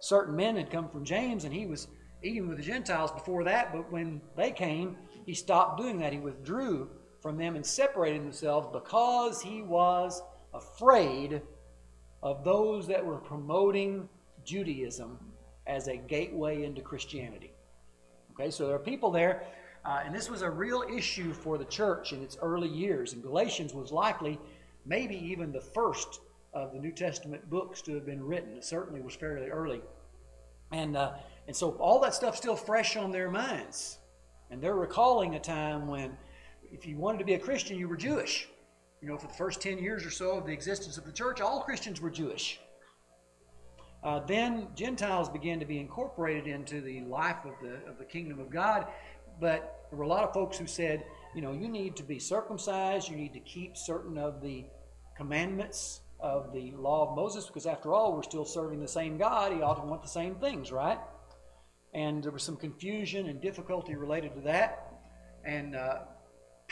Certain 0.00 0.34
men 0.34 0.56
had 0.56 0.70
come 0.70 0.88
from 0.88 1.04
James, 1.04 1.44
and 1.44 1.52
he 1.52 1.66
was 1.66 1.88
eating 2.22 2.48
with 2.48 2.56
the 2.56 2.64
Gentiles 2.64 3.12
before 3.12 3.44
that, 3.44 3.74
but 3.74 3.92
when 3.92 4.22
they 4.38 4.50
came, 4.50 4.96
he 5.26 5.34
stopped 5.34 5.78
doing 5.78 5.98
that. 5.98 6.14
He 6.14 6.18
withdrew 6.18 6.88
from 7.24 7.38
them 7.38 7.56
and 7.56 7.64
separated 7.64 8.22
themselves 8.22 8.68
because 8.70 9.40
he 9.40 9.62
was 9.62 10.22
afraid 10.52 11.40
of 12.22 12.44
those 12.44 12.86
that 12.86 13.02
were 13.02 13.16
promoting 13.16 14.06
Judaism 14.44 15.18
as 15.66 15.88
a 15.88 15.96
gateway 15.96 16.64
into 16.64 16.82
Christianity. 16.82 17.54
Okay, 18.32 18.50
so 18.50 18.66
there 18.66 18.76
are 18.76 18.78
people 18.78 19.10
there 19.10 19.46
uh, 19.86 20.02
and 20.04 20.14
this 20.14 20.28
was 20.28 20.42
a 20.42 20.50
real 20.50 20.84
issue 20.94 21.32
for 21.32 21.56
the 21.56 21.64
church 21.64 22.12
in 22.12 22.22
its 22.22 22.36
early 22.42 22.68
years. 22.68 23.14
And 23.14 23.22
Galatians 23.22 23.72
was 23.72 23.90
likely, 23.90 24.38
maybe 24.84 25.16
even 25.16 25.50
the 25.50 25.62
first 25.62 26.20
of 26.52 26.74
the 26.74 26.78
New 26.78 26.92
Testament 26.92 27.48
books 27.48 27.80
to 27.82 27.94
have 27.94 28.04
been 28.04 28.22
written. 28.22 28.56
It 28.56 28.64
certainly 28.64 29.00
was 29.00 29.14
fairly 29.14 29.48
early. 29.48 29.80
And, 30.72 30.94
uh, 30.94 31.12
and 31.46 31.56
so 31.56 31.70
all 31.72 32.00
that 32.00 32.14
stuff's 32.14 32.36
still 32.36 32.56
fresh 32.56 32.96
on 32.96 33.12
their 33.12 33.30
minds. 33.30 33.98
And 34.50 34.62
they're 34.62 34.76
recalling 34.76 35.36
a 35.36 35.40
time 35.40 35.86
when, 35.86 36.16
if 36.74 36.84
you 36.84 36.98
wanted 36.98 37.18
to 37.18 37.24
be 37.24 37.34
a 37.34 37.38
Christian, 37.38 37.78
you 37.78 37.88
were 37.88 37.96
Jewish. 37.96 38.48
You 39.00 39.08
know, 39.08 39.16
for 39.16 39.28
the 39.28 39.34
first 39.34 39.60
10 39.60 39.78
years 39.78 40.04
or 40.04 40.10
so 40.10 40.38
of 40.38 40.46
the 40.46 40.52
existence 40.52 40.98
of 40.98 41.04
the 41.04 41.12
church, 41.12 41.40
all 41.40 41.60
Christians 41.60 42.00
were 42.00 42.10
Jewish. 42.10 42.58
Uh, 44.02 44.20
then 44.26 44.68
Gentiles 44.74 45.28
began 45.28 45.60
to 45.60 45.66
be 45.66 45.78
incorporated 45.78 46.46
into 46.46 46.80
the 46.80 47.02
life 47.02 47.44
of 47.44 47.52
the, 47.62 47.74
of 47.88 47.96
the 47.98 48.04
kingdom 48.04 48.40
of 48.40 48.50
God, 48.50 48.88
but 49.40 49.86
there 49.88 49.98
were 49.98 50.04
a 50.04 50.08
lot 50.08 50.24
of 50.24 50.34
folks 50.34 50.58
who 50.58 50.66
said, 50.66 51.04
you 51.34 51.42
know, 51.42 51.52
you 51.52 51.68
need 51.68 51.96
to 51.96 52.02
be 52.02 52.18
circumcised, 52.18 53.08
you 53.08 53.16
need 53.16 53.32
to 53.32 53.40
keep 53.40 53.76
certain 53.76 54.18
of 54.18 54.42
the 54.42 54.64
commandments 55.16 56.00
of 56.18 56.52
the 56.52 56.72
law 56.76 57.08
of 57.08 57.16
Moses, 57.16 57.46
because 57.46 57.66
after 57.66 57.92
all, 57.92 58.14
we're 58.14 58.22
still 58.22 58.44
serving 58.44 58.80
the 58.80 58.88
same 58.88 59.16
God. 59.16 59.52
He 59.52 59.62
ought 59.62 59.80
to 59.80 59.86
want 59.86 60.02
the 60.02 60.08
same 60.08 60.34
things, 60.36 60.72
right? 60.72 60.98
And 61.94 62.22
there 62.22 62.32
was 62.32 62.42
some 62.42 62.56
confusion 62.56 63.28
and 63.28 63.40
difficulty 63.40 63.94
related 63.94 64.34
to 64.34 64.40
that. 64.42 64.90
And 65.44 65.76
uh, 65.76 65.98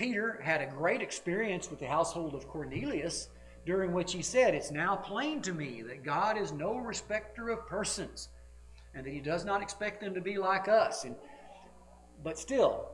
Peter 0.03 0.41
had 0.43 0.61
a 0.61 0.67
great 0.67 1.01
experience 1.01 1.71
with 1.71 1.79
the 1.79 1.87
household 1.87 2.35
of 2.35 2.49
Cornelius, 2.49 3.29
during 3.65 3.93
which 3.93 4.13
he 4.13 4.21
said, 4.21 4.53
It's 4.53 4.73
now 4.73 4.97
plain 4.97 5.41
to 5.43 5.53
me 5.53 5.81
that 5.83 6.03
God 6.03 6.37
is 6.37 6.51
no 6.51 6.79
respecter 6.79 7.51
of 7.51 7.69
persons, 7.69 8.29
and 8.97 9.07
that 9.07 9.13
he 9.13 9.21
does 9.21 9.45
not 9.45 9.63
expect 9.63 10.01
them 10.01 10.13
to 10.13 10.21
be 10.21 10.39
like 10.39 10.67
us. 10.67 11.05
And 11.05 11.15
but 12.25 12.37
still, 12.37 12.89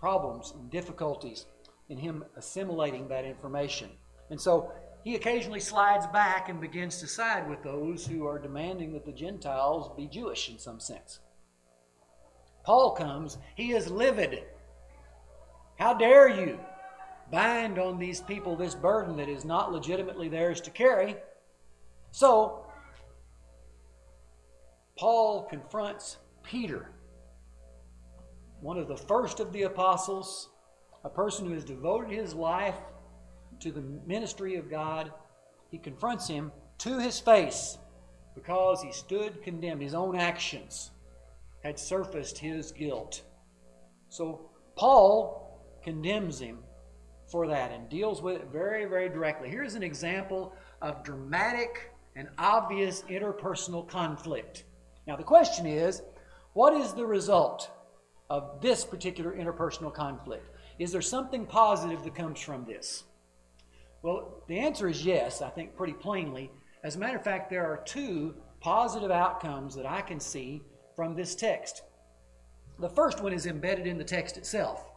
problems 0.00 0.54
and 0.56 0.70
difficulties 0.70 1.44
in 1.90 1.98
him 1.98 2.24
assimilating 2.38 3.06
that 3.08 3.26
information. 3.26 3.90
And 4.30 4.40
so 4.40 4.72
he 5.04 5.14
occasionally 5.14 5.60
slides 5.60 6.06
back 6.06 6.48
and 6.48 6.58
begins 6.58 7.00
to 7.00 7.06
side 7.06 7.50
with 7.50 7.62
those 7.62 8.06
who 8.06 8.26
are 8.26 8.38
demanding 8.38 8.94
that 8.94 9.04
the 9.04 9.12
Gentiles 9.12 9.94
be 9.94 10.06
Jewish 10.06 10.48
in 10.48 10.58
some 10.58 10.80
sense. 10.80 11.20
Paul 12.64 12.92
comes, 12.92 13.36
he 13.56 13.72
is 13.72 13.90
livid. 13.90 14.44
How 15.78 15.92
dare 15.94 16.28
you 16.28 16.58
bind 17.30 17.78
on 17.78 17.98
these 17.98 18.20
people 18.20 18.56
this 18.56 18.74
burden 18.74 19.16
that 19.16 19.28
is 19.28 19.44
not 19.44 19.72
legitimately 19.72 20.28
theirs 20.28 20.60
to 20.62 20.70
carry? 20.70 21.16
So, 22.12 22.66
Paul 24.96 25.42
confronts 25.42 26.16
Peter, 26.42 26.90
one 28.60 28.78
of 28.78 28.88
the 28.88 28.96
first 28.96 29.40
of 29.40 29.52
the 29.52 29.64
apostles, 29.64 30.48
a 31.04 31.10
person 31.10 31.46
who 31.46 31.52
has 31.52 31.64
devoted 31.64 32.10
his 32.10 32.34
life 32.34 32.78
to 33.60 33.70
the 33.70 33.82
ministry 34.06 34.56
of 34.56 34.70
God. 34.70 35.12
He 35.70 35.78
confronts 35.78 36.26
him 36.26 36.52
to 36.78 36.98
his 36.98 37.20
face 37.20 37.76
because 38.34 38.82
he 38.82 38.92
stood 38.92 39.42
condemned. 39.42 39.82
His 39.82 39.94
own 39.94 40.16
actions 40.16 40.90
had 41.62 41.78
surfaced 41.78 42.38
his 42.38 42.72
guilt. 42.72 43.22
So 44.08 44.50
Paul 44.76 45.45
condemns 45.86 46.40
him 46.40 46.58
for 47.30 47.46
that 47.46 47.70
and 47.70 47.88
deals 47.88 48.20
with 48.20 48.36
it 48.36 48.48
very, 48.52 48.86
very 48.86 49.08
directly. 49.08 49.48
Here's 49.48 49.76
an 49.76 49.84
example 49.84 50.52
of 50.82 51.04
dramatic 51.04 51.92
and 52.16 52.28
obvious 52.38 53.02
interpersonal 53.02 53.88
conflict. 53.88 54.64
Now, 55.06 55.14
the 55.14 55.22
question 55.22 55.64
is 55.64 56.02
what 56.54 56.74
is 56.74 56.92
the 56.92 57.06
result 57.06 57.70
of 58.30 58.60
this 58.60 58.84
particular 58.84 59.36
interpersonal 59.36 59.94
conflict? 59.94 60.48
Is 60.80 60.90
there 60.90 61.02
something 61.02 61.46
positive 61.46 62.02
that 62.02 62.16
comes 62.16 62.40
from 62.40 62.64
this? 62.64 63.04
Well, 64.02 64.42
the 64.48 64.58
answer 64.58 64.88
is 64.88 65.04
yes, 65.04 65.40
I 65.40 65.50
think 65.50 65.76
pretty 65.76 65.92
plainly. 65.92 66.50
As 66.82 66.96
a 66.96 66.98
matter 66.98 67.16
of 67.16 67.24
fact, 67.24 67.48
there 67.48 67.66
are 67.66 67.82
two 67.84 68.34
positive 68.60 69.12
outcomes 69.12 69.76
that 69.76 69.86
I 69.86 70.00
can 70.00 70.18
see 70.18 70.62
from 70.96 71.14
this 71.14 71.36
text. 71.36 71.82
The 72.80 72.88
first 72.88 73.22
one 73.22 73.32
is 73.32 73.46
embedded 73.46 73.86
in 73.86 73.98
the 73.98 74.04
text 74.04 74.36
itself 74.36 74.90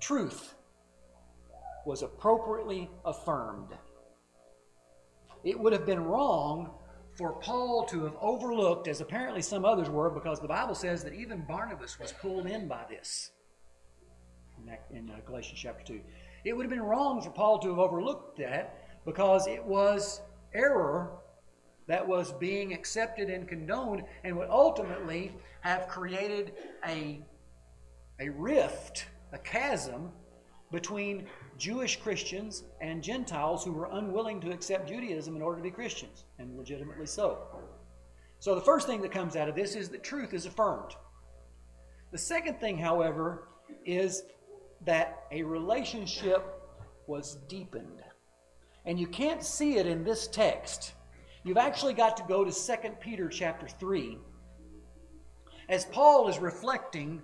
truth 0.00 0.54
was 1.84 2.02
appropriately 2.02 2.90
affirmed. 3.04 3.76
It 5.44 5.58
would 5.58 5.72
have 5.72 5.86
been 5.86 6.04
wrong 6.04 6.70
for 7.16 7.32
Paul 7.40 7.84
to 7.86 8.04
have 8.04 8.14
overlooked, 8.20 8.86
as 8.88 9.00
apparently 9.00 9.42
some 9.42 9.64
others 9.64 9.88
were, 9.88 10.10
because 10.10 10.40
the 10.40 10.48
Bible 10.48 10.74
says 10.74 11.02
that 11.04 11.14
even 11.14 11.44
Barnabas 11.48 11.98
was 11.98 12.12
pulled 12.12 12.46
in 12.46 12.68
by 12.68 12.84
this 12.88 13.32
in, 14.90 15.10
uh, 15.10 15.18
Galatians 15.26 15.58
chapter 15.60 15.84
2. 15.84 16.00
It 16.44 16.56
would 16.56 16.64
have 16.64 16.70
been 16.70 16.82
wrong 16.82 17.20
for 17.20 17.30
Paul 17.30 17.58
to 17.60 17.70
have 17.70 17.78
overlooked 17.78 18.38
that 18.38 19.04
because 19.04 19.46
it 19.46 19.64
was 19.64 20.20
error 20.54 21.10
that 21.86 22.06
was 22.06 22.32
being 22.32 22.72
accepted 22.72 23.30
and 23.30 23.48
condoned 23.48 24.02
and 24.24 24.36
would 24.36 24.50
ultimately 24.50 25.34
have 25.62 25.88
created 25.88 26.52
a, 26.86 27.20
a 28.20 28.28
rift, 28.30 29.06
a 29.32 29.38
chasm 29.38 30.10
between 30.70 31.26
Jewish 31.56 31.96
Christians 32.00 32.64
and 32.80 33.02
Gentiles 33.02 33.64
who 33.64 33.72
were 33.72 33.88
unwilling 33.92 34.40
to 34.42 34.50
accept 34.50 34.88
Judaism 34.88 35.34
in 35.34 35.42
order 35.42 35.56
to 35.56 35.62
be 35.62 35.70
Christians, 35.70 36.24
and 36.38 36.56
legitimately 36.56 37.06
so. 37.06 37.38
So 38.38 38.54
the 38.54 38.60
first 38.60 38.86
thing 38.86 39.00
that 39.02 39.10
comes 39.10 39.34
out 39.34 39.48
of 39.48 39.54
this 39.54 39.74
is 39.74 39.88
that 39.88 40.04
truth 40.04 40.34
is 40.34 40.46
affirmed. 40.46 40.92
The 42.12 42.18
second 42.18 42.60
thing, 42.60 42.78
however, 42.78 43.48
is 43.84 44.22
that 44.84 45.24
a 45.32 45.42
relationship 45.42 46.44
was 47.06 47.38
deepened. 47.48 48.02
And 48.84 48.98
you 48.98 49.06
can't 49.06 49.42
see 49.42 49.76
it 49.76 49.86
in 49.86 50.04
this 50.04 50.28
text. 50.28 50.94
You've 51.44 51.56
actually 51.56 51.94
got 51.94 52.16
to 52.18 52.22
go 52.28 52.44
to 52.44 52.52
2 52.52 52.90
Peter 53.00 53.28
chapter 53.28 53.66
3. 53.66 54.18
As 55.68 55.84
Paul 55.86 56.28
is 56.28 56.38
reflecting, 56.38 57.20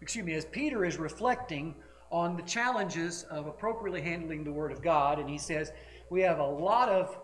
excuse 0.00 0.24
me, 0.24 0.34
as 0.34 0.44
Peter 0.44 0.84
is 0.84 0.98
reflecting 0.98 1.74
on 2.10 2.36
the 2.36 2.42
challenges 2.42 3.24
of 3.24 3.46
appropriately 3.46 4.00
handling 4.00 4.44
the 4.44 4.52
Word 4.52 4.72
of 4.72 4.82
God. 4.82 5.18
And 5.18 5.28
he 5.28 5.38
says, 5.38 5.72
We 6.10 6.22
have 6.22 6.38
a 6.38 6.46
lot 6.46 6.88
of 6.88 7.18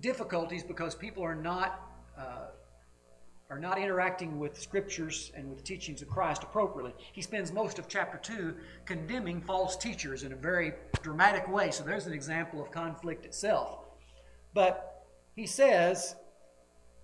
difficulties 0.00 0.62
because 0.62 0.94
people 0.94 1.24
are 1.24 1.34
not. 1.34 1.82
Uh, 2.16 2.46
are 3.50 3.58
not 3.58 3.78
interacting 3.78 4.38
with 4.38 4.60
scriptures 4.60 5.32
and 5.34 5.48
with 5.48 5.56
the 5.56 5.64
teachings 5.64 6.02
of 6.02 6.08
Christ 6.08 6.42
appropriately. 6.42 6.92
He 7.12 7.22
spends 7.22 7.50
most 7.50 7.78
of 7.78 7.88
chapter 7.88 8.18
2 8.18 8.54
condemning 8.84 9.40
false 9.40 9.74
teachers 9.74 10.22
in 10.22 10.34
a 10.34 10.36
very 10.36 10.74
dramatic 11.00 11.48
way. 11.48 11.70
So 11.70 11.82
there's 11.82 12.06
an 12.06 12.12
example 12.12 12.60
of 12.60 12.70
conflict 12.70 13.24
itself. 13.24 13.86
But 14.52 15.06
he 15.34 15.46
says 15.46 16.14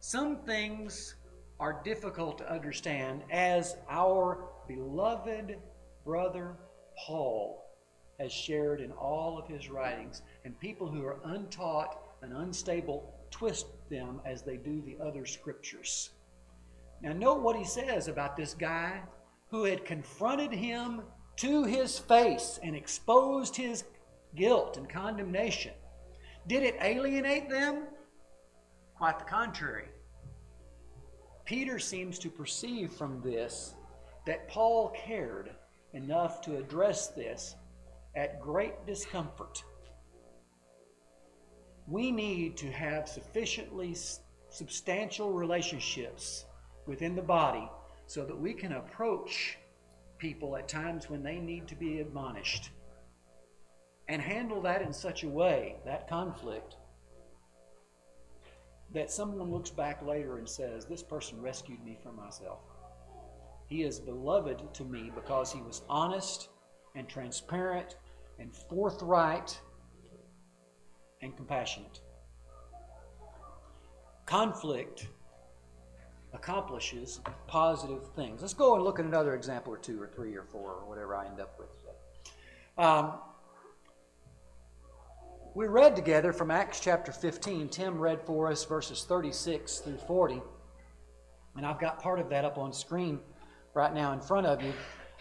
some 0.00 0.36
things 0.44 1.14
are 1.58 1.80
difficult 1.82 2.36
to 2.38 2.52
understand 2.52 3.22
as 3.30 3.76
our 3.88 4.50
beloved 4.66 5.56
brother 6.04 6.56
Paul 7.06 7.64
has 8.18 8.32
shared 8.32 8.80
in 8.80 8.92
all 8.92 9.38
of 9.38 9.48
his 9.48 9.68
writings, 9.68 10.22
and 10.44 10.58
people 10.60 10.88
who 10.88 11.04
are 11.04 11.18
untaught 11.24 12.00
and 12.22 12.32
unstable 12.32 13.12
twist 13.30 13.66
them 13.90 14.20
as 14.24 14.42
they 14.42 14.56
do 14.56 14.80
the 14.82 14.96
other 15.04 15.26
scriptures. 15.26 16.10
Now, 17.02 17.12
note 17.12 17.42
what 17.42 17.56
he 17.56 17.64
says 17.64 18.08
about 18.08 18.36
this 18.36 18.54
guy 18.54 19.02
who 19.50 19.64
had 19.64 19.84
confronted 19.84 20.52
him 20.52 21.02
to 21.36 21.64
his 21.64 21.98
face 21.98 22.58
and 22.62 22.76
exposed 22.76 23.56
his 23.56 23.84
guilt 24.36 24.76
and 24.76 24.88
condemnation. 24.88 25.72
Did 26.46 26.62
it 26.62 26.76
alienate 26.80 27.50
them? 27.50 27.84
Quite 28.96 29.18
the 29.18 29.24
contrary. 29.24 29.88
Peter 31.44 31.78
seems 31.78 32.18
to 32.20 32.30
perceive 32.30 32.92
from 32.92 33.20
this 33.22 33.74
that 34.26 34.48
Paul 34.48 34.90
cared 34.90 35.50
enough 35.92 36.40
to 36.42 36.56
address 36.56 37.08
this 37.08 37.54
at 38.16 38.40
great 38.40 38.86
discomfort. 38.86 39.62
We 41.86 42.10
need 42.10 42.56
to 42.58 42.70
have 42.70 43.08
sufficiently 43.08 43.96
substantial 44.48 45.32
relationships 45.32 46.46
within 46.86 47.14
the 47.14 47.22
body 47.22 47.68
so 48.06 48.24
that 48.24 48.38
we 48.38 48.54
can 48.54 48.72
approach 48.72 49.58
people 50.18 50.56
at 50.56 50.68
times 50.68 51.10
when 51.10 51.22
they 51.22 51.38
need 51.38 51.68
to 51.68 51.74
be 51.74 52.00
admonished 52.00 52.70
and 54.08 54.20
handle 54.20 54.60
that 54.62 54.82
in 54.82 54.92
such 54.92 55.24
a 55.24 55.28
way, 55.28 55.76
that 55.84 56.08
conflict, 56.08 56.76
that 58.92 59.10
someone 59.10 59.50
looks 59.50 59.70
back 59.70 60.02
later 60.02 60.38
and 60.38 60.48
says, 60.48 60.84
This 60.84 61.02
person 61.02 61.40
rescued 61.40 61.82
me 61.84 61.98
from 62.02 62.16
myself. 62.16 62.60
He 63.74 63.82
is 63.82 63.98
beloved 63.98 64.72
to 64.74 64.84
me 64.84 65.10
because 65.12 65.52
he 65.52 65.60
was 65.60 65.82
honest 65.88 66.48
and 66.94 67.08
transparent 67.08 67.96
and 68.38 68.54
forthright 68.54 69.60
and 71.22 71.36
compassionate. 71.36 71.98
Conflict 74.26 75.08
accomplishes 76.32 77.20
positive 77.48 78.08
things. 78.14 78.42
Let's 78.42 78.54
go 78.54 78.76
and 78.76 78.84
look 78.84 79.00
at 79.00 79.06
another 79.06 79.34
example 79.34 79.72
or 79.72 79.78
two 79.78 80.00
or 80.00 80.06
three 80.06 80.36
or 80.36 80.44
four 80.44 80.70
or 80.74 80.88
whatever 80.88 81.16
I 81.16 81.26
end 81.26 81.40
up 81.40 81.58
with. 81.58 81.76
Um, 82.78 83.14
we 85.56 85.66
read 85.66 85.96
together 85.96 86.32
from 86.32 86.52
Acts 86.52 86.78
chapter 86.78 87.10
15. 87.10 87.70
Tim 87.70 87.98
read 87.98 88.22
for 88.24 88.48
us 88.52 88.64
verses 88.64 89.02
36 89.02 89.78
through 89.78 89.96
40. 89.96 90.40
And 91.56 91.66
I've 91.66 91.80
got 91.80 92.00
part 92.00 92.20
of 92.20 92.28
that 92.30 92.44
up 92.44 92.56
on 92.56 92.72
screen 92.72 93.18
right 93.74 93.92
now 93.92 94.12
in 94.12 94.20
front 94.20 94.46
of 94.46 94.62
you. 94.62 94.72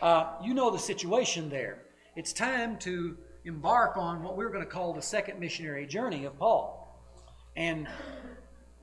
Uh, 0.02 0.34
you 0.44 0.54
know 0.54 0.70
the 0.70 0.80
situation 0.80 1.50
there. 1.50 1.84
It's 2.16 2.32
time 2.32 2.78
to 2.80 3.18
embark 3.46 3.98
on 3.98 4.22
what 4.24 4.38
we're 4.38 4.50
going 4.50 4.64
to 4.64 4.70
call 4.70 4.94
the 4.94 5.02
second 5.02 5.40
missionary 5.40 5.86
journey 5.86 6.26
of 6.26 6.38
Paul. 6.38 6.80
And 7.56 7.88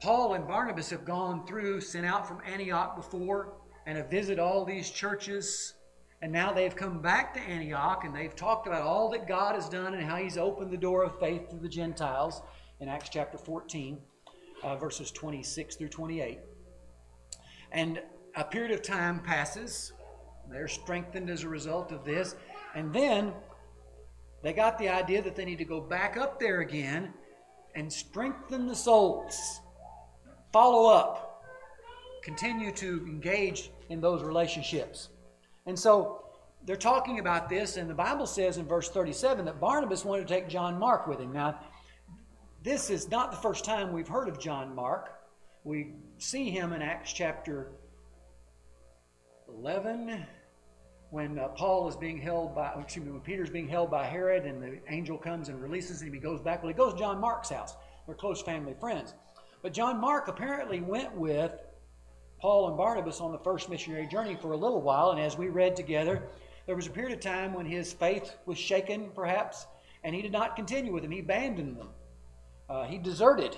Paul 0.01 0.35
and 0.35 0.47
Barnabas 0.47 0.91
have 0.91 1.05
gone 1.05 1.47
through, 1.47 1.81
sent 1.81 2.05
out 2.05 2.27
from 2.27 2.39
Antioch 2.45 2.97
before, 2.97 3.55
and 3.87 3.97
have 3.97 4.11
visited 4.11 4.39
all 4.39 4.65
these 4.65 4.91
churches. 4.91 5.75
And 6.23 6.33
now 6.33 6.53
they've 6.53 6.75
come 6.75 7.01
back 7.01 7.33
to 7.35 7.41
Antioch 7.41 8.05
and 8.05 8.15
they've 8.15 8.35
talked 8.35 8.67
about 8.67 8.83
all 8.83 9.09
that 9.11 9.27
God 9.27 9.55
has 9.55 9.69
done 9.69 9.95
and 9.95 10.05
how 10.05 10.17
He's 10.17 10.37
opened 10.37 10.71
the 10.71 10.77
door 10.77 11.05
of 11.05 11.19
faith 11.19 11.49
to 11.51 11.57
the 11.57 11.69
Gentiles 11.69 12.43
in 12.81 12.89
Acts 12.89 13.09
chapter 13.09 13.39
14, 13.39 13.99
uh, 14.63 14.77
verses 14.77 15.11
26 15.11 15.77
through 15.77 15.89
28. 15.89 16.41
And 17.73 18.03
a 18.37 18.45
period 18.45 18.73
of 18.73 18.83
time 18.83 19.21
passes. 19.21 19.93
They're 20.51 20.69
strengthened 20.69 21.31
as 21.31 21.45
a 21.45 21.49
result 21.49 21.93
of 21.93 22.05
this. 22.05 22.35
And 22.75 22.93
then 22.93 23.33
they 24.43 24.53
got 24.53 24.79
the 24.79 24.89
idea 24.89 25.23
that 25.23 25.37
they 25.37 25.45
need 25.45 25.59
to 25.59 25.65
go 25.65 25.81
back 25.81 26.17
up 26.17 26.41
there 26.41 26.61
again 26.61 27.13
and 27.75 27.93
strengthen 27.93 28.67
the 28.67 28.75
souls. 28.75 29.61
Follow 30.53 30.91
up. 30.91 31.45
Continue 32.23 32.73
to 32.73 33.05
engage 33.07 33.71
in 33.89 34.01
those 34.01 34.23
relationships. 34.23 35.11
And 35.67 35.79
so 35.79 36.25
they're 36.65 36.77
talking 36.77 37.19
about 37.19 37.49
this, 37.49 37.77
and 37.77 37.89
the 37.89 37.95
Bible 37.95 38.27
says 38.27 38.59
in 38.59 38.67
verse 38.67 38.91
37 38.91 39.45
that 39.47 39.61
Barnabas 39.61 40.05
wanted 40.05 40.29
to 40.29 40.35
take 40.35 40.49
John 40.49 40.79
Mark 40.79 41.07
with 41.07 41.21
him. 41.21 41.33
Now, 41.33 41.61
this 42.63 42.91
is 42.91 43.11
not 43.11 43.31
the 43.31 43.39
first 43.39 43.65
time 43.65 43.93
we've 43.93 44.09
heard 44.09 44.29
of 44.29 44.39
John 44.39 44.75
Mark. 44.75 45.19
We 45.65 45.95
see 46.19 46.51
him 46.51 46.73
in 46.73 46.83
Acts 46.83 47.13
chapter 47.13 47.73
11 49.59 50.27
when 51.11 51.39
uh, 51.39 51.49
Paul 51.49 51.89
is 51.89 51.97
being 51.97 52.19
held 52.19 52.55
by, 52.55 52.73
excuse 52.81 53.05
me, 53.05 53.13
when 53.13 53.21
Peter's 53.21 53.51
being 53.51 53.69
held 53.69 53.91
by 53.91 54.07
Herod 54.07 54.45
and 54.45 54.63
the 54.63 54.79
angel 54.89 55.19
comes 55.19 55.49
and 55.49 55.61
releases 55.61 56.01
him, 56.01 56.13
he 56.13 56.21
goes 56.21 56.41
back. 56.41 56.63
Well, 56.63 56.69
he 56.69 56.77
goes 56.77 56.93
to 56.93 56.99
John 56.99 57.21
Mark's 57.21 57.49
house. 57.49 57.75
They're 58.07 58.15
close 58.15 58.41
family 58.41 58.75
friends. 58.79 59.15
But 59.63 59.73
John 59.73 60.01
Mark 60.01 60.29
apparently 60.29 60.81
went 60.81 61.15
with 61.15 61.53
Paul 62.41 62.69
and 62.69 62.77
Barnabas 62.77 63.21
on 63.21 63.33
the 63.33 63.39
first 63.39 63.69
missionary 63.69 64.07
journey 64.07 64.37
for 64.41 64.53
a 64.53 64.57
little 64.57 64.81
while, 64.81 65.11
and 65.11 65.21
as 65.21 65.37
we 65.37 65.49
read 65.49 65.77
together, 65.77 66.23
there 66.67 66.77
was 66.77 66.87
a 66.87 66.91
period 66.91 67.13
of 67.13 67.21
time 67.21 67.53
when 67.53 67.67
his 67.67 67.93
faith 67.93 68.37
was 68.47 68.57
shaken, 68.57 69.11
perhaps, 69.15 69.67
and 70.05 70.15
he 70.15 70.23
did 70.23 70.33
not 70.33 70.57
continue 70.57 70.93
with 70.93 71.03
them. 71.03 71.13
He 71.13 71.19
abandoned 71.19 71.77
them. 71.77 71.89
Uh, 72.69 72.85
he 72.85 72.97
deserted. 72.97 73.57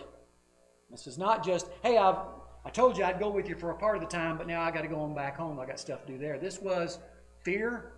This 0.90 1.06
is 1.06 1.18
not 1.18 1.44
just, 1.44 1.68
hey, 1.82 1.96
I've, 1.96 2.16
I 2.64 2.70
told 2.70 2.96
you 2.96 3.04
I'd 3.04 3.18
go 3.18 3.30
with 3.30 3.48
you 3.48 3.56
for 3.56 3.70
a 3.70 3.74
part 3.74 3.96
of 3.96 4.02
the 4.02 4.08
time, 4.08 4.38
but 4.38 4.46
now 4.46 4.62
I 4.62 4.70
got 4.70 4.82
to 4.82 4.88
go 4.88 5.00
on 5.00 5.14
back 5.14 5.36
home. 5.36 5.58
I 5.58 5.66
got 5.66 5.80
stuff 5.80 6.06
to 6.06 6.12
do 6.12 6.18
there. 6.18 6.38
This 6.38 6.60
was 6.60 7.00
fear. 7.44 7.92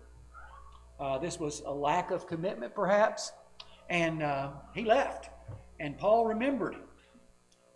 Uh, 0.99 1.17
this 1.19 1.39
was 1.39 1.61
a 1.65 1.71
lack 1.71 2.11
of 2.11 2.25
commitment, 2.25 2.73
perhaps. 2.73 3.31
And 3.89 4.23
uh, 4.23 4.51
he 4.73 4.83
left. 4.83 5.29
And 5.79 5.97
Paul 5.97 6.25
remembered. 6.25 6.77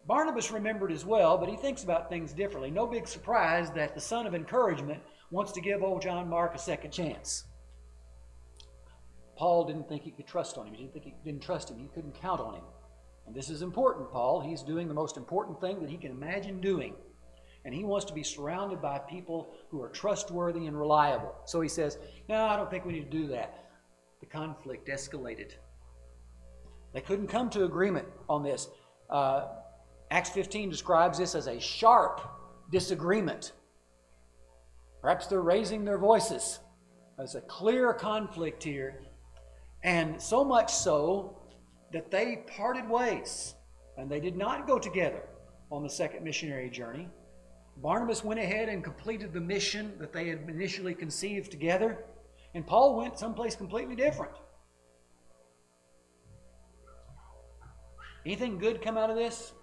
Barnabas 0.08 0.50
remembered 0.50 0.92
as 0.92 1.06
well, 1.06 1.38
but 1.38 1.50
he 1.50 1.56
thinks 1.56 1.84
about 1.84 2.10
things 2.10 2.34
differently. 2.34 2.72
No 2.72 2.88
big 2.88 3.08
surprise 3.08 3.70
that 3.72 3.94
the 3.94 4.02
son 4.02 4.26
of 4.26 4.34
encouragement 4.34 5.02
wants 5.30 5.52
to 5.52 5.62
give 5.62 5.84
old 5.84 6.02
John 6.02 6.28
Mark 6.28 6.56
a 6.56 6.58
second 6.58 6.92
chance. 6.92 7.44
Paul 9.38 9.66
didn't 9.66 9.88
think 9.88 10.02
he 10.02 10.12
could 10.12 10.26
trust 10.26 10.58
on 10.58 10.66
him. 10.66 10.74
He 10.74 10.82
didn't 10.84 10.94
think 10.94 11.06
he 11.06 11.14
didn't 11.24 11.44
trust 11.44 11.70
him. 11.70 11.78
He 11.78 11.88
couldn't 11.94 12.20
count 12.20 12.42
on 12.42 12.56
him. 12.56 12.64
And 13.30 13.38
this 13.38 13.52
is 13.52 13.62
important, 13.62 14.10
Paul. 14.10 14.42
He's 14.42 14.64
doing 14.64 14.88
the 14.88 14.94
most 14.96 15.16
important 15.16 15.62
thing 15.62 15.80
that 15.82 15.90
he 15.92 15.98
can 15.98 16.10
imagine 16.10 16.60
doing. 16.60 16.96
And 17.64 17.76
he 17.76 17.84
wants 17.84 18.08
to 18.08 18.14
be 18.14 18.24
surrounded 18.24 18.82
by 18.82 18.98
people 18.98 19.54
who 19.70 19.84
are 19.84 19.90
trustworthy 19.90 20.66
and 20.66 20.76
reliable. 20.76 21.36
So 21.46 21.62
he 21.62 21.70
says, 21.70 22.00
No, 22.28 22.46
I 22.46 22.56
don't 22.56 22.72
think 22.72 22.86
we 22.86 22.94
need 22.94 23.12
to 23.12 23.18
do 23.18 23.28
that. 23.28 23.70
The 24.20 24.26
conflict 24.26 24.88
escalated. 24.88 25.52
They 26.92 27.02
couldn't 27.02 27.28
come 27.28 27.52
to 27.52 27.66
agreement 27.66 28.08
on 28.28 28.42
this. 28.42 28.68
Uh, 29.12 29.46
Acts 30.10 30.32
15 30.32 30.72
describes 30.72 31.20
this 31.20 31.36
as 31.36 31.46
a 31.46 31.60
sharp 31.60 32.28
disagreement. 32.72 33.52
Perhaps 35.04 35.28
they're 35.28 35.42
raising 35.42 35.86
their 35.86 36.00
voices. 36.00 36.62
There's 37.16 37.36
a 37.36 37.42
clear 37.42 37.94
conflict 37.94 38.64
here. 38.64 39.04
And 39.84 40.20
so 40.20 40.44
much 40.44 40.74
so 40.74 41.39
that 41.92 42.12
they 42.12 42.44
parted 42.48 42.90
ways 42.90 43.56
and 43.98 44.10
they 44.10 44.20
did 44.20 44.38
not 44.38 44.68
go 44.68 44.80
together 44.80 45.24
on 45.72 45.84
the 45.84 45.90
second 45.90 46.24
missionary 46.24 46.70
journey. 46.70 47.08
Barnabas 47.78 48.24
went 48.24 48.40
ahead 48.40 48.70
and 48.70 48.84
completed 48.84 49.34
the 49.34 49.40
mission 49.40 49.94
that 50.00 50.12
they 50.12 50.28
had 50.28 50.50
initially 50.50 50.94
conceived 50.94 51.52
together, 51.52 52.06
and 52.54 52.66
Paul 52.66 52.98
went 52.98 53.18
someplace 53.18 53.56
completely 53.56 53.96
different. 53.96 54.34
Anything 58.26 58.58
good 58.58 58.82
come 58.82 58.98
out 58.98 59.10
of 59.10 59.16
this? 59.16 59.54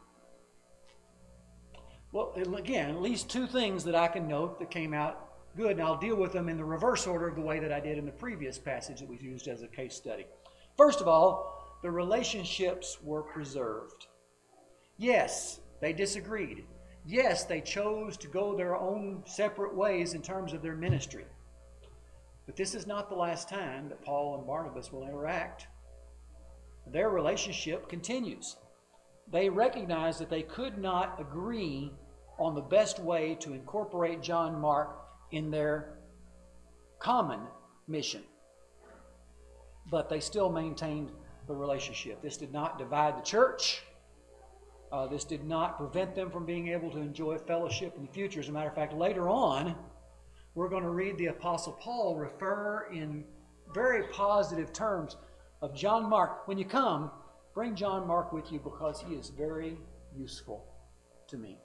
Well, 2.12 2.32
again, 2.56 2.90
at 2.90 3.02
least 3.02 3.28
two 3.28 3.46
things 3.46 3.84
that 3.84 3.94
I 3.94 4.08
can 4.08 4.26
note 4.26 4.58
that 4.60 4.70
came 4.70 4.94
out 4.94 5.26
good, 5.56 5.72
and 5.72 5.82
I'll 5.82 5.98
deal 5.98 6.16
with 6.16 6.32
them 6.32 6.48
in 6.48 6.56
the 6.56 6.64
reverse 6.64 7.06
order 7.06 7.28
of 7.28 7.34
the 7.34 7.40
way 7.40 7.58
that 7.58 7.72
I 7.72 7.80
did 7.80 7.98
in 7.98 8.04
the 8.04 8.12
previous 8.12 8.58
passage 8.58 9.00
that 9.00 9.08
we 9.08 9.16
used 9.18 9.48
as 9.48 9.62
a 9.62 9.66
case 9.66 9.94
study. 9.94 10.26
First 10.76 11.00
of 11.00 11.08
all, 11.08 11.55
the 11.82 11.90
relationships 11.90 12.98
were 13.02 13.22
preserved. 13.22 14.06
Yes, 14.96 15.60
they 15.80 15.92
disagreed. 15.92 16.64
Yes, 17.04 17.44
they 17.44 17.60
chose 17.60 18.16
to 18.16 18.28
go 18.28 18.56
their 18.56 18.74
own 18.74 19.22
separate 19.26 19.74
ways 19.74 20.14
in 20.14 20.22
terms 20.22 20.52
of 20.52 20.62
their 20.62 20.74
ministry. 20.74 21.24
But 22.46 22.56
this 22.56 22.74
is 22.74 22.86
not 22.86 23.08
the 23.08 23.14
last 23.14 23.48
time 23.48 23.88
that 23.88 24.04
Paul 24.04 24.38
and 24.38 24.46
Barnabas 24.46 24.92
will 24.92 25.02
interact. 25.06 25.66
Their 26.86 27.10
relationship 27.10 27.88
continues. 27.88 28.56
They 29.30 29.48
recognize 29.48 30.18
that 30.18 30.30
they 30.30 30.42
could 30.42 30.78
not 30.78 31.20
agree 31.20 31.92
on 32.38 32.54
the 32.54 32.60
best 32.60 32.98
way 32.98 33.36
to 33.40 33.52
incorporate 33.52 34.22
John 34.22 34.60
Mark 34.60 34.96
in 35.32 35.50
their 35.50 35.98
common 36.98 37.40
mission. 37.88 38.22
But 39.90 40.08
they 40.08 40.20
still 40.20 40.50
maintained 40.50 41.10
the 41.46 41.54
relationship. 41.54 42.22
This 42.22 42.36
did 42.36 42.52
not 42.52 42.78
divide 42.78 43.16
the 43.16 43.22
church. 43.22 43.82
Uh, 44.92 45.06
this 45.06 45.24
did 45.24 45.44
not 45.44 45.78
prevent 45.78 46.14
them 46.14 46.30
from 46.30 46.46
being 46.46 46.68
able 46.68 46.90
to 46.90 46.98
enjoy 46.98 47.38
fellowship 47.38 47.94
in 47.96 48.06
the 48.06 48.12
future. 48.12 48.40
As 48.40 48.48
a 48.48 48.52
matter 48.52 48.68
of 48.68 48.74
fact, 48.74 48.92
later 48.92 49.28
on, 49.28 49.74
we're 50.54 50.68
going 50.68 50.82
to 50.82 50.90
read 50.90 51.18
the 51.18 51.26
Apostle 51.26 51.72
Paul 51.74 52.16
refer 52.16 52.88
in 52.92 53.24
very 53.74 54.04
positive 54.08 54.72
terms 54.72 55.16
of 55.60 55.74
John 55.74 56.08
Mark. 56.08 56.46
When 56.46 56.56
you 56.56 56.64
come, 56.64 57.10
bring 57.54 57.74
John 57.74 58.06
Mark 58.06 58.32
with 58.32 58.52
you 58.52 58.60
because 58.60 59.04
he 59.06 59.14
is 59.14 59.30
very 59.30 59.76
useful 60.16 60.64
to 61.28 61.36
me, 61.36 61.58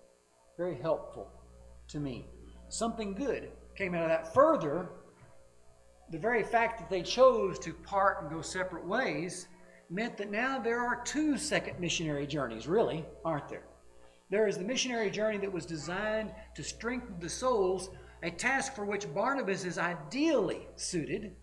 very 0.58 0.76
helpful 0.82 1.32
to 1.90 2.00
me. 2.00 2.26
Something 2.70 3.14
good 3.14 3.52
came 3.76 3.94
out 3.94 4.04
of 4.04 4.10
that. 4.10 4.34
Further, 4.34 4.90
the 6.10 6.18
very 6.18 6.44
fact 6.44 6.80
that 6.80 6.90
they 6.90 7.02
chose 7.02 7.60
to 7.60 7.74
part 7.74 8.22
and 8.22 8.32
go 8.32 8.42
separate 8.42 8.86
ways 8.86 9.48
meant 9.92 10.18
that 10.18 10.32
now 10.32 10.58
there 10.58 10.80
are 10.80 11.04
two 11.04 11.38
second 11.38 11.80
missionary 11.80 12.26
journeys, 12.26 12.68
really, 12.68 13.06
aren't 13.26 13.50
there? 13.50 13.66
There 14.30 14.48
is 14.48 14.58
the 14.58 14.64
missionary 14.64 15.12
journey 15.12 15.38
that 15.40 15.52
was 15.52 15.66
designed 15.66 16.34
to 16.56 16.64
strengthen 16.64 17.20
the 17.20 17.30
souls, 17.30 17.90
a 18.24 18.32
task 18.32 18.74
for 18.74 18.86
which 18.86 19.14
Barnabas 19.14 19.66
is 19.66 19.78
ideally 19.78 20.68
suited. 20.78 21.36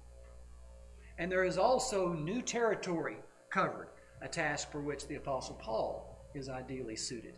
And 1.19 1.31
there 1.31 1.45
is 1.45 1.59
also 1.59 2.15
new 2.15 2.41
territory 2.41 3.19
covered, 3.53 3.89
a 4.23 4.29
task 4.29 4.73
for 4.73 4.81
which 4.81 5.07
the 5.07 5.17
Apostle 5.17 5.57
Paul 5.57 6.27
is 6.35 6.49
ideally 6.49 6.97
suited. 6.97 7.35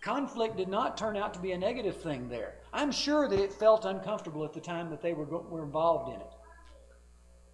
Conflict 0.00 0.56
did 0.56 0.68
not 0.68 0.98
turn 0.98 1.16
out 1.16 1.32
to 1.34 1.40
be 1.40 1.52
a 1.52 1.58
negative 1.58 1.96
thing 1.96 2.28
there. 2.28 2.56
I'm 2.72 2.90
sure 2.90 3.28
that 3.28 3.38
it 3.38 3.52
felt 3.52 3.84
uncomfortable 3.84 4.44
at 4.44 4.52
the 4.52 4.60
time 4.60 4.90
that 4.90 5.00
they 5.00 5.14
were, 5.14 5.24
were 5.24 5.64
involved 5.64 6.14
in 6.14 6.20
it. 6.20 6.32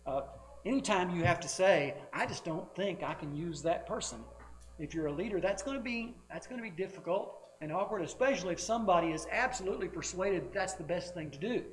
Uh, 0.06 0.22
anytime 0.64 1.10
you 1.10 1.24
have 1.24 1.40
to 1.40 1.48
say, 1.48 1.94
I 2.12 2.26
just 2.26 2.44
don't 2.44 2.74
think 2.74 3.02
I 3.02 3.14
can 3.14 3.34
use 3.34 3.62
that 3.62 3.86
person. 3.86 4.18
If 4.78 4.94
you're 4.94 5.06
a 5.06 5.12
leader, 5.12 5.40
that's 5.40 5.62
going 5.62 5.76
to 5.76 5.82
be 5.82 6.14
that's 6.30 6.46
going 6.46 6.58
to 6.58 6.62
be 6.62 6.74
difficult 6.74 7.36
and 7.60 7.72
awkward, 7.72 8.02
especially 8.02 8.54
if 8.54 8.60
somebody 8.60 9.08
is 9.08 9.26
absolutely 9.30 9.88
persuaded 9.88 10.44
that 10.44 10.52
that's 10.52 10.74
the 10.74 10.84
best 10.84 11.14
thing 11.14 11.30
to 11.30 11.38
do. 11.38 11.64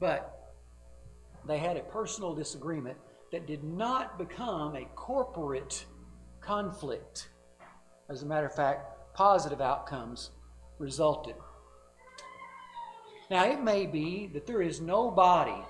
But 0.00 0.54
they 1.46 1.58
had 1.58 1.76
a 1.76 1.82
personal 1.82 2.34
disagreement 2.34 2.96
that 3.32 3.46
did 3.46 3.62
not 3.64 4.18
become 4.18 4.76
a 4.76 4.86
corporate 4.94 5.84
conflict. 6.40 7.28
As 8.08 8.22
a 8.22 8.26
matter 8.26 8.46
of 8.46 8.54
fact, 8.54 9.14
positive 9.14 9.60
outcomes 9.60 10.30
resulted. 10.78 11.34
Now, 13.30 13.44
it 13.46 13.62
may 13.62 13.86
be 13.86 14.30
that 14.34 14.46
there 14.46 14.62
is 14.62 14.80
nobody 14.80 15.62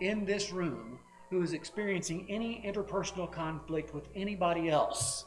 in 0.00 0.24
this 0.24 0.52
room 0.52 0.98
who 1.30 1.42
is 1.42 1.52
experiencing 1.52 2.26
any 2.28 2.62
interpersonal 2.64 3.30
conflict 3.30 3.94
with 3.94 4.08
anybody 4.14 4.68
else 4.68 5.26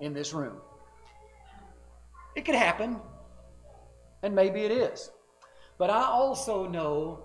in 0.00 0.12
this 0.12 0.32
room. 0.32 0.56
It 2.36 2.44
could 2.44 2.54
happen, 2.54 3.00
and 4.22 4.34
maybe 4.34 4.60
it 4.60 4.70
is. 4.70 5.10
But 5.78 5.90
I 5.90 6.04
also 6.04 6.66
know 6.66 7.24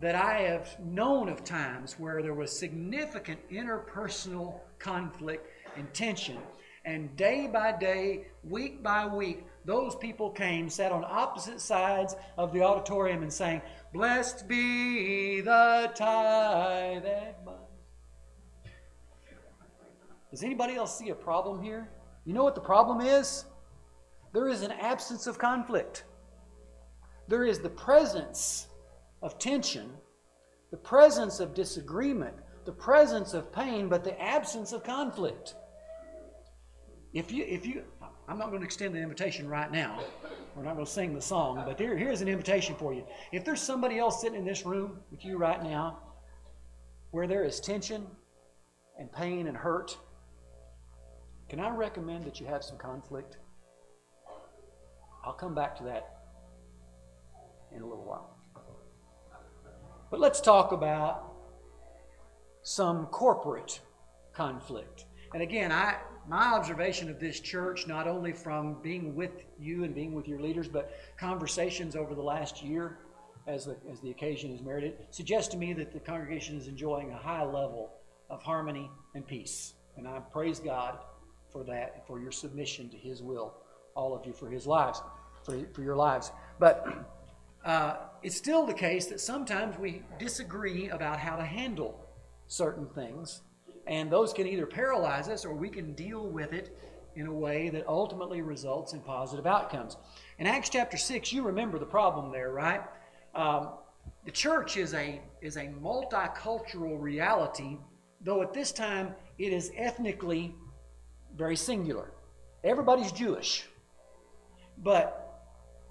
that 0.00 0.14
I 0.14 0.40
have 0.42 0.78
known 0.80 1.28
of 1.28 1.44
times 1.44 1.96
where 1.98 2.22
there 2.22 2.34
was 2.34 2.56
significant 2.56 3.38
interpersonal 3.50 4.60
conflict 4.78 5.46
and 5.76 5.92
tension. 5.92 6.38
And 6.84 7.14
day 7.16 7.46
by 7.52 7.72
day, 7.72 8.28
week 8.42 8.82
by 8.82 9.06
week, 9.06 9.44
those 9.66 9.94
people 9.96 10.30
came, 10.30 10.70
sat 10.70 10.92
on 10.92 11.04
opposite 11.06 11.60
sides 11.60 12.16
of 12.38 12.52
the 12.54 12.62
auditorium, 12.62 13.22
and 13.22 13.32
sang, 13.32 13.60
Blessed 13.92 14.46
be 14.46 15.40
the 15.40 15.90
tie 15.96 17.00
that 17.02 17.44
binds. 17.44 17.60
Does 20.30 20.44
anybody 20.44 20.76
else 20.76 20.96
see 20.96 21.10
a 21.10 21.14
problem 21.14 21.60
here? 21.60 21.88
You 22.24 22.32
know 22.32 22.44
what 22.44 22.54
the 22.54 22.60
problem 22.60 23.00
is? 23.00 23.46
There 24.32 24.48
is 24.48 24.62
an 24.62 24.70
absence 24.70 25.26
of 25.26 25.38
conflict. 25.38 26.04
There 27.26 27.44
is 27.44 27.58
the 27.58 27.70
presence 27.70 28.68
of 29.22 29.38
tension, 29.38 29.90
the 30.70 30.76
presence 30.76 31.40
of 31.40 31.52
disagreement, 31.52 32.34
the 32.64 32.72
presence 32.72 33.34
of 33.34 33.52
pain, 33.52 33.88
but 33.88 34.04
the 34.04 34.20
absence 34.22 34.72
of 34.72 34.84
conflict. 34.84 35.56
If 37.12 37.32
you, 37.32 37.44
if 37.44 37.66
you, 37.66 37.82
I'm 38.28 38.38
not 38.38 38.50
going 38.50 38.60
to 38.60 38.66
extend 38.66 38.94
the 38.94 39.00
invitation 39.00 39.48
right 39.48 39.70
now. 39.72 40.00
We're 40.60 40.66
not 40.66 40.74
going 40.74 40.84
to 40.84 40.92
sing 40.92 41.14
the 41.14 41.22
song, 41.22 41.62
but 41.64 41.80
here, 41.80 41.96
here's 41.96 42.20
an 42.20 42.28
invitation 42.28 42.74
for 42.74 42.92
you. 42.92 43.02
If 43.32 43.46
there's 43.46 43.62
somebody 43.62 43.98
else 43.98 44.20
sitting 44.20 44.38
in 44.38 44.44
this 44.44 44.66
room 44.66 44.98
with 45.10 45.24
you 45.24 45.38
right 45.38 45.62
now 45.62 46.00
where 47.12 47.26
there 47.26 47.44
is 47.44 47.60
tension 47.60 48.06
and 48.98 49.10
pain 49.10 49.46
and 49.46 49.56
hurt, 49.56 49.96
can 51.48 51.60
I 51.60 51.70
recommend 51.70 52.24
that 52.24 52.40
you 52.40 52.46
have 52.46 52.62
some 52.62 52.76
conflict? 52.76 53.38
I'll 55.24 55.32
come 55.32 55.54
back 55.54 55.76
to 55.76 55.84
that 55.84 56.18
in 57.74 57.80
a 57.80 57.86
little 57.86 58.04
while. 58.04 58.36
But 60.10 60.20
let's 60.20 60.42
talk 60.42 60.72
about 60.72 61.32
some 62.64 63.06
corporate 63.06 63.80
conflict. 64.34 65.06
And 65.32 65.42
again, 65.42 65.72
I 65.72 65.96
my 66.30 66.54
observation 66.54 67.10
of 67.10 67.18
this 67.18 67.40
church, 67.40 67.88
not 67.88 68.06
only 68.06 68.32
from 68.32 68.76
being 68.82 69.16
with 69.16 69.32
you 69.58 69.82
and 69.82 69.92
being 69.92 70.14
with 70.14 70.28
your 70.28 70.38
leaders, 70.38 70.68
but 70.68 70.92
conversations 71.18 71.96
over 71.96 72.14
the 72.14 72.22
last 72.22 72.62
year 72.62 72.98
as 73.48 73.64
the, 73.64 73.76
as 73.90 73.98
the 73.98 74.10
occasion 74.12 74.52
has 74.52 74.62
merited, 74.62 74.94
suggests 75.10 75.50
to 75.50 75.58
me 75.58 75.72
that 75.72 75.92
the 75.92 75.98
congregation 75.98 76.56
is 76.56 76.68
enjoying 76.68 77.10
a 77.10 77.16
high 77.16 77.42
level 77.42 77.90
of 78.30 78.40
harmony 78.44 78.88
and 79.16 79.26
peace. 79.26 79.74
And 79.96 80.06
I 80.06 80.20
praise 80.20 80.60
God 80.60 80.98
for 81.50 81.64
that 81.64 82.06
for 82.06 82.20
your 82.20 82.30
submission 82.30 82.88
to 82.90 82.96
His 82.96 83.22
will, 83.22 83.54
all 83.96 84.14
of 84.14 84.24
you 84.24 84.32
for 84.32 84.48
His 84.48 84.68
lives, 84.68 85.02
for, 85.44 85.58
for 85.74 85.82
your 85.82 85.96
lives. 85.96 86.30
But 86.60 86.86
uh, 87.64 87.96
it's 88.22 88.36
still 88.36 88.66
the 88.66 88.74
case 88.74 89.06
that 89.06 89.20
sometimes 89.20 89.76
we 89.80 90.04
disagree 90.20 90.90
about 90.90 91.18
how 91.18 91.34
to 91.34 91.44
handle 91.44 92.06
certain 92.46 92.86
things 92.86 93.42
and 93.86 94.10
those 94.10 94.32
can 94.32 94.46
either 94.46 94.66
paralyze 94.66 95.28
us 95.28 95.44
or 95.44 95.54
we 95.54 95.68
can 95.68 95.92
deal 95.94 96.28
with 96.28 96.52
it 96.52 96.76
in 97.16 97.26
a 97.26 97.32
way 97.32 97.68
that 97.70 97.86
ultimately 97.86 98.40
results 98.40 98.92
in 98.92 99.00
positive 99.00 99.46
outcomes. 99.46 99.96
In 100.38 100.46
Acts 100.46 100.68
chapter 100.68 100.96
6, 100.96 101.32
you 101.32 101.42
remember 101.42 101.78
the 101.78 101.86
problem 101.86 102.30
there, 102.30 102.52
right? 102.52 102.82
Um, 103.34 103.70
the 104.24 104.30
church 104.30 104.76
is 104.76 104.94
a, 104.94 105.20
is 105.40 105.56
a 105.56 105.66
multicultural 105.82 107.00
reality, 107.00 107.78
though 108.20 108.42
at 108.42 108.52
this 108.52 108.72
time 108.72 109.14
it 109.38 109.52
is 109.52 109.72
ethnically 109.76 110.54
very 111.36 111.56
singular. 111.56 112.12
Everybody's 112.64 113.12
Jewish. 113.12 113.66
But 114.78 115.42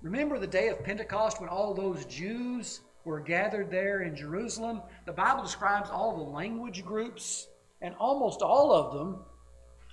remember 0.01 0.39
the 0.39 0.47
day 0.47 0.69
of 0.69 0.83
Pentecost 0.83 1.39
when 1.39 1.49
all 1.49 1.73
those 1.73 2.05
Jews 2.05 2.81
were 3.03 3.19
gathered 3.19 3.71
there 3.71 4.03
in 4.03 4.15
Jerusalem? 4.15 4.81
The 5.05 5.13
Bible 5.13 5.43
describes 5.43 5.89
all 5.89 6.15
the 6.15 6.31
language 6.31 6.85
groups 6.85 7.47
and 7.81 7.95
almost 7.99 8.41
all 8.41 8.73
of 8.73 8.93
them 8.93 9.23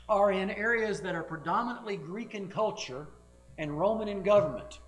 are 0.09 0.33
in 0.33 0.51
areas 0.51 1.01
that 1.01 1.15
are 1.15 1.23
predominantly 1.23 1.97
Greek 1.97 2.35
in 2.35 2.49
culture 2.49 3.09
and 3.59 3.79
Roman 3.79 4.09
in 4.09 4.23
government. 4.23 4.81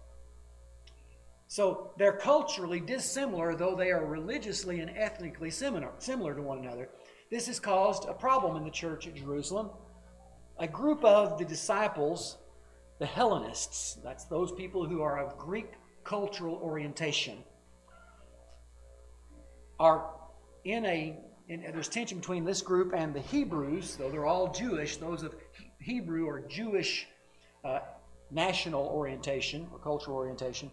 So 1.49 1.93
they're 1.97 2.13
culturally 2.13 2.79
dissimilar, 2.79 3.55
though 3.55 3.75
they 3.75 3.91
are 3.91 4.05
religiously 4.05 4.81
and 4.81 4.91
ethnically 4.91 5.51
similar, 5.51 5.91
similar 5.99 6.35
to 6.35 6.43
one 6.43 6.59
another. 6.59 6.91
This 7.31 7.47
has 7.47 7.59
caused 7.59 8.09
a 8.09 8.13
problem 8.13 8.57
in 8.57 8.65
the 8.65 8.71
church 8.71 9.07
at 9.07 9.15
Jerusalem. 9.15 9.71
A 10.59 10.69
group 10.69 11.05
of 11.05 11.39
the 11.39 11.45
disciples, 11.45 12.37
the 12.99 13.07
Hellenists, 13.07 13.99
that's 14.05 14.25
those 14.25 14.53
people 14.53 14.87
who 14.87 15.03
are 15.03 15.19
of 15.19 15.39
Greek 15.39 15.73
cultural 16.05 16.57
orientation, 16.57 17.39
are 19.81 20.11
in 20.65 20.85
a 20.85 21.17
and 21.49 21.63
there's 21.63 21.89
tension 21.89 22.19
between 22.19 22.45
this 22.45 22.61
group 22.61 22.93
and 22.95 23.15
the 23.15 23.21
Hebrews, 23.21 23.97
though 23.97 24.11
they're 24.11 24.27
all 24.27 24.53
Jewish, 24.53 24.99
those 24.99 25.23
of 25.23 25.35
Hebrew 25.81 26.27
or 26.27 26.41
Jewish 26.41 27.07
uh, 27.65 27.81
national 28.31 28.87
orientation 28.87 29.67
or 29.73 29.79
cultural 29.79 30.17
orientation. 30.17 30.71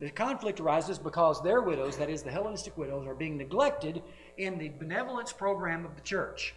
The 0.00 0.10
conflict 0.10 0.58
arises 0.58 0.98
because 0.98 1.40
their 1.42 1.62
widows, 1.62 1.96
that 1.98 2.10
is, 2.10 2.24
the 2.24 2.30
Hellenistic 2.32 2.76
widows, 2.76 3.06
are 3.06 3.14
being 3.14 3.36
neglected 3.36 4.02
in 4.36 4.58
the 4.58 4.70
benevolence 4.70 5.32
program 5.32 5.84
of 5.84 5.94
the 5.94 6.00
church. 6.00 6.54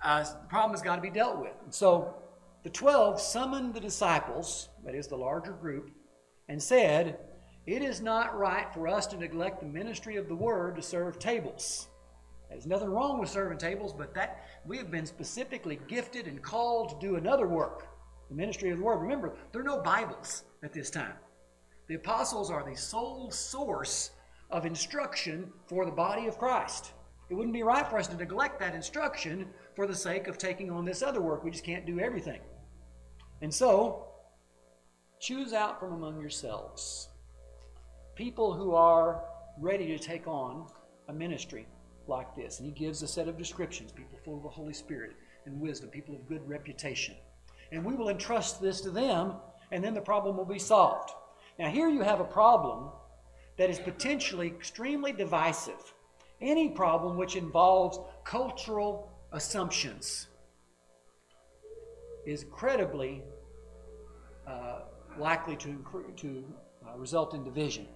Uh, 0.00 0.22
the 0.22 0.48
problem 0.48 0.70
has 0.70 0.82
got 0.82 0.94
to 0.94 1.02
be 1.02 1.10
dealt 1.10 1.40
with. 1.40 1.54
So 1.70 2.14
the 2.62 2.70
12 2.70 3.20
summoned 3.20 3.74
the 3.74 3.80
disciples, 3.80 4.68
that 4.84 4.94
is, 4.94 5.08
the 5.08 5.16
larger 5.16 5.52
group, 5.52 5.90
and 6.48 6.62
said, 6.62 7.18
it 7.68 7.82
is 7.82 8.00
not 8.00 8.38
right 8.38 8.72
for 8.72 8.88
us 8.88 9.06
to 9.08 9.18
neglect 9.18 9.60
the 9.60 9.66
ministry 9.66 10.16
of 10.16 10.26
the 10.26 10.34
word 10.34 10.74
to 10.74 10.80
serve 10.80 11.18
tables. 11.18 11.88
There's 12.48 12.66
nothing 12.66 12.88
wrong 12.88 13.20
with 13.20 13.28
serving 13.28 13.58
tables, 13.58 13.92
but 13.92 14.14
that 14.14 14.46
we 14.64 14.78
have 14.78 14.90
been 14.90 15.04
specifically 15.04 15.78
gifted 15.86 16.26
and 16.28 16.42
called 16.42 16.88
to 16.88 17.06
do 17.06 17.16
another 17.16 17.46
work, 17.46 17.88
the 18.30 18.34
ministry 18.34 18.70
of 18.70 18.78
the 18.78 18.84
word. 18.84 19.02
Remember, 19.02 19.36
there 19.52 19.60
are 19.60 19.66
no 19.66 19.82
Bibles 19.82 20.44
at 20.62 20.72
this 20.72 20.88
time. 20.88 21.12
The 21.88 21.96
apostles 21.96 22.50
are 22.50 22.64
the 22.66 22.74
sole 22.74 23.30
source 23.30 24.12
of 24.48 24.64
instruction 24.64 25.52
for 25.66 25.84
the 25.84 25.92
body 25.92 26.26
of 26.26 26.38
Christ. 26.38 26.94
It 27.28 27.34
wouldn't 27.34 27.52
be 27.52 27.62
right 27.62 27.86
for 27.86 27.98
us 27.98 28.08
to 28.08 28.16
neglect 28.16 28.58
that 28.60 28.74
instruction 28.74 29.46
for 29.76 29.86
the 29.86 29.94
sake 29.94 30.26
of 30.26 30.38
taking 30.38 30.70
on 30.70 30.86
this 30.86 31.02
other 31.02 31.20
work. 31.20 31.44
We 31.44 31.50
just 31.50 31.64
can't 31.64 31.84
do 31.84 32.00
everything. 32.00 32.40
And 33.42 33.52
so, 33.52 34.06
choose 35.20 35.52
out 35.52 35.78
from 35.78 35.92
among 35.92 36.18
yourselves 36.18 37.10
people 38.18 38.52
who 38.52 38.74
are 38.74 39.22
ready 39.60 39.86
to 39.86 39.96
take 39.96 40.26
on 40.26 40.66
a 41.06 41.12
ministry 41.12 41.68
like 42.08 42.34
this. 42.34 42.58
And 42.58 42.66
he 42.66 42.72
gives 42.72 43.00
a 43.02 43.06
set 43.06 43.28
of 43.28 43.38
descriptions 43.38 43.92
people 43.92 44.18
full 44.24 44.38
of 44.38 44.42
the 44.42 44.48
Holy 44.48 44.72
Spirit 44.72 45.12
and 45.46 45.60
wisdom, 45.60 45.88
people 45.88 46.16
of 46.16 46.28
good 46.28 46.46
reputation. 46.48 47.14
And 47.70 47.84
we 47.84 47.94
will 47.94 48.08
entrust 48.08 48.60
this 48.60 48.80
to 48.80 48.90
them, 48.90 49.34
and 49.70 49.84
then 49.84 49.94
the 49.94 50.00
problem 50.00 50.36
will 50.36 50.44
be 50.44 50.58
solved. 50.58 51.10
Now, 51.60 51.70
here 51.70 51.88
you 51.88 52.02
have 52.02 52.18
a 52.18 52.24
problem 52.24 52.90
that 53.56 53.70
is 53.70 53.78
potentially 53.78 54.48
extremely 54.48 55.12
divisive. 55.12 55.94
Any 56.40 56.70
problem 56.70 57.16
which 57.16 57.36
involves 57.36 58.00
cultural 58.24 59.12
assumptions 59.30 60.26
is 62.26 62.42
incredibly 62.42 63.22
uh, 64.44 64.80
likely 65.18 65.54
to, 65.56 65.84
to 66.16 66.44
uh, 66.84 66.98
result 66.98 67.34
in 67.34 67.44
division. 67.44 67.86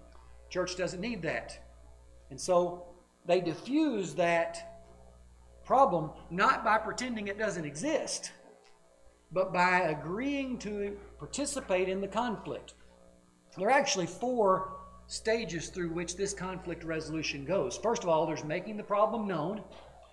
Church 0.52 0.76
doesn't 0.76 1.00
need 1.00 1.22
that. 1.22 1.58
And 2.30 2.38
so 2.38 2.84
they 3.24 3.40
diffuse 3.40 4.14
that 4.16 4.84
problem 5.64 6.10
not 6.30 6.62
by 6.62 6.76
pretending 6.76 7.28
it 7.28 7.38
doesn't 7.38 7.64
exist, 7.64 8.32
but 9.32 9.50
by 9.50 9.80
agreeing 9.80 10.58
to 10.58 10.98
participate 11.18 11.88
in 11.88 12.02
the 12.02 12.06
conflict. 12.06 12.74
There 13.56 13.68
are 13.68 13.72
actually 13.72 14.06
four 14.06 14.76
stages 15.06 15.68
through 15.68 15.88
which 15.88 16.16
this 16.16 16.34
conflict 16.34 16.84
resolution 16.84 17.46
goes. 17.46 17.78
First 17.78 18.02
of 18.02 18.10
all, 18.10 18.26
there's 18.26 18.44
making 18.44 18.76
the 18.76 18.82
problem 18.82 19.26
known. 19.26 19.62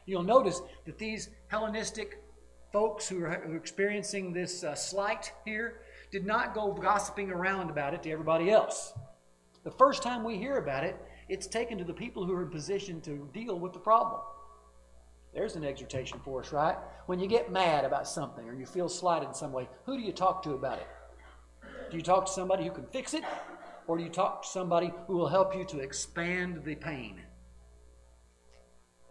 You'll 0.05 0.23
notice 0.23 0.61
that 0.85 0.97
these 0.97 1.29
Hellenistic 1.47 2.23
folks 2.71 3.09
who 3.09 3.25
are 3.25 3.55
experiencing 3.57 4.31
this 4.31 4.63
uh, 4.63 4.73
slight 4.73 5.33
here 5.43 5.81
did 6.11 6.25
not 6.25 6.53
go 6.55 6.71
gossiping 6.71 7.29
around 7.29 7.69
about 7.69 7.93
it 7.93 8.03
to 8.03 8.11
everybody 8.11 8.51
else. 8.51 8.93
The 9.63 9.71
first 9.71 10.01
time 10.01 10.23
we 10.23 10.37
hear 10.37 10.57
about 10.57 10.83
it, 10.83 10.95
it's 11.27 11.47
taken 11.47 11.77
to 11.77 11.83
the 11.83 11.93
people 11.93 12.25
who 12.25 12.33
are 12.33 12.43
in 12.43 12.49
position 12.49 13.01
to 13.01 13.29
deal 13.33 13.59
with 13.59 13.73
the 13.73 13.79
problem. 13.79 14.21
There's 15.33 15.55
an 15.55 15.63
exhortation 15.63 16.19
for 16.23 16.41
us, 16.41 16.51
right? 16.51 16.77
When 17.05 17.19
you 17.19 17.27
get 17.27 17.51
mad 17.51 17.85
about 17.85 18.07
something 18.07 18.47
or 18.47 18.53
you 18.53 18.65
feel 18.65 18.89
slighted 18.89 19.27
in 19.27 19.33
some 19.33 19.51
way, 19.51 19.67
who 19.85 19.97
do 19.97 20.03
you 20.03 20.11
talk 20.11 20.41
to 20.43 20.51
about 20.51 20.79
it? 20.79 20.87
Do 21.91 21.97
you 21.97 22.03
talk 22.03 22.25
to 22.25 22.31
somebody 22.31 22.63
who 22.63 22.71
can 22.71 22.85
fix 22.85 23.13
it? 23.13 23.23
Or 23.87 23.97
do 23.97 24.03
you 24.03 24.09
talk 24.09 24.43
to 24.43 24.47
somebody 24.47 24.91
who 25.07 25.17
will 25.17 25.27
help 25.27 25.55
you 25.55 25.65
to 25.65 25.79
expand 25.79 26.63
the 26.63 26.75
pain? 26.75 27.21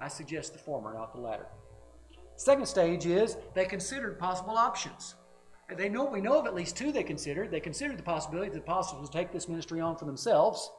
I 0.01 0.09
suggest 0.09 0.53
the 0.53 0.59
former, 0.59 0.95
not 0.95 1.13
the 1.13 1.21
latter. 1.21 1.47
Second 2.37 2.67
stage 2.67 3.05
is 3.05 3.37
they 3.55 3.65
considered 3.65 4.19
possible 4.19 4.57
options. 4.57 5.17
They 5.77 5.89
know 5.89 6.05
we 6.05 6.21
know 6.23 6.39
of 6.39 6.47
at 6.47 6.55
least 6.55 6.77
two 6.77 6.93
they 6.93 7.03
considered. 7.03 7.51
They 7.51 7.61
considered 7.61 7.99
the 7.99 8.03
possibility 8.03 8.49
that 8.49 8.55
the 8.55 8.63
apostles 8.63 9.03
would 9.03 9.13
take 9.13 9.33
this 9.33 9.49
ministry 9.49 9.81
on 9.81 9.97
for 9.97 10.07
themselves, 10.07 10.71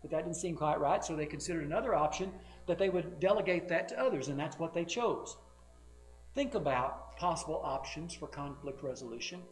but 0.00 0.10
that 0.12 0.24
didn't 0.24 0.36
seem 0.36 0.54
quite 0.54 0.80
right. 0.80 1.04
So 1.04 1.16
they 1.16 1.26
considered 1.26 1.66
another 1.66 1.94
option 1.94 2.32
that 2.66 2.78
they 2.78 2.88
would 2.88 3.18
delegate 3.18 3.68
that 3.68 3.88
to 3.88 4.00
others, 4.00 4.28
and 4.28 4.38
that's 4.38 4.58
what 4.58 4.72
they 4.72 4.84
chose. 4.84 5.36
Think 6.34 6.54
about 6.54 7.16
possible 7.16 7.60
options 7.64 8.14
for 8.14 8.28
conflict 8.28 8.82
resolution. 8.82 9.42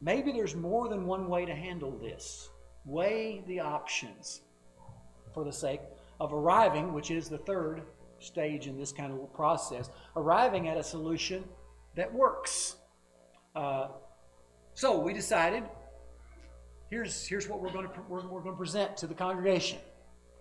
Maybe 0.00 0.32
there's 0.32 0.54
more 0.54 0.88
than 0.88 1.06
one 1.06 1.28
way 1.28 1.44
to 1.44 1.54
handle 1.54 1.90
this. 1.90 2.48
Weigh 2.86 3.42
the 3.46 3.60
options 3.60 4.40
for 5.34 5.44
the 5.44 5.52
sake 5.52 5.82
of 6.20 6.32
arriving, 6.32 6.94
which 6.94 7.10
is 7.10 7.28
the 7.28 7.38
third 7.38 7.82
stage 8.18 8.66
in 8.66 8.78
this 8.78 8.92
kind 8.92 9.12
of 9.12 9.32
process, 9.34 9.90
arriving 10.16 10.68
at 10.68 10.78
a 10.78 10.82
solution 10.82 11.44
that 11.96 12.12
works. 12.12 12.76
Uh, 13.54 13.88
so 14.74 14.98
we 14.98 15.12
decided 15.12 15.64
here's, 16.90 17.26
here's 17.26 17.48
what 17.48 17.60
we're 17.60 17.72
going, 17.72 17.86
to, 17.86 17.92
we're, 18.08 18.26
we're 18.28 18.40
going 18.40 18.54
to 18.54 18.58
present 18.58 18.96
to 18.98 19.06
the 19.06 19.14
congregation. 19.14 19.78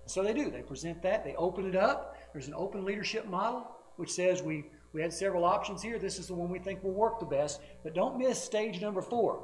So 0.06 0.24
they 0.24 0.34
do. 0.34 0.50
They 0.50 0.62
present 0.62 1.02
that. 1.02 1.26
They 1.26 1.36
open 1.36 1.68
it 1.68 1.76
up. 1.76 2.18
There's 2.34 2.48
an 2.48 2.54
open 2.56 2.86
leadership 2.86 3.28
model 3.28 3.72
which 3.98 4.12
says 4.12 4.42
we, 4.42 4.66
we 4.94 5.02
had 5.02 5.12
several 5.12 5.44
options 5.44 5.82
here. 5.82 6.00
This 6.00 6.20
is 6.20 6.28
the 6.28 6.34
one 6.34 6.50
we 6.50 6.60
think 6.60 6.84
will 6.84 6.92
work 6.94 7.20
the 7.20 7.26
best. 7.26 7.62
But 7.84 7.94
don't 7.94 8.18
miss 8.18 8.42
stage 8.42 8.80
number 8.80 9.02
four. 9.02 9.44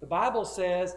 The 0.00 0.06
Bible 0.06 0.44
says 0.44 0.96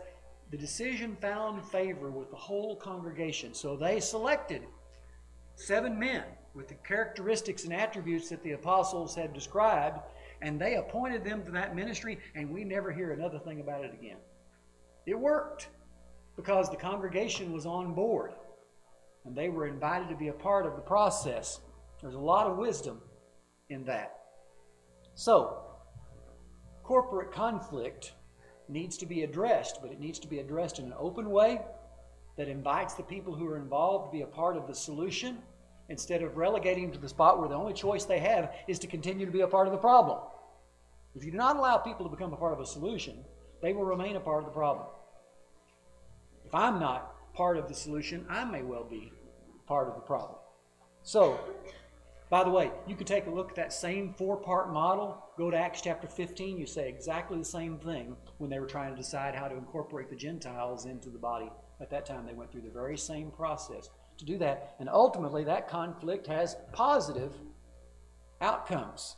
the 0.51 0.57
decision 0.57 1.15
found 1.21 1.63
favor 1.63 2.09
with 2.09 2.29
the 2.31 2.35
whole 2.35 2.75
congregation. 2.75 3.53
So 3.53 3.77
they 3.77 3.99
selected 3.99 4.63
seven 5.55 5.97
men 5.97 6.23
with 6.53 6.67
the 6.67 6.75
characteristics 6.75 7.63
and 7.63 7.73
attributes 7.73 8.29
that 8.29 8.43
the 8.43 8.53
apostles 8.53 9.15
had 9.15 9.33
described, 9.33 9.99
and 10.41 10.59
they 10.59 10.75
appointed 10.75 11.23
them 11.23 11.43
to 11.45 11.51
that 11.51 11.75
ministry, 11.75 12.19
and 12.35 12.49
we 12.49 12.63
never 12.63 12.91
hear 12.91 13.11
another 13.11 13.39
thing 13.39 13.59
about 13.59 13.83
it 13.83 13.93
again. 13.93 14.17
It 15.05 15.19
worked 15.19 15.69
because 16.35 16.69
the 16.69 16.77
congregation 16.77 17.51
was 17.51 17.65
on 17.65 17.93
board 17.93 18.31
and 19.25 19.35
they 19.35 19.49
were 19.49 19.67
invited 19.67 20.09
to 20.09 20.15
be 20.15 20.29
a 20.29 20.33
part 20.33 20.65
of 20.65 20.75
the 20.75 20.81
process. 20.81 21.59
There's 22.01 22.15
a 22.15 22.19
lot 22.19 22.47
of 22.47 22.57
wisdom 22.57 23.01
in 23.69 23.83
that. 23.85 24.15
So, 25.15 25.65
corporate 26.83 27.31
conflict 27.31 28.13
needs 28.69 28.97
to 28.97 29.05
be 29.05 29.23
addressed, 29.23 29.79
but 29.81 29.91
it 29.91 29.99
needs 29.99 30.19
to 30.19 30.27
be 30.27 30.39
addressed 30.39 30.79
in 30.79 30.85
an 30.85 30.93
open 30.97 31.29
way 31.29 31.61
that 32.37 32.47
invites 32.47 32.93
the 32.93 33.03
people 33.03 33.35
who 33.35 33.45
are 33.47 33.57
involved 33.57 34.11
to 34.11 34.17
be 34.17 34.21
a 34.21 34.27
part 34.27 34.55
of 34.55 34.67
the 34.67 34.75
solution 34.75 35.39
instead 35.89 36.21
of 36.21 36.37
relegating 36.37 36.83
them 36.83 36.93
to 36.93 36.99
the 36.99 37.09
spot 37.09 37.39
where 37.39 37.49
the 37.49 37.55
only 37.55 37.73
choice 37.73 38.05
they 38.05 38.19
have 38.19 38.53
is 38.67 38.79
to 38.79 38.87
continue 38.87 39.25
to 39.25 39.31
be 39.31 39.41
a 39.41 39.47
part 39.47 39.67
of 39.67 39.73
the 39.73 39.79
problem. 39.79 40.19
If 41.15 41.25
you 41.25 41.31
do 41.31 41.37
not 41.37 41.57
allow 41.57 41.77
people 41.77 42.05
to 42.05 42.15
become 42.15 42.33
a 42.33 42.37
part 42.37 42.53
of 42.53 42.59
a 42.59 42.65
solution, 42.65 43.25
they 43.61 43.73
will 43.73 43.85
remain 43.85 44.15
a 44.15 44.19
part 44.19 44.39
of 44.39 44.45
the 44.45 44.51
problem. 44.51 44.87
If 46.45 46.53
I'm 46.53 46.79
not 46.79 47.33
part 47.33 47.57
of 47.57 47.67
the 47.67 47.73
solution, 47.73 48.25
I 48.29 48.45
may 48.45 48.61
well 48.61 48.83
be 48.83 49.11
part 49.67 49.87
of 49.87 49.95
the 49.95 50.01
problem. 50.01 50.39
So, 51.03 51.39
by 52.29 52.43
the 52.43 52.49
way, 52.51 52.71
you 52.85 52.95
could 52.95 53.07
take 53.07 53.25
a 53.25 53.31
look 53.31 53.49
at 53.49 53.55
that 53.55 53.73
same 53.73 54.13
four 54.13 54.37
part 54.37 54.71
model, 54.71 55.23
go 55.37 55.49
to 55.49 55.57
Acts 55.57 55.81
chapter 55.81 56.07
15, 56.07 56.57
you 56.57 56.67
say 56.67 56.87
exactly 56.87 57.39
the 57.39 57.45
same 57.45 57.79
thing 57.79 58.15
when 58.37 58.49
they 58.49 58.59
were 58.59 58.67
trying 58.67 58.91
to 58.91 58.97
decide 58.97 59.33
how 59.33 59.47
to 59.47 59.55
incorporate 59.55 60.09
the 60.09 60.15
Gentiles 60.15 60.85
into 60.85 61.09
the 61.09 61.17
body. 61.17 61.51
At 61.81 61.89
that 61.89 62.05
time, 62.05 62.25
they 62.25 62.33
went 62.33 62.51
through 62.51 62.61
the 62.61 62.69
very 62.69 62.97
same 62.97 63.31
process 63.31 63.89
to 64.19 64.25
do 64.25 64.37
that. 64.37 64.75
And 64.79 64.87
ultimately, 64.87 65.43
that 65.45 65.67
conflict 65.67 66.27
has 66.27 66.55
positive 66.71 67.33
outcomes. 68.41 69.15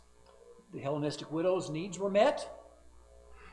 The 0.74 0.80
Hellenistic 0.80 1.32
widows' 1.32 1.70
needs 1.70 2.00
were 2.00 2.10
met, 2.10 2.50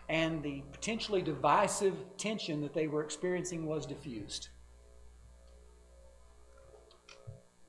and 0.09 0.43
the 0.43 0.63
potentially 0.73 1.21
divisive 1.21 1.95
tension 2.17 2.61
that 2.61 2.73
they 2.73 2.87
were 2.87 3.03
experiencing 3.03 3.67
was 3.67 3.87
diffused. 3.87 4.49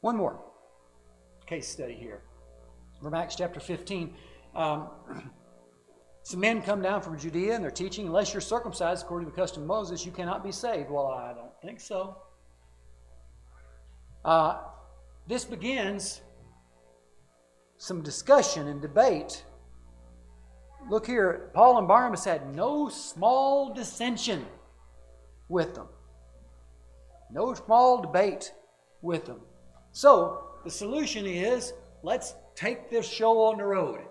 One 0.01 0.15
more 0.15 0.39
case 1.45 1.67
study 1.67 1.95
here 1.95 2.21
from 3.01 3.13
Acts 3.13 3.35
chapter 3.35 3.59
15. 3.59 4.13
Um, 4.55 4.87
some 6.23 6.39
men 6.39 6.61
come 6.61 6.81
down 6.81 7.01
from 7.01 7.17
Judea 7.17 7.55
and 7.55 7.63
they're 7.63 7.71
teaching, 7.71 8.05
unless 8.05 8.33
you're 8.33 8.41
circumcised 8.41 9.03
according 9.03 9.27
to 9.27 9.35
the 9.35 9.41
custom 9.41 9.63
of 9.63 9.67
Moses, 9.67 10.05
you 10.05 10.11
cannot 10.11 10.43
be 10.43 10.51
saved. 10.51 10.89
Well, 10.89 11.07
I 11.07 11.33
don't 11.33 11.59
think 11.61 11.79
so. 11.79 12.17
Uh, 14.23 14.59
this 15.27 15.45
begins 15.45 16.21
some 17.77 18.01
discussion 18.01 18.67
and 18.67 18.81
debate. 18.81 19.43
Look 20.89 21.07
here, 21.07 21.51
Paul 21.53 21.77
and 21.77 21.87
Barnabas 21.87 22.25
had 22.25 22.53
no 22.55 22.89
small 22.89 23.73
dissension 23.73 24.45
with 25.47 25.75
them, 25.75 25.87
no 27.31 27.53
small 27.53 28.01
debate 28.01 28.53
with 29.01 29.25
them. 29.25 29.41
So 29.91 30.43
the 30.63 30.71
solution 30.71 31.25
is 31.25 31.73
let's 32.03 32.35
take 32.55 32.89
this 32.89 33.09
show 33.09 33.39
on 33.43 33.57
the 33.57 33.63
road. 33.63 34.01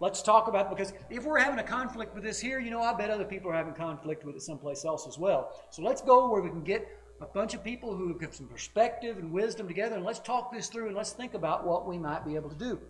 Let's 0.00 0.20
talk 0.20 0.48
about 0.48 0.68
because 0.68 0.92
if 1.10 1.24
we're 1.24 1.38
having 1.38 1.60
a 1.60 1.62
conflict 1.62 2.14
with 2.14 2.24
this 2.24 2.40
here, 2.40 2.58
you 2.58 2.70
know, 2.70 2.82
I 2.82 2.92
bet 2.92 3.08
other 3.08 3.24
people 3.24 3.50
are 3.50 3.54
having 3.54 3.72
conflict 3.72 4.24
with 4.24 4.34
it 4.34 4.42
someplace 4.42 4.84
else 4.84 5.06
as 5.06 5.16
well. 5.16 5.52
So 5.70 5.82
let's 5.82 6.02
go 6.02 6.28
where 6.28 6.42
we 6.42 6.50
can 6.50 6.64
get 6.64 6.88
a 7.22 7.26
bunch 7.26 7.54
of 7.54 7.62
people 7.62 7.96
who 7.96 8.18
have 8.18 8.34
some 8.34 8.48
perspective 8.48 9.16
and 9.16 9.30
wisdom 9.30 9.68
together, 9.68 9.94
and 9.94 10.04
let's 10.04 10.18
talk 10.18 10.52
this 10.52 10.66
through 10.66 10.88
and 10.88 10.96
let's 10.96 11.12
think 11.12 11.34
about 11.34 11.64
what 11.64 11.86
we 11.86 11.96
might 11.96 12.26
be 12.26 12.34
able 12.34 12.50
to 12.50 12.56
do 12.56 12.80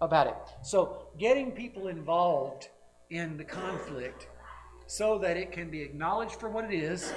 about 0.00 0.26
it. 0.26 0.34
So, 0.62 1.06
getting 1.18 1.52
people 1.52 1.86
involved 1.86 2.68
in 3.10 3.36
the 3.36 3.44
conflict 3.44 4.28
so 4.88 5.18
that 5.18 5.36
it 5.36 5.52
can 5.52 5.70
be 5.70 5.82
acknowledged 5.82 6.40
for 6.40 6.48
what 6.48 6.64
it 6.64 6.74
is 6.74 7.12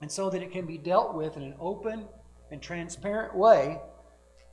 and 0.00 0.10
so 0.10 0.28
that 0.30 0.42
it 0.42 0.50
can 0.50 0.66
be 0.66 0.78
dealt 0.78 1.14
with 1.14 1.36
in 1.36 1.44
an 1.44 1.54
open 1.60 2.06
and 2.50 2.60
transparent 2.60 3.34
way 3.34 3.78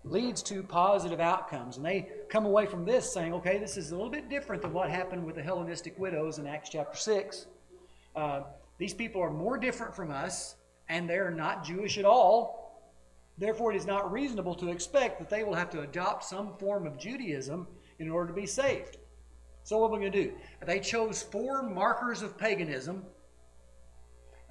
leads 0.04 0.44
to 0.44 0.62
positive 0.64 1.20
outcomes. 1.20 1.78
And 1.78 1.86
they 1.86 2.10
come 2.30 2.46
away 2.46 2.68
from 2.68 2.86
this 2.86 3.12
saying, 3.12 3.34
okay, 3.34 3.58
this 3.58 3.78
is 3.78 3.92
a 3.92 3.96
little 3.96 4.10
bit 4.12 4.30
different 4.30 4.62
than 4.62 4.74
what 4.74 4.90
happened 4.90 5.26
with 5.26 5.36
the 5.36 5.44
Hellenistic 5.44 5.98
widows 5.98 6.38
in 6.38 6.48
Acts 6.48 6.70
chapter 6.70 6.98
6. 6.98 7.48
Uh, 8.16 8.42
these 8.78 8.94
people 8.94 9.22
are 9.22 9.32
more 9.32 9.58
different 9.58 9.96
from 9.96 10.12
us 10.12 10.56
and 10.92 11.10
they're 11.10 11.32
not 11.32 11.64
Jewish 11.64 11.98
at 11.98 12.06
all. 12.06 12.84
Therefore, 13.38 13.72
it 13.72 13.78
is 13.78 13.86
not 13.88 14.12
reasonable 14.12 14.54
to 14.56 14.70
expect 14.70 15.20
that 15.20 15.30
they 15.30 15.44
will 15.44 15.56
have 15.56 15.70
to 15.72 15.82
adopt 15.82 16.26
some 16.26 16.58
form 16.58 16.86
of 16.86 17.00
Judaism 17.00 17.66
in 17.98 18.10
order 18.12 18.28
to 18.28 18.40
be 18.40 18.46
saved. 18.46 18.98
So, 19.64 19.78
what 19.78 19.88
are 19.88 19.94
we 19.94 20.00
going 20.00 20.12
to 20.12 20.24
do? 20.24 20.34
They 20.66 20.80
chose 20.80 21.24
four 21.24 21.64
markers 21.64 22.22
of 22.22 22.38
paganism 22.38 23.06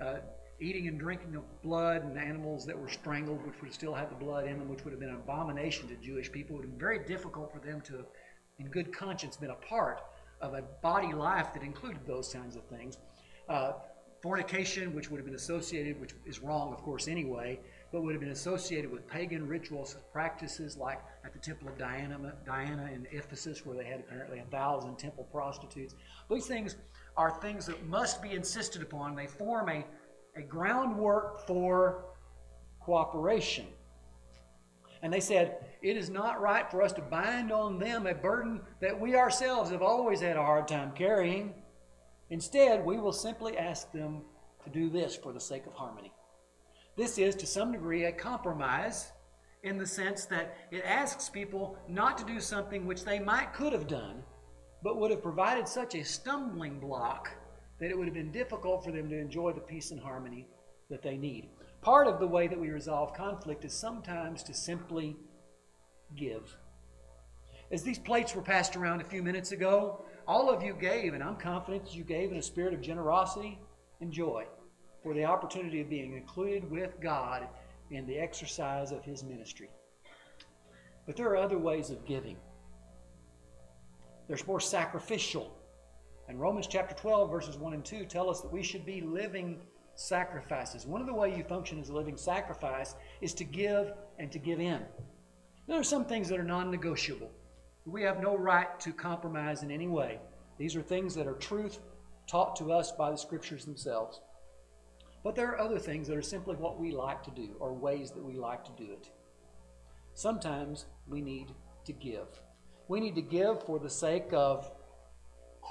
uh, 0.03 0.16
eating 0.61 0.88
and 0.88 0.99
drinking 0.99 1.36
of 1.36 1.43
blood 1.62 2.05
and 2.05 2.18
animals 2.18 2.64
that 2.66 2.78
were 2.78 2.88
strangled, 2.88 3.45
which 3.47 3.61
would 3.61 3.72
still 3.72 3.95
have 3.95 4.09
the 4.09 4.24
blood 4.24 4.47
in 4.47 4.59
them, 4.59 4.68
which 4.68 4.82
would 4.84 4.93
have 4.93 5.01
been 5.01 5.11
an 5.11 5.16
abomination 5.16 5.88
to 5.88 5.95
Jewish 5.97 6.32
people. 6.32 6.57
It 6.57 6.61
would 6.61 6.64
have 6.64 6.72
been 6.72 6.80
very 6.80 7.05
difficult 7.05 7.53
for 7.53 7.59
them 7.59 7.82
to, 7.82 8.07
in 8.59 8.66
good 8.68 8.97
conscience, 8.97 9.36
been 9.36 9.51
a 9.51 9.55
part 9.57 10.01
of 10.41 10.55
a 10.55 10.62
body 10.82 11.12
life 11.12 11.53
that 11.53 11.62
included 11.62 12.07
those 12.07 12.32
kinds 12.32 12.57
of 12.57 12.64
things. 12.66 12.97
Uh, 13.47 13.72
fornication, 14.23 14.95
which 14.95 15.11
would 15.11 15.18
have 15.18 15.25
been 15.25 15.35
associated, 15.35 16.01
which 16.01 16.14
is 16.27 16.41
wrong, 16.41 16.73
of 16.73 16.83
course, 16.83 17.09
anyway, 17.09 17.59
but 17.91 18.03
would 18.03 18.12
have 18.12 18.21
been 18.21 18.31
associated 18.31 18.91
with 18.91 19.07
pagan 19.09 19.47
rituals, 19.47 19.97
practices 20.12 20.77
like 20.77 21.01
at 21.25 21.33
the 21.33 21.39
Temple 21.39 21.68
of 21.68 21.79
Diana, 21.79 22.35
Diana 22.45 22.91
in 22.93 23.07
Ephesus, 23.11 23.64
where 23.64 23.77
they 23.77 23.85
had 23.85 24.01
apparently 24.01 24.39
a 24.39 24.45
thousand 24.45 24.97
temple 24.99 25.25
prostitutes. 25.33 25.95
These 26.31 26.47
things 26.47 26.77
are 27.16 27.31
things 27.31 27.66
that 27.66 27.87
must 27.87 28.23
be 28.23 28.33
insisted 28.33 28.83
upon. 28.83 29.16
They 29.16 29.27
form 29.27 29.68
a, 29.68 29.85
a 30.37 30.43
groundwork 30.43 31.47
for 31.47 32.05
cooperation. 32.81 33.66
And 35.03 35.12
they 35.12 35.21
said, 35.21 35.64
it 35.83 35.97
is 35.97 36.11
not 36.11 36.41
right 36.41 36.71
for 36.71 36.83
us 36.83 36.93
to 36.93 37.01
bind 37.01 37.51
on 37.51 37.79
them 37.79 38.07
a 38.07 38.14
burden 38.14 38.61
that 38.81 38.99
we 38.99 39.16
ourselves 39.16 39.71
have 39.71 39.83
always 39.83 40.21
had 40.21 40.37
a 40.37 40.43
hard 40.43 40.68
time 40.68 40.93
carrying. 40.93 41.55
Instead, 42.31 42.85
we 42.85 42.99
will 42.99 43.12
simply 43.12 43.59
ask 43.59 43.91
them 43.93 44.22
to 44.64 44.70
do 44.70 44.89
this 44.89 45.16
for 45.16 45.33
the 45.33 45.41
sake 45.41 45.66
of 45.66 45.74
harmony. 45.74 46.12
This 46.97 47.18
is, 47.18 47.35
to 47.37 47.47
some 47.47 47.72
degree, 47.72 48.05
a 48.05 48.12
compromise 48.12 49.12
in 49.62 49.78
the 49.78 49.87
sense 49.87 50.24
that 50.26 50.57
it 50.70 50.85
asks 50.85 51.28
people 51.28 51.76
not 51.89 52.16
to 52.18 52.24
do 52.24 52.41
something 52.41 52.87
which 52.87 53.05
they 53.05 53.18
might 53.18 53.53
could 53.53 53.72
have 53.72 53.87
done, 53.87 54.22
but 54.83 54.99
would 54.99 55.11
have 55.11 55.22
provided 55.22 55.68
such 55.68 55.95
a 55.95 56.05
stumbling 56.05 56.78
block 56.78 57.31
that 57.78 57.91
it 57.91 57.99
would 57.99 58.07
have 58.07 58.14
been 58.14 58.33
difficult 58.33 58.85
for 58.85 58.93
them 58.93 59.09
to 59.09 59.18
enjoy 59.18 59.53
the 59.53 59.61
peace 59.61 59.91
and 59.91 60.01
harmony 60.01 60.47
that 60.89 61.03
they 61.03 61.16
need. 61.16 61.49
Part 61.83 62.07
of 62.07 62.20
the 62.20 62.26
way 62.26 62.47
that 62.47 62.61
we 62.61 62.70
resolve 62.70 63.14
conflict 63.14 63.64
is 63.64 63.72
sometimes 63.72 64.43
to 64.45 64.55
simply 64.55 65.16
give. 66.16 66.57
As 67.70 67.83
these 67.83 67.99
plates 67.99 68.35
were 68.35 68.43
passed 68.43 68.76
around 68.76 69.01
a 69.01 69.05
few 69.05 69.22
minutes 69.22 69.53
ago, 69.53 70.05
all 70.31 70.49
of 70.49 70.62
you 70.62 70.74
gave, 70.74 71.12
and 71.12 71.24
I'm 71.24 71.35
confident 71.35 71.87
that 71.87 71.95
you 71.97 72.05
gave 72.05 72.31
in 72.31 72.37
a 72.37 72.43
spirit 72.43 72.72
of 72.72 72.81
generosity 72.81 73.59
and 74.01 74.12
joy 74.12 74.47
for 75.03 75.12
the 75.12 75.24
opportunity 75.24 75.81
of 75.81 75.91
being 75.91 76.16
included 76.16 76.70
with 76.70 77.01
God 77.01 77.49
in 77.91 78.07
the 78.07 78.16
exercise 78.16 78.93
of 78.93 79.05
His 79.05 79.24
ministry. 79.24 79.68
But 81.05 81.16
there 81.16 81.26
are 81.31 81.37
other 81.37 81.59
ways 81.59 81.91
of 81.91 82.07
giving. 82.07 82.37
There's 84.28 84.47
more 84.47 84.61
sacrificial. 84.61 85.53
And 86.28 86.41
Romans 86.41 86.68
chapter 86.68 86.95
12, 86.95 87.28
verses 87.28 87.57
1 87.57 87.74
and 87.74 87.85
2 87.85 88.05
tell 88.05 88.31
us 88.31 88.41
that 88.41 88.53
we 88.53 88.62
should 88.62 88.87
be 88.87 89.01
living 89.01 89.59
sacrifices. 89.97 90.87
One 90.87 91.01
of 91.01 91.09
the 91.09 91.14
ways 91.14 91.37
you 91.37 91.43
function 91.43 91.81
as 91.81 91.89
a 91.89 91.93
living 91.93 92.16
sacrifice 92.16 92.95
is 93.20 93.35
to 93.35 93.43
give 93.43 93.95
and 94.20 94.31
to 94.31 94.39
give 94.39 94.61
in. 94.61 94.83
There 95.66 95.81
are 95.81 95.83
some 95.83 96.05
things 96.05 96.28
that 96.28 96.39
are 96.39 96.45
non 96.45 96.70
negotiable. 96.70 97.33
We 97.91 98.03
have 98.03 98.22
no 98.22 98.36
right 98.36 98.78
to 98.80 98.93
compromise 98.93 99.64
in 99.64 99.72
any 99.72 99.88
way. 99.88 100.20
These 100.59 100.76
are 100.76 100.82
things 100.82 101.12
that 101.16 101.26
are 101.26 101.34
truth 101.34 101.80
taught 102.28 102.55
to 102.57 102.72
us 102.72 102.93
by 102.93 103.11
the 103.11 103.16
scriptures 103.16 103.64
themselves. 103.64 104.20
But 105.24 105.34
there 105.34 105.49
are 105.49 105.61
other 105.61 105.80
things 105.80 106.07
that 106.07 106.16
are 106.16 106.22
simply 106.22 106.55
what 106.55 106.78
we 106.78 106.93
like 106.93 107.24
to 107.24 107.32
do 107.32 107.57
or 107.59 107.72
ways 107.72 108.12
that 108.12 108.24
we 108.24 108.34
like 108.34 108.64
to 108.64 108.70
do 108.78 108.93
it. 108.93 109.11
Sometimes 110.14 110.86
we 111.09 111.20
need 111.20 111.49
to 111.84 111.93
give. 111.93 112.28
We 112.86 113.01
need 113.01 113.16
to 113.16 113.22
give 113.22 113.64
for 113.64 113.80
the 113.80 113.91
sake 113.91 114.28
of 114.32 114.70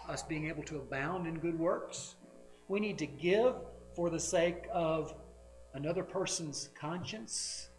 us 0.09 0.21
being 0.23 0.49
able 0.49 0.63
to 0.63 0.77
abound 0.77 1.25
in 1.25 1.39
good 1.39 1.57
works. 1.57 2.15
We 2.67 2.81
need 2.81 2.97
to 2.97 3.07
give 3.07 3.55
for 3.95 4.09
the 4.09 4.19
sake 4.19 4.67
of 4.73 5.13
another 5.73 6.03
person's 6.03 6.69
conscience 6.79 7.69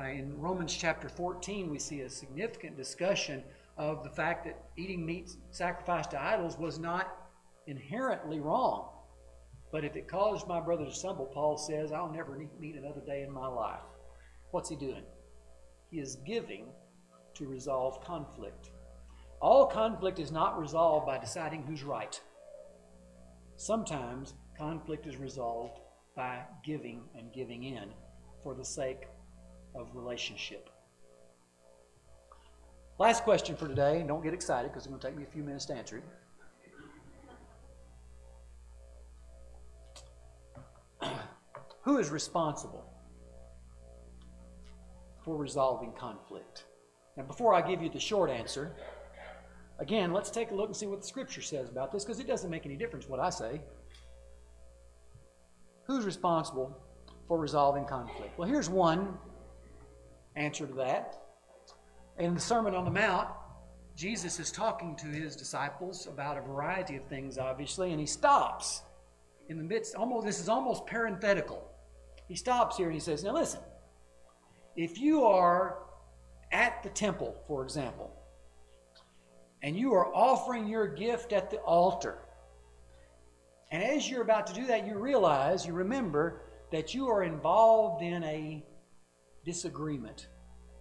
uh, 0.00 0.08
in 0.08 0.40
Romans 0.40 0.74
chapter 0.74 1.08
14, 1.08 1.70
we 1.70 1.78
see 1.78 2.00
a 2.00 2.08
significant 2.08 2.76
discussion 2.76 3.42
of 3.76 4.02
the 4.02 4.10
fact 4.10 4.44
that 4.44 4.64
eating 4.76 5.04
meat 5.04 5.30
sacrificed 5.50 6.10
to 6.12 6.22
idols 6.22 6.58
was 6.58 6.78
not 6.78 7.16
inherently 7.66 8.40
wrong. 8.40 8.88
But 9.72 9.84
if 9.84 9.96
it 9.96 10.08
caused 10.08 10.48
my 10.48 10.60
brother 10.60 10.84
to 10.84 10.92
stumble, 10.92 11.26
Paul 11.26 11.56
says, 11.56 11.92
I'll 11.92 12.12
never 12.12 12.40
eat 12.40 12.50
meat 12.58 12.76
another 12.76 13.00
day 13.06 13.22
in 13.22 13.32
my 13.32 13.46
life. 13.46 13.80
What's 14.50 14.68
he 14.70 14.76
doing? 14.76 15.04
he 15.90 15.98
is 15.98 16.16
giving 16.26 16.66
to 17.34 17.46
resolve 17.46 18.02
conflict. 18.04 18.70
All 19.40 19.66
conflict 19.66 20.18
is 20.18 20.30
not 20.30 20.58
resolved 20.58 21.06
by 21.06 21.18
deciding 21.18 21.62
who's 21.62 21.82
right. 21.82 22.20
Sometimes 23.56 24.34
conflict 24.56 25.06
is 25.06 25.16
resolved 25.16 25.80
by 26.16 26.42
giving 26.64 27.02
and 27.16 27.32
giving 27.32 27.64
in 27.64 27.90
for 28.42 28.54
the 28.54 28.64
sake 28.64 29.06
of 29.74 29.88
relationship. 29.94 30.70
Last 32.98 33.24
question 33.24 33.56
for 33.56 33.66
today, 33.66 34.00
and 34.00 34.08
don't 34.08 34.22
get 34.22 34.34
excited 34.34 34.70
because 34.70 34.84
it's 34.84 34.88
going 34.88 35.00
to 35.00 35.06
take 35.06 35.16
me 35.16 35.22
a 35.22 35.26
few 35.26 35.42
minutes 35.42 35.64
to 35.66 35.74
answer 35.74 36.02
it. 41.00 41.08
Who 41.82 41.96
is 41.98 42.10
responsible 42.10 42.84
for 45.24 45.36
resolving 45.36 45.92
conflict? 45.92 46.64
Now, 47.16 47.22
before 47.24 47.54
I 47.54 47.66
give 47.66 47.80
you 47.82 47.88
the 47.88 47.98
short 47.98 48.28
answer, 48.28 48.72
again, 49.78 50.12
let's 50.12 50.30
take 50.30 50.50
a 50.50 50.54
look 50.54 50.66
and 50.66 50.76
see 50.76 50.86
what 50.86 51.00
the 51.00 51.06
scripture 51.06 51.40
says 51.40 51.70
about 51.70 51.92
this 51.92 52.04
because 52.04 52.20
it 52.20 52.26
doesn't 52.26 52.50
make 52.50 52.66
any 52.66 52.76
difference 52.76 53.08
what 53.08 53.18
I 53.18 53.30
say. 53.30 53.62
Who's 55.84 56.04
responsible 56.04 56.78
for 57.26 57.38
resolving 57.38 57.86
conflict? 57.86 58.38
Well, 58.38 58.46
here's 58.46 58.68
one 58.68 59.16
answer 60.40 60.66
to 60.66 60.74
that. 60.74 61.22
In 62.18 62.34
the 62.34 62.40
Sermon 62.40 62.74
on 62.74 62.84
the 62.84 62.90
Mount, 62.90 63.28
Jesus 63.96 64.40
is 64.40 64.50
talking 64.50 64.96
to 64.96 65.06
his 65.06 65.36
disciples 65.36 66.06
about 66.06 66.38
a 66.38 66.40
variety 66.40 66.96
of 66.96 67.04
things, 67.04 67.38
obviously, 67.38 67.90
and 67.90 68.00
he 68.00 68.06
stops 68.06 68.82
in 69.48 69.58
the 69.58 69.64
midst, 69.64 69.96
almost 69.96 70.26
this 70.26 70.38
is 70.38 70.48
almost 70.48 70.86
parenthetical. 70.86 71.68
He 72.28 72.36
stops 72.36 72.76
here 72.76 72.86
and 72.86 72.94
he 72.94 73.00
says, 73.00 73.24
Now 73.24 73.34
listen, 73.34 73.60
if 74.76 75.00
you 75.00 75.24
are 75.24 75.78
at 76.52 76.82
the 76.84 76.88
temple, 76.88 77.34
for 77.48 77.64
example, 77.64 78.16
and 79.62 79.76
you 79.76 79.92
are 79.92 80.14
offering 80.14 80.68
your 80.68 80.86
gift 80.86 81.32
at 81.32 81.50
the 81.50 81.58
altar, 81.58 82.18
and 83.72 83.82
as 83.82 84.08
you're 84.08 84.22
about 84.22 84.46
to 84.46 84.54
do 84.54 84.66
that, 84.66 84.86
you 84.86 84.98
realize, 84.98 85.66
you 85.66 85.72
remember 85.72 86.42
that 86.70 86.94
you 86.94 87.08
are 87.08 87.24
involved 87.24 88.02
in 88.02 88.22
a 88.24 88.64
disagreement 89.44 90.28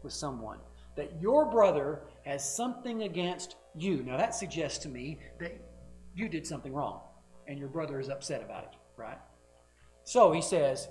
with 0.04 0.14
someone, 0.14 0.60
that 0.96 1.22
your 1.22 1.46
brother 1.46 2.04
has 2.26 2.56
something 2.56 3.04
against 3.04 3.56
you. 3.76 4.04
Now, 4.04 4.18
that 4.18 4.36
suggests 4.36 4.80
to 4.80 4.90
me 4.90 5.20
that 5.40 5.60
you 6.14 6.28
did 6.30 6.46
something 6.46 6.74
wrong 6.74 7.02
and 7.48 7.58
your 7.58 7.70
brother 7.70 8.00
is 8.00 8.10
upset 8.10 8.44
about 8.44 8.64
it, 8.64 8.76
right? 8.98 9.18
So 10.04 10.32
he 10.32 10.42
says, 10.42 10.88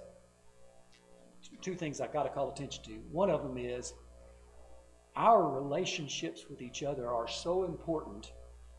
two 1.61 1.75
things 1.75 2.01
I've 2.01 2.13
got 2.13 2.25
to 2.25 2.31
call 2.31 2.51
attention 2.51 2.85
to. 2.85 2.93
One 3.11 3.31
of 3.31 3.43
them 3.43 3.59
is 3.59 3.93
our 5.17 5.49
relationships 5.49 6.47
with 6.49 6.63
each 6.63 6.83
other 6.83 7.13
are 7.13 7.29
so 7.29 7.65
important 7.65 8.33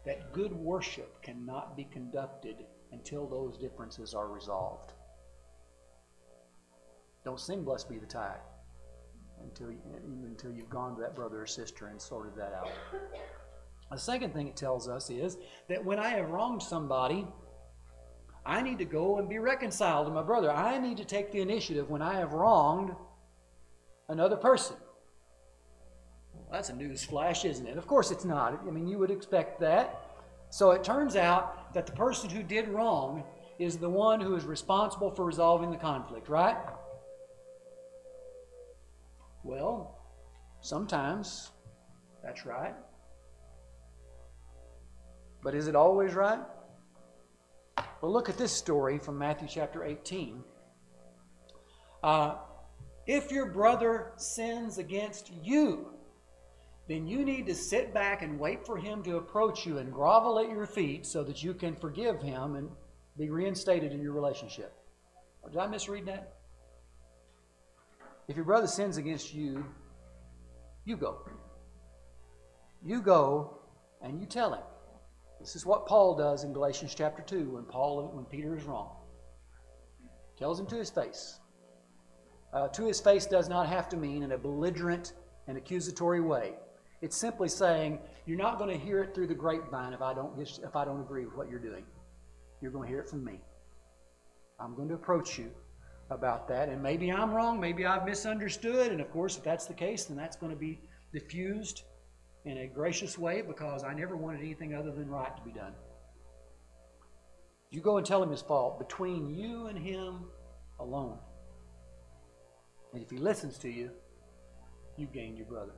that 0.05 0.31
good 0.33 0.53
worship 0.53 1.21
cannot 1.21 1.75
be 1.75 1.83
conducted 1.91 2.65
until 2.91 3.27
those 3.27 3.57
differences 3.57 4.13
are 4.13 4.27
resolved. 4.27 4.93
Don't 7.25 7.39
sing 7.39 7.63
Blessed 7.63 7.89
Be 7.89 7.97
the 7.97 8.05
Tie 8.05 8.37
until, 9.43 9.71
you, 9.71 9.79
until 10.25 10.51
you've 10.51 10.69
gone 10.69 10.95
to 10.95 11.01
that 11.01 11.15
brother 11.15 11.41
or 11.41 11.45
sister 11.45 11.87
and 11.87 12.01
sorted 12.01 12.35
that 12.35 12.53
out. 12.53 12.69
The 13.91 13.97
second 13.97 14.33
thing 14.33 14.47
it 14.47 14.55
tells 14.55 14.87
us 14.87 15.09
is 15.09 15.37
that 15.67 15.83
when 15.83 15.99
I 15.99 16.09
have 16.09 16.29
wronged 16.29 16.61
somebody, 16.61 17.27
I 18.45 18.61
need 18.61 18.77
to 18.79 18.85
go 18.85 19.17
and 19.17 19.27
be 19.27 19.39
reconciled 19.39 20.07
to 20.07 20.13
my 20.13 20.21
brother. 20.21 20.51
I 20.51 20.77
need 20.77 20.97
to 20.97 21.05
take 21.05 21.31
the 21.31 21.41
initiative 21.41 21.89
when 21.89 22.01
I 22.01 22.15
have 22.15 22.33
wronged 22.33 22.95
another 24.07 24.35
person. 24.35 24.75
Well, 26.33 26.47
that's 26.51 26.69
a 26.69 26.75
news 26.75 27.03
flash, 27.03 27.45
isn't 27.45 27.67
it? 27.67 27.77
Of 27.77 27.87
course 27.87 28.11
it's 28.11 28.25
not. 28.25 28.61
I 28.67 28.71
mean, 28.71 28.87
you 28.87 28.97
would 28.99 29.11
expect 29.11 29.59
that. 29.61 30.05
So 30.51 30.71
it 30.71 30.83
turns 30.83 31.15
out 31.15 31.73
that 31.73 31.85
the 31.85 31.91
person 31.91 32.29
who 32.29 32.41
did 32.41 32.67
wrong 32.69 33.23
is 33.59 33.77
the 33.77 33.89
one 33.89 34.21
who 34.21 34.35
is 34.35 34.45
responsible 34.45 35.11
for 35.11 35.25
resolving 35.25 35.69
the 35.69 35.77
conflict, 35.77 36.29
right? 36.29 36.57
Well, 39.49 39.97
sometimes 40.61 41.49
that's 42.23 42.45
right. 42.45 42.75
But 45.41 45.55
is 45.55 45.67
it 45.67 45.75
always 45.75 46.13
right? 46.13 46.41
Well, 47.99 48.13
look 48.13 48.29
at 48.29 48.37
this 48.37 48.51
story 48.51 48.99
from 48.99 49.17
Matthew 49.17 49.47
chapter 49.49 49.83
18. 49.83 50.43
Uh, 52.03 52.35
if 53.07 53.31
your 53.31 53.47
brother 53.47 54.11
sins 54.17 54.77
against 54.77 55.31
you, 55.41 55.93
then 56.87 57.07
you 57.07 57.25
need 57.25 57.47
to 57.47 57.55
sit 57.55 57.91
back 57.91 58.21
and 58.21 58.39
wait 58.39 58.67
for 58.67 58.77
him 58.77 59.01
to 59.01 59.17
approach 59.17 59.65
you 59.65 59.79
and 59.79 59.91
grovel 59.91 60.37
at 60.37 60.49
your 60.49 60.67
feet 60.67 61.07
so 61.07 61.23
that 61.23 61.41
you 61.41 61.55
can 61.55 61.75
forgive 61.75 62.21
him 62.21 62.55
and 62.55 62.69
be 63.17 63.31
reinstated 63.31 63.93
in 63.93 63.99
your 63.99 64.13
relationship. 64.13 64.75
Did 65.49 65.57
I 65.57 65.65
misread 65.65 66.05
that? 66.05 66.38
If 68.29 68.35
your 68.35 68.45
brother 68.45 68.67
sins 68.67 68.97
against 68.97 69.33
you, 69.33 69.65
you 70.85 70.95
go. 70.95 71.17
You 72.85 73.01
go 73.01 73.57
and 74.03 74.19
you 74.19 74.27
tell 74.27 74.53
him. 74.53 74.61
This 75.39 75.55
is 75.55 75.65
what 75.65 75.87
Paul 75.87 76.15
does 76.15 76.43
in 76.43 76.53
Galatians 76.53 76.93
chapter 76.93 77.23
2 77.23 77.49
when 77.49 77.63
Paul 77.63 78.11
when 78.13 78.25
Peter 78.25 78.55
is 78.55 78.65
wrong. 78.65 78.97
Tells 80.37 80.59
him 80.59 80.67
to 80.67 80.75
his 80.75 80.91
face. 80.91 81.39
Uh, 82.53 82.67
to 82.67 82.85
his 82.85 82.99
face 82.99 83.25
does 83.25 83.49
not 83.49 83.67
have 83.67 83.89
to 83.89 83.97
mean 83.97 84.21
in 84.21 84.33
a 84.33 84.37
belligerent 84.37 85.13
and 85.47 85.57
accusatory 85.57 86.21
way. 86.21 86.53
It's 87.01 87.17
simply 87.17 87.49
saying 87.49 87.97
you're 88.27 88.37
not 88.37 88.59
going 88.59 88.69
to 88.69 88.77
hear 88.77 89.01
it 89.01 89.15
through 89.15 89.27
the 89.27 89.33
grapevine 89.33 89.91
if 89.91 90.03
I 90.03 90.13
don't 90.13 90.39
if 90.39 90.75
I 90.75 90.85
don't 90.85 91.01
agree 91.01 91.25
with 91.25 91.35
what 91.35 91.49
you're 91.49 91.57
doing. 91.57 91.83
You're 92.61 92.71
going 92.71 92.87
to 92.87 92.89
hear 92.89 93.01
it 93.01 93.09
from 93.09 93.23
me. 93.23 93.41
I'm 94.59 94.75
going 94.75 94.89
to 94.89 94.93
approach 94.93 95.39
you 95.39 95.49
about 96.09 96.47
that, 96.47 96.69
and 96.69 96.81
maybe 96.81 97.11
I'm 97.11 97.31
wrong, 97.31 97.59
maybe 97.59 97.85
I've 97.85 98.05
misunderstood, 98.05 98.91
and 98.91 98.99
of 98.99 99.11
course, 99.11 99.37
if 99.37 99.43
that's 99.43 99.65
the 99.65 99.73
case, 99.73 100.05
then 100.05 100.17
that's 100.17 100.35
going 100.35 100.51
to 100.51 100.57
be 100.57 100.79
diffused 101.13 101.83
in 102.45 102.59
a 102.59 102.67
gracious 102.67 103.17
way 103.17 103.41
because 103.41 103.83
I 103.83 103.93
never 103.93 104.17
wanted 104.17 104.41
anything 104.41 104.73
other 104.73 104.91
than 104.91 105.09
right 105.09 105.35
to 105.35 105.43
be 105.43 105.51
done. 105.51 105.73
You 107.69 107.81
go 107.81 107.97
and 107.97 108.05
tell 108.05 108.23
him 108.23 108.31
his 108.31 108.41
fault 108.41 108.79
between 108.79 109.29
you 109.35 109.67
and 109.67 109.77
him 109.77 110.25
alone. 110.79 111.19
And 112.93 113.03
if 113.03 113.11
he 113.11 113.17
listens 113.17 113.59
to 113.59 113.69
you, 113.69 113.91
you 114.97 115.07
gain 115.07 115.37
your 115.37 115.45
brother. 115.45 115.75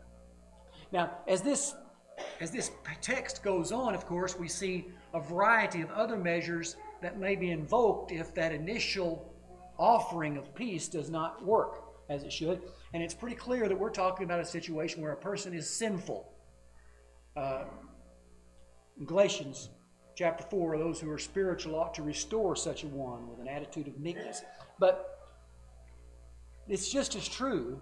Now, 0.91 1.11
as 1.27 1.41
this 1.41 1.75
as 2.39 2.51
this 2.51 2.71
text 3.01 3.43
goes 3.43 3.71
on, 3.71 3.95
of 3.95 4.05
course, 4.05 4.37
we 4.37 4.47
see 4.47 4.87
a 5.13 5.19
variety 5.19 5.81
of 5.81 5.89
other 5.91 6.17
measures 6.17 6.75
that 7.01 7.19
may 7.19 7.35
be 7.35 7.51
invoked 7.51 8.11
if 8.11 8.33
that 8.35 8.51
initial 8.51 9.30
offering 9.81 10.37
of 10.37 10.55
peace 10.55 10.87
does 10.87 11.09
not 11.09 11.43
work 11.43 11.83
as 12.09 12.23
it 12.23 12.31
should. 12.31 12.61
And 12.93 13.01
it's 13.03 13.13
pretty 13.13 13.35
clear 13.35 13.67
that 13.67 13.77
we're 13.77 13.89
talking 13.89 14.23
about 14.23 14.39
a 14.39 14.45
situation 14.45 15.01
where 15.01 15.11
a 15.11 15.17
person 15.17 15.53
is 15.53 15.69
sinful 15.69 16.31
uh, 17.35 17.63
Galatians 19.05 19.69
chapter 20.15 20.43
4, 20.43 20.77
those 20.77 20.99
who 20.99 21.09
are 21.09 21.17
spiritual 21.17 21.75
ought 21.75 21.93
to 21.95 22.03
restore 22.03 22.55
such 22.55 22.83
a 22.83 22.87
one 22.87 23.29
with 23.29 23.39
an 23.39 23.47
attitude 23.47 23.87
of 23.87 23.99
meekness. 23.99 24.43
But 24.79 25.17
it's 26.67 26.89
just 26.89 27.15
as 27.15 27.27
true 27.27 27.81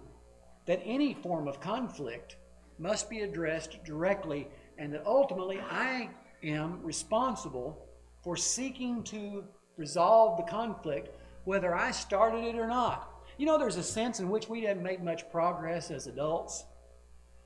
that 0.66 0.80
any 0.84 1.14
form 1.14 1.48
of 1.48 1.60
conflict 1.60 2.36
must 2.78 3.10
be 3.10 3.20
addressed 3.20 3.82
directly, 3.84 4.48
and 4.78 4.92
that 4.94 5.04
ultimately 5.04 5.60
I 5.60 6.08
am 6.42 6.82
responsible 6.82 7.86
for 8.22 8.36
seeking 8.36 9.02
to 9.04 9.44
resolve 9.76 10.36
the 10.38 10.50
conflict, 10.50 11.08
whether 11.44 11.74
I 11.74 11.90
started 11.90 12.44
it 12.44 12.56
or 12.56 12.66
not. 12.66 13.08
You 13.38 13.46
know, 13.46 13.58
there's 13.58 13.76
a 13.76 13.82
sense 13.82 14.20
in 14.20 14.28
which 14.28 14.48
we 14.48 14.60
didn't 14.60 14.82
make 14.82 15.02
much 15.02 15.30
progress 15.30 15.90
as 15.90 16.06
adults. 16.06 16.64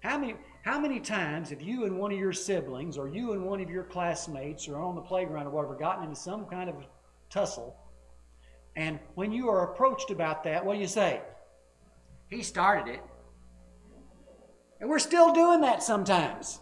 How 0.01 0.19
many, 0.19 0.35
how 0.65 0.79
many 0.79 1.01
times 1.01 1.51
have 1.51 1.63
you 1.63 1.85
and 1.85 1.99
one 1.99 2.13
of 2.13 2.19
your 2.19 2.33
siblings, 2.33 2.99
or 2.99 3.09
you 3.09 3.33
and 3.33 3.45
one 3.45 3.61
of 3.61 3.71
your 3.71 3.85
classmates, 3.85 4.69
or 4.69 4.79
on 4.79 4.97
the 4.97 5.01
playground 5.01 5.47
or 5.47 5.51
whatever, 5.51 5.75
gotten 5.75 6.05
into 6.05 6.17
some 6.17 6.47
kind 6.47 6.69
of 6.69 6.77
tussle? 7.31 7.77
And 8.77 8.99
when 9.15 9.33
you 9.33 9.49
are 9.49 9.73
approached 9.73 10.11
about 10.11 10.43
that, 10.45 10.65
what 10.65 10.75
do 10.75 10.81
you 10.81 10.89
say? 10.89 11.21
He 12.29 12.43
started 12.43 12.93
it. 12.93 13.03
And 14.81 14.91
we're 14.91 14.99
still 14.99 15.33
doing 15.33 15.61
that 15.61 15.83
sometimes. 15.83 16.61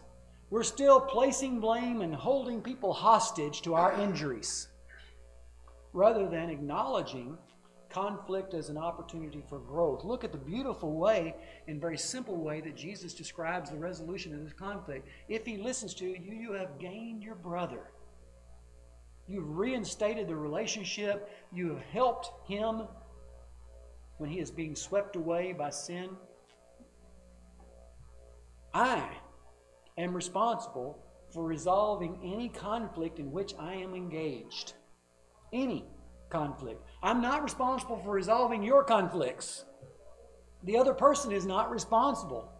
We're 0.51 0.62
still 0.62 1.01
placing 1.01 1.61
blame 1.61 2.03
and 2.03 2.14
holding 2.14 2.61
people 2.61 2.93
hostage 2.93 3.62
to 3.62 3.74
our 3.74 3.99
injuries 3.99 4.68
rather 5.93 6.28
than 6.28 6.51
acknowledging 6.51 7.36
conflict 7.93 8.55
as 8.55 8.70
an 8.70 8.78
opportunity 8.78 9.43
for 9.49 9.59
growth. 9.59 10.05
Look 10.05 10.24
at 10.24 10.32
the 10.32 10.38
beautiful 10.38 10.95
way 10.95 11.34
and 11.68 11.80
very 11.80 11.99
simple 11.99 12.36
way 12.36 12.61
that 12.62 12.76
Jesus 12.76 13.12
describes 13.12 13.70
the 13.70 13.76
resolution 13.76 14.34
of 14.34 14.43
this 14.43 14.55
conflict. 14.55 15.07
If 15.28 15.45
he 15.45 15.59
listens 15.59 15.93
to 15.95 16.07
you, 16.07 16.34
you 16.34 16.53
have 16.53 16.78
gained 16.78 17.22
your 17.22 17.34
brother. 17.34 17.90
You've 19.28 19.57
reinstated 19.57 20.26
the 20.26 20.36
relationship. 20.36 21.30
You 21.53 21.68
have 21.70 21.82
helped 21.93 22.30
him 22.51 22.82
when 24.18 24.30
he 24.30 24.40
is 24.40 24.51
being 24.51 24.74
swept 24.74 25.16
away 25.16 25.53
by 25.53 25.70
sin. 25.70 26.11
I 28.74 29.07
am 29.99 30.14
responsible 30.14 30.99
for 31.32 31.45
resolving 31.45 32.18
any 32.22 32.49
conflict 32.49 33.18
in 33.18 33.30
which 33.30 33.53
I 33.59 33.74
am 33.74 33.95
engaged. 33.95 34.74
Any 35.53 35.84
conflict. 36.30 36.82
I'm 37.03 37.20
not 37.20 37.42
responsible 37.42 37.98
for 38.03 38.11
resolving 38.11 38.62
your 38.62 38.84
conflicts. 38.84 39.64
The 40.64 40.78
other 40.78 40.94
person 40.94 41.32
is 41.32 41.44
not 41.44 41.70
responsible. 41.70 42.50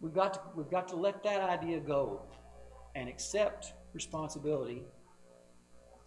We've 0.00 0.14
got 0.14 0.34
to, 0.34 0.40
we've 0.54 0.70
got 0.70 0.88
to 0.88 0.96
let 0.96 1.22
that 1.22 1.40
idea 1.40 1.80
go 1.80 2.22
and 2.94 3.08
accept 3.08 3.72
responsibility 3.94 4.82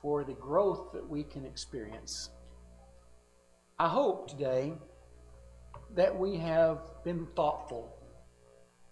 for 0.02 0.24
the 0.24 0.34
growth 0.34 0.92
that 0.94 1.08
we 1.08 1.24
can 1.24 1.46
experience. 1.46 2.30
I 3.80 3.88
hope 3.88 4.30
today 4.30 4.74
that 5.96 6.18
we 6.18 6.38
have 6.38 6.92
been 7.04 7.28
thoughtful 7.36 7.96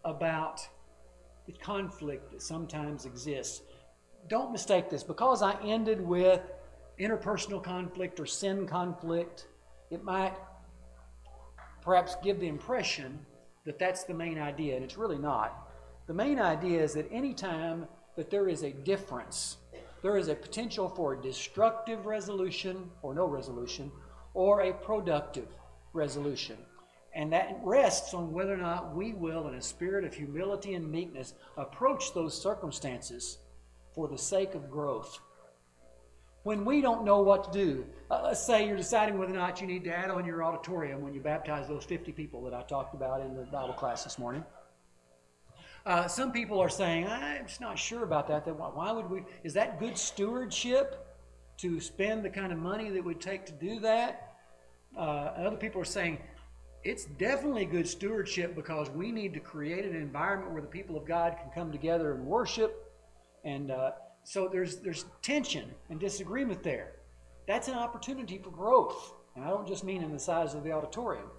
about 0.04 0.62
the 1.46 1.54
conflict 1.54 2.32
that 2.32 2.42
sometimes 2.42 3.06
exists. 3.06 3.62
Don't 4.28 4.52
mistake 4.52 4.90
this. 4.90 5.04
Because 5.04 5.42
I 5.42 5.62
ended 5.64 6.02
with 6.02 6.42
interpersonal 7.00 7.64
conflict 7.64 8.20
or 8.20 8.26
sin 8.26 8.68
conflict, 8.68 9.48
it 9.92 10.04
might 10.04 10.34
perhaps 11.82 12.16
give 12.24 12.40
the 12.40 12.48
impression 12.48 13.20
that 13.66 13.80
that's 13.80 14.04
the 14.04 14.14
main 14.14 14.40
idea, 14.40 14.76
and 14.76 14.84
it's 14.84 14.98
really 14.98 15.18
not. 15.18 15.70
The 16.08 16.14
main 16.14 16.40
idea 16.40 16.82
is 16.82 16.94
that 16.94 17.12
anytime 17.12 17.88
that 18.16 18.30
there 18.30 18.48
is 18.48 18.64
a 18.64 18.72
difference, 18.72 19.58
there 20.02 20.18
is 20.18 20.28
a 20.28 20.36
potential 20.36 20.90
for 20.90 21.14
a 21.14 21.22
destructive 21.22 22.06
resolution 22.06 22.90
or 23.02 23.14
no 23.14 23.26
resolution, 23.26 23.92
or 24.34 24.62
a 24.62 24.74
productive 24.74 25.48
resolution. 25.94 26.58
And 27.14 27.34
that 27.34 27.60
rests 27.64 28.14
on 28.14 28.32
whether 28.32 28.54
or 28.54 28.58
not 28.58 28.96
we 28.96 29.14
will, 29.14 29.48
in 29.48 29.56
a 29.56 29.62
spirit 29.62 30.06
of 30.06 30.14
humility 30.14 30.76
and 30.76 30.90
meekness, 30.90 31.34
approach 31.58 32.14
those 32.14 32.40
circumstances 32.40 33.40
for 33.94 34.08
the 34.08 34.18
sake 34.18 34.54
of 34.54 34.70
growth. 34.70 35.20
When 36.48 36.64
we 36.64 36.80
don't 36.80 37.04
know 37.04 37.20
what 37.20 37.44
to 37.44 37.52
do, 37.52 37.86
uh, 38.10 38.22
let's 38.24 38.42
say 38.42 38.66
you're 38.66 38.78
deciding 38.78 39.18
whether 39.18 39.34
or 39.34 39.36
not 39.36 39.60
you 39.60 39.68
need 39.68 39.84
to 39.84 39.94
add 39.94 40.10
on 40.10 40.26
your 40.26 40.46
auditorium 40.46 41.02
when 41.02 41.14
you 41.14 41.20
baptize 41.20 41.68
those 41.68 41.84
50 41.84 42.14
people 42.14 42.42
that 42.46 42.54
I 42.54 42.62
talked 42.62 42.94
about 42.94 43.20
in 43.20 43.36
the 43.36 43.44
Bible 43.44 43.74
class 43.74 44.06
this 44.06 44.18
morning. 44.18 44.46
Uh, 45.86 46.08
some 46.08 46.32
people 46.32 46.58
are 46.62 46.70
saying, 46.70 47.06
I'm 47.06 47.48
just 47.48 47.60
not 47.60 47.78
sure 47.78 48.06
about 48.06 48.30
that. 48.30 48.46
that. 48.46 48.54
Why 48.54 48.94
would 48.94 49.10
we? 49.10 49.24
Is 49.44 49.56
that 49.56 49.78
good 49.78 49.98
stewardship 49.98 51.06
to 51.58 51.82
spend 51.82 52.24
the 52.24 52.30
kind 52.30 52.54
of 52.54 52.60
money 52.60 52.92
that 52.92 53.04
would 53.04 53.20
take 53.20 53.46
to 53.48 53.52
do 53.52 53.82
that? 53.82 54.36
Uh, 54.98 55.34
other 55.36 55.58
people 55.58 55.82
are 55.82 55.92
saying, 56.00 56.18
it's 56.86 57.04
definitely 57.20 57.66
good 57.66 57.90
stewardship 57.90 58.56
because 58.56 58.90
we 58.92 59.12
need 59.12 59.34
to 59.34 59.42
create 59.42 59.84
an 59.84 59.98
environment 59.98 60.54
where 60.54 60.62
the 60.62 60.70
people 60.70 60.96
of 60.96 61.06
God 61.06 61.36
can 61.42 61.52
come 61.54 61.74
together 61.74 62.14
and 62.14 62.26
worship. 62.26 62.90
And 63.44 63.70
uh, 63.70 63.92
so 64.28 64.50
there's, 64.52 64.76
there's 64.80 65.06
tension 65.22 65.74
and 65.90 66.02
disagreement 66.02 66.62
there. 66.62 66.92
That's 67.48 67.70
an 67.70 67.76
opportunity 67.76 68.38
for 68.38 68.50
growth. 68.50 69.14
And 69.34 69.46
I 69.46 69.48
don't 69.48 69.66
just 69.66 69.86
mean 69.86 70.04
in 70.04 70.12
the 70.12 70.20
size 70.20 70.54
of 70.54 70.66
the 70.66 70.72
auditorium. 70.74 71.30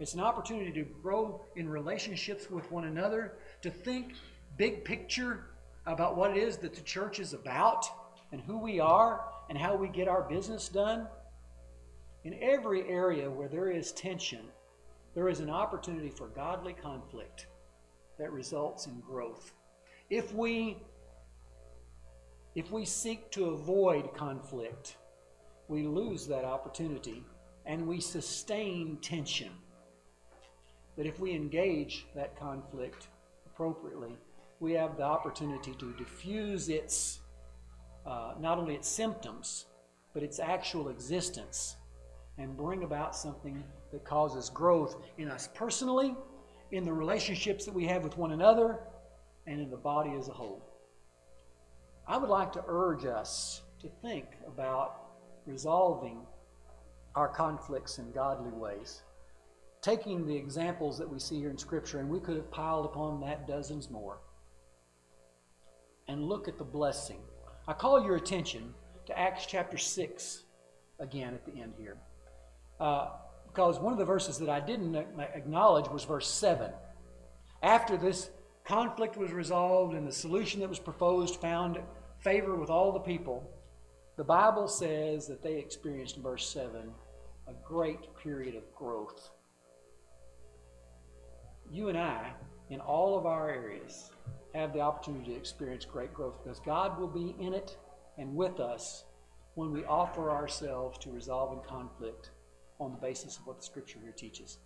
It's 0.00 0.12
an 0.12 0.20
opportunity 0.20 0.70
to 0.72 0.82
grow 1.02 1.46
in 1.56 1.66
relationships 1.66 2.50
with 2.50 2.70
one 2.70 2.84
another, 2.84 3.38
to 3.62 3.70
think 3.70 4.16
big 4.58 4.84
picture 4.84 5.46
about 5.86 6.18
what 6.18 6.32
it 6.32 6.36
is 6.36 6.58
that 6.58 6.74
the 6.74 6.82
church 6.82 7.20
is 7.20 7.32
about 7.32 7.86
and 8.32 8.42
who 8.42 8.58
we 8.58 8.80
are 8.80 9.24
and 9.48 9.56
how 9.56 9.74
we 9.74 9.88
get 9.88 10.06
our 10.06 10.28
business 10.28 10.68
done. 10.68 11.06
In 12.24 12.36
every 12.42 12.86
area 12.86 13.30
where 13.30 13.48
there 13.48 13.70
is 13.70 13.92
tension, 13.92 14.42
there 15.14 15.30
is 15.30 15.40
an 15.40 15.48
opportunity 15.48 16.10
for 16.10 16.26
godly 16.26 16.74
conflict 16.74 17.46
that 18.18 18.30
results 18.30 18.88
in 18.88 19.00
growth. 19.00 19.52
If 20.10 20.34
we 20.34 20.82
if 22.56 22.72
we 22.72 22.86
seek 22.86 23.30
to 23.30 23.50
avoid 23.50 24.14
conflict, 24.14 24.96
we 25.68 25.86
lose 25.86 26.26
that 26.26 26.42
opportunity 26.42 27.22
and 27.66 27.86
we 27.86 28.00
sustain 28.00 28.96
tension. 29.02 29.50
But 30.96 31.04
if 31.04 31.20
we 31.20 31.34
engage 31.34 32.06
that 32.16 32.34
conflict 32.34 33.08
appropriately, 33.44 34.16
we 34.58 34.72
have 34.72 34.96
the 34.96 35.02
opportunity 35.02 35.74
to 35.74 35.92
diffuse 35.98 36.70
its, 36.70 37.20
uh, 38.06 38.32
not 38.40 38.56
only 38.56 38.74
its 38.74 38.88
symptoms, 38.88 39.66
but 40.14 40.22
its 40.22 40.40
actual 40.40 40.88
existence 40.88 41.76
and 42.38 42.56
bring 42.56 42.84
about 42.84 43.14
something 43.14 43.62
that 43.92 44.02
causes 44.06 44.48
growth 44.48 44.96
in 45.18 45.28
us 45.30 45.50
personally, 45.54 46.16
in 46.72 46.86
the 46.86 46.92
relationships 46.92 47.66
that 47.66 47.74
we 47.74 47.84
have 47.84 48.02
with 48.02 48.16
one 48.16 48.32
another, 48.32 48.78
and 49.46 49.60
in 49.60 49.68
the 49.68 49.76
body 49.76 50.14
as 50.18 50.28
a 50.28 50.32
whole. 50.32 50.65
I 52.08 52.16
would 52.16 52.30
like 52.30 52.52
to 52.52 52.64
urge 52.68 53.04
us 53.04 53.62
to 53.80 53.88
think 54.00 54.26
about 54.46 55.06
resolving 55.44 56.18
our 57.14 57.28
conflicts 57.28 57.98
in 57.98 58.12
godly 58.12 58.52
ways. 58.52 59.02
Taking 59.82 60.26
the 60.26 60.36
examples 60.36 60.98
that 60.98 61.08
we 61.08 61.18
see 61.18 61.38
here 61.38 61.50
in 61.50 61.58
Scripture, 61.58 61.98
and 61.98 62.08
we 62.08 62.20
could 62.20 62.36
have 62.36 62.50
piled 62.50 62.86
upon 62.86 63.20
that 63.20 63.46
dozens 63.46 63.90
more, 63.90 64.18
and 66.08 66.24
look 66.24 66.48
at 66.48 66.58
the 66.58 66.64
blessing. 66.64 67.18
I 67.66 67.72
call 67.72 68.04
your 68.04 68.16
attention 68.16 68.74
to 69.06 69.18
Acts 69.18 69.46
chapter 69.46 69.76
6 69.76 70.44
again 71.00 71.34
at 71.34 71.44
the 71.44 71.60
end 71.60 71.74
here. 71.78 71.96
Uh, 72.78 73.10
because 73.46 73.78
one 73.78 73.92
of 73.92 73.98
the 73.98 74.04
verses 74.04 74.38
that 74.38 74.50
I 74.50 74.60
didn't 74.60 74.94
acknowledge 74.94 75.88
was 75.88 76.04
verse 76.04 76.30
7. 76.30 76.70
After 77.62 77.96
this 77.96 78.30
conflict 78.66 79.16
was 79.16 79.32
resolved 79.32 79.94
and 79.94 80.06
the 80.06 80.12
solution 80.12 80.60
that 80.60 80.68
was 80.68 80.78
proposed 80.78 81.40
found 81.40 81.78
favor 82.18 82.56
with 82.56 82.68
all 82.68 82.92
the 82.92 83.00
people, 83.00 83.48
the 84.16 84.24
Bible 84.24 84.66
says 84.66 85.26
that 85.28 85.42
they 85.42 85.56
experienced, 85.56 86.16
in 86.16 86.22
verse 86.22 86.48
7, 86.48 86.90
a 87.48 87.52
great 87.64 88.16
period 88.16 88.56
of 88.56 88.74
growth. 88.74 89.30
You 91.70 91.88
and 91.88 91.98
I, 91.98 92.32
in 92.70 92.80
all 92.80 93.16
of 93.16 93.26
our 93.26 93.50
areas, 93.50 94.10
have 94.54 94.72
the 94.72 94.80
opportunity 94.80 95.32
to 95.32 95.36
experience 95.36 95.84
great 95.84 96.12
growth 96.12 96.42
because 96.42 96.60
God 96.60 96.98
will 96.98 97.08
be 97.08 97.36
in 97.38 97.52
it 97.52 97.76
and 98.18 98.34
with 98.34 98.58
us 98.58 99.04
when 99.54 99.70
we 99.70 99.84
offer 99.84 100.30
ourselves 100.30 100.98
to 100.98 101.10
resolving 101.10 101.60
conflict 101.68 102.30
on 102.80 102.92
the 102.92 102.98
basis 102.98 103.36
of 103.36 103.46
what 103.46 103.58
the 103.58 103.64
scripture 103.64 103.98
here 104.02 104.12
teaches. 104.12 104.58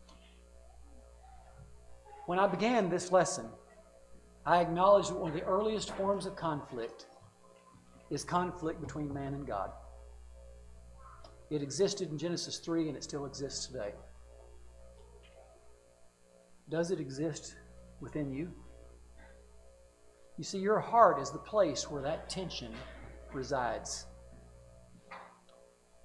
When 2.27 2.39
I 2.39 2.47
began 2.47 2.89
this 2.89 3.11
lesson, 3.11 3.47
I 4.47 4.61
acknowledge 4.61 5.09
that 5.09 5.19
one 5.19 5.31
of 5.31 5.37
the 5.37 5.45
earliest 5.45 5.91
forms 5.97 6.27
of 6.27 6.35
conflict 6.35 7.07
is 8.11 8.25
conflict 8.25 8.81
between 8.81 9.13
man 9.13 9.35
and 9.35 9.47
God. 9.47 9.71
It 11.51 11.63
existed 11.63 12.11
in 12.11 12.19
Genesis 12.19 12.59
3 12.59 12.89
and 12.89 12.97
it 12.97 13.05
still 13.05 13.27
exists 13.27 13.67
today. 13.67 13.93
Does 16.69 16.91
it 16.91 17.01
exist 17.01 17.57
within 18.01 18.33
you? 18.33 18.51
You 20.39 20.45
see, 20.45 20.59
your 20.59 20.79
heart 20.79 21.21
is 21.21 21.31
the 21.31 21.39
place 21.39 21.91
where 21.91 22.03
that 22.03 22.31
tension 22.31 22.73
resides. 23.33 24.07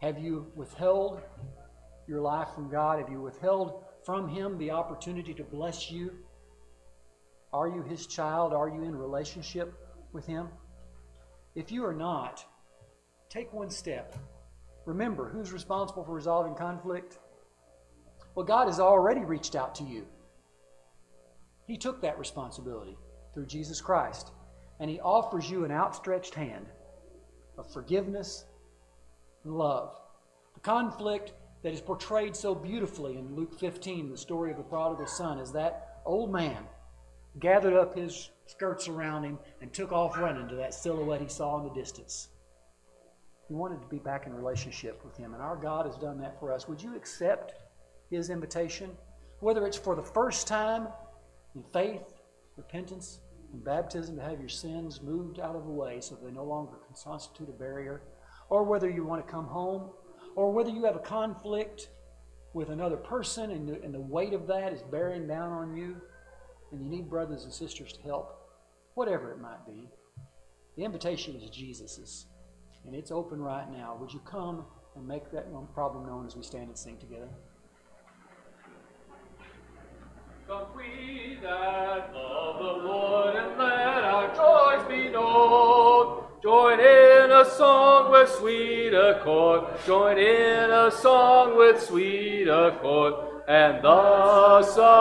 Have 0.02 0.20
you 0.20 0.52
withheld 0.56 1.22
your 2.08 2.22
life 2.22 2.50
from 2.54 2.70
God? 2.70 3.00
Have 3.00 3.10
you 3.10 3.22
withheld 3.22 3.86
from 4.04 4.28
Him 4.28 4.58
the 4.58 4.72
opportunity 4.72 5.34
to 5.36 5.44
bless 5.44 5.90
you? 5.90 6.12
Are 7.54 7.68
you 7.68 7.84
His 7.84 8.08
child? 8.08 8.54
Are 8.54 8.68
you 8.68 8.84
in 8.84 8.96
relationship 8.96 9.74
with 10.12 10.26
Him? 10.26 10.48
If 11.56 11.72
you 11.72 11.86
are 11.86 11.94
not, 11.94 12.46
take 13.30 13.54
one 13.54 13.70
step. 13.70 14.16
Remember, 14.86 15.30
who's 15.30 15.52
responsible 15.52 16.04
for 16.04 16.14
resolving 16.14 16.56
conflict? 16.56 17.18
Well, 18.36 18.46
God 18.46 18.68
has 18.68 18.80
already 18.80 19.22
reached 19.22 19.56
out 19.56 19.76
to 19.76 19.84
you. 19.84 20.06
He 21.66 21.78
took 21.78 22.02
that 22.02 22.20
responsibility 22.20 22.98
through 23.34 23.48
Jesus 23.48 23.82
Christ, 23.82 24.32
and 24.80 24.90
He 24.90 25.00
offers 25.00 25.50
you 25.50 25.66
an 25.66 25.72
outstretched 25.72 26.36
hand 26.36 26.68
of 27.58 27.72
forgiveness 27.72 28.46
and 29.44 29.54
love. 29.54 29.98
The 30.54 30.60
conflict 30.60 31.34
that 31.64 31.74
is 31.74 31.82
portrayed 31.82 32.36
so 32.36 32.54
beautifully 32.54 33.18
in 33.18 33.36
Luke 33.36 33.58
15, 33.60 34.12
the 34.12 34.18
story 34.18 34.52
of 34.52 34.58
the 34.58 34.64
prodigal 34.64 35.08
son, 35.08 35.40
is 35.40 35.52
that 35.54 36.02
old 36.06 36.32
man 36.32 36.66
gathered 37.40 37.74
up 37.74 37.98
his 37.98 38.30
skirts 38.46 38.88
around 38.88 39.24
him 39.24 39.38
and 39.62 39.74
took 39.74 39.92
off 39.92 40.18
running 40.18 40.48
to 40.48 40.56
that 40.56 40.74
silhouette 40.74 41.22
he 41.22 41.28
saw 41.28 41.60
in 41.60 41.64
the 41.64 41.74
distance. 41.74 42.30
He 43.48 43.54
wanted 43.54 43.82
to 43.82 43.88
be 43.88 44.00
back 44.00 44.26
in 44.26 44.34
relationship 44.34 45.04
with 45.06 45.16
him, 45.18 45.34
and 45.34 45.42
our 45.42 45.56
God 45.56 45.86
has 45.86 45.98
done 45.98 46.20
that 46.22 46.40
for 46.40 46.52
us. 46.52 46.68
Would 46.68 46.82
you 46.82 46.96
accept 46.96 47.54
his 48.10 48.30
invitation? 48.30 48.92
Whether 49.40 49.68
it's 49.68 49.78
for 49.78 49.96
the 49.96 50.04
first 50.04 50.48
time 50.48 50.88
in 51.56 51.64
faith, 51.72 52.02
repentance, 52.58 53.20
and 53.54 53.64
baptism 53.64 54.16
to 54.16 54.24
have 54.24 54.40
your 54.40 54.50
sins 54.50 55.02
moved 55.02 55.40
out 55.40 55.56
of 55.56 55.66
the 55.66 55.72
way 55.72 56.00
so 56.02 56.16
they 56.16 56.32
no 56.32 56.44
longer 56.44 56.74
constitute 57.04 57.50
a 57.50 57.52
barrier, 57.52 58.02
or 58.50 58.64
whether 58.64 58.90
you 58.90 59.04
want 59.04 59.26
to 59.26 59.32
come 59.32 59.46
home 59.46 59.90
or 60.36 60.52
whether 60.52 60.70
you 60.70 60.84
have 60.84 60.96
a 60.96 61.00
conflict 61.00 61.90
with 62.54 62.70
another 62.70 62.98
person 62.98 63.52
and 63.52 63.68
the, 63.68 63.82
and 63.82 63.94
the 63.94 64.00
weight 64.00 64.34
of 64.34 64.48
that 64.48 64.74
is 64.74 64.82
bearing 64.84 65.28
down 65.28 65.52
on 65.52 65.76
you, 65.76 65.96
and 66.76 66.84
you 66.84 66.90
need 66.90 67.10
brothers 67.10 67.46
and 67.46 67.54
sisters 67.54 67.94
to 67.94 68.02
help, 68.02 68.38
whatever 68.96 69.32
it 69.32 69.40
might 69.40 69.66
be, 69.66 69.88
the 70.76 70.84
invitation 70.84 71.36
is 71.36 71.50
Jesus's, 71.50 72.26
and 72.86 72.94
it's 72.94 73.12
open 73.12 73.42
right 73.42 73.72
now. 73.72 73.98
Would 74.00 74.12
you 74.12 74.20
come 74.20 74.66
and 74.96 75.08
make 75.08 75.32
that 75.32 75.48
problem 75.74 76.06
known 76.06 76.26
as 76.26 76.36
we 76.36 76.44
stand 76.44 76.68
and 76.68 76.78
sing 76.78 76.98
together? 76.98 77.30
Come 80.48 80.68
we 80.76 81.40
that 81.42 82.14
love 82.14 82.60
the 82.60 82.88
Lord 82.88 83.36
and 83.36 83.58
let 83.58 84.04
our 84.04 84.28
joys 84.36 84.88
be 84.88 85.10
known. 85.10 86.26
Join 86.44 86.80
in 86.80 87.32
a 87.32 87.46
song 87.58 88.12
with 88.12 88.30
sweet 88.30 88.94
accord. 88.94 89.64
Join 89.88 90.18
in 90.18 90.70
a 90.70 90.92
song 90.92 91.58
with 91.58 91.82
sweet 91.82 92.48
accord. 92.48 93.14
And 93.48 93.84
the 93.84 94.62
song. 94.62 94.96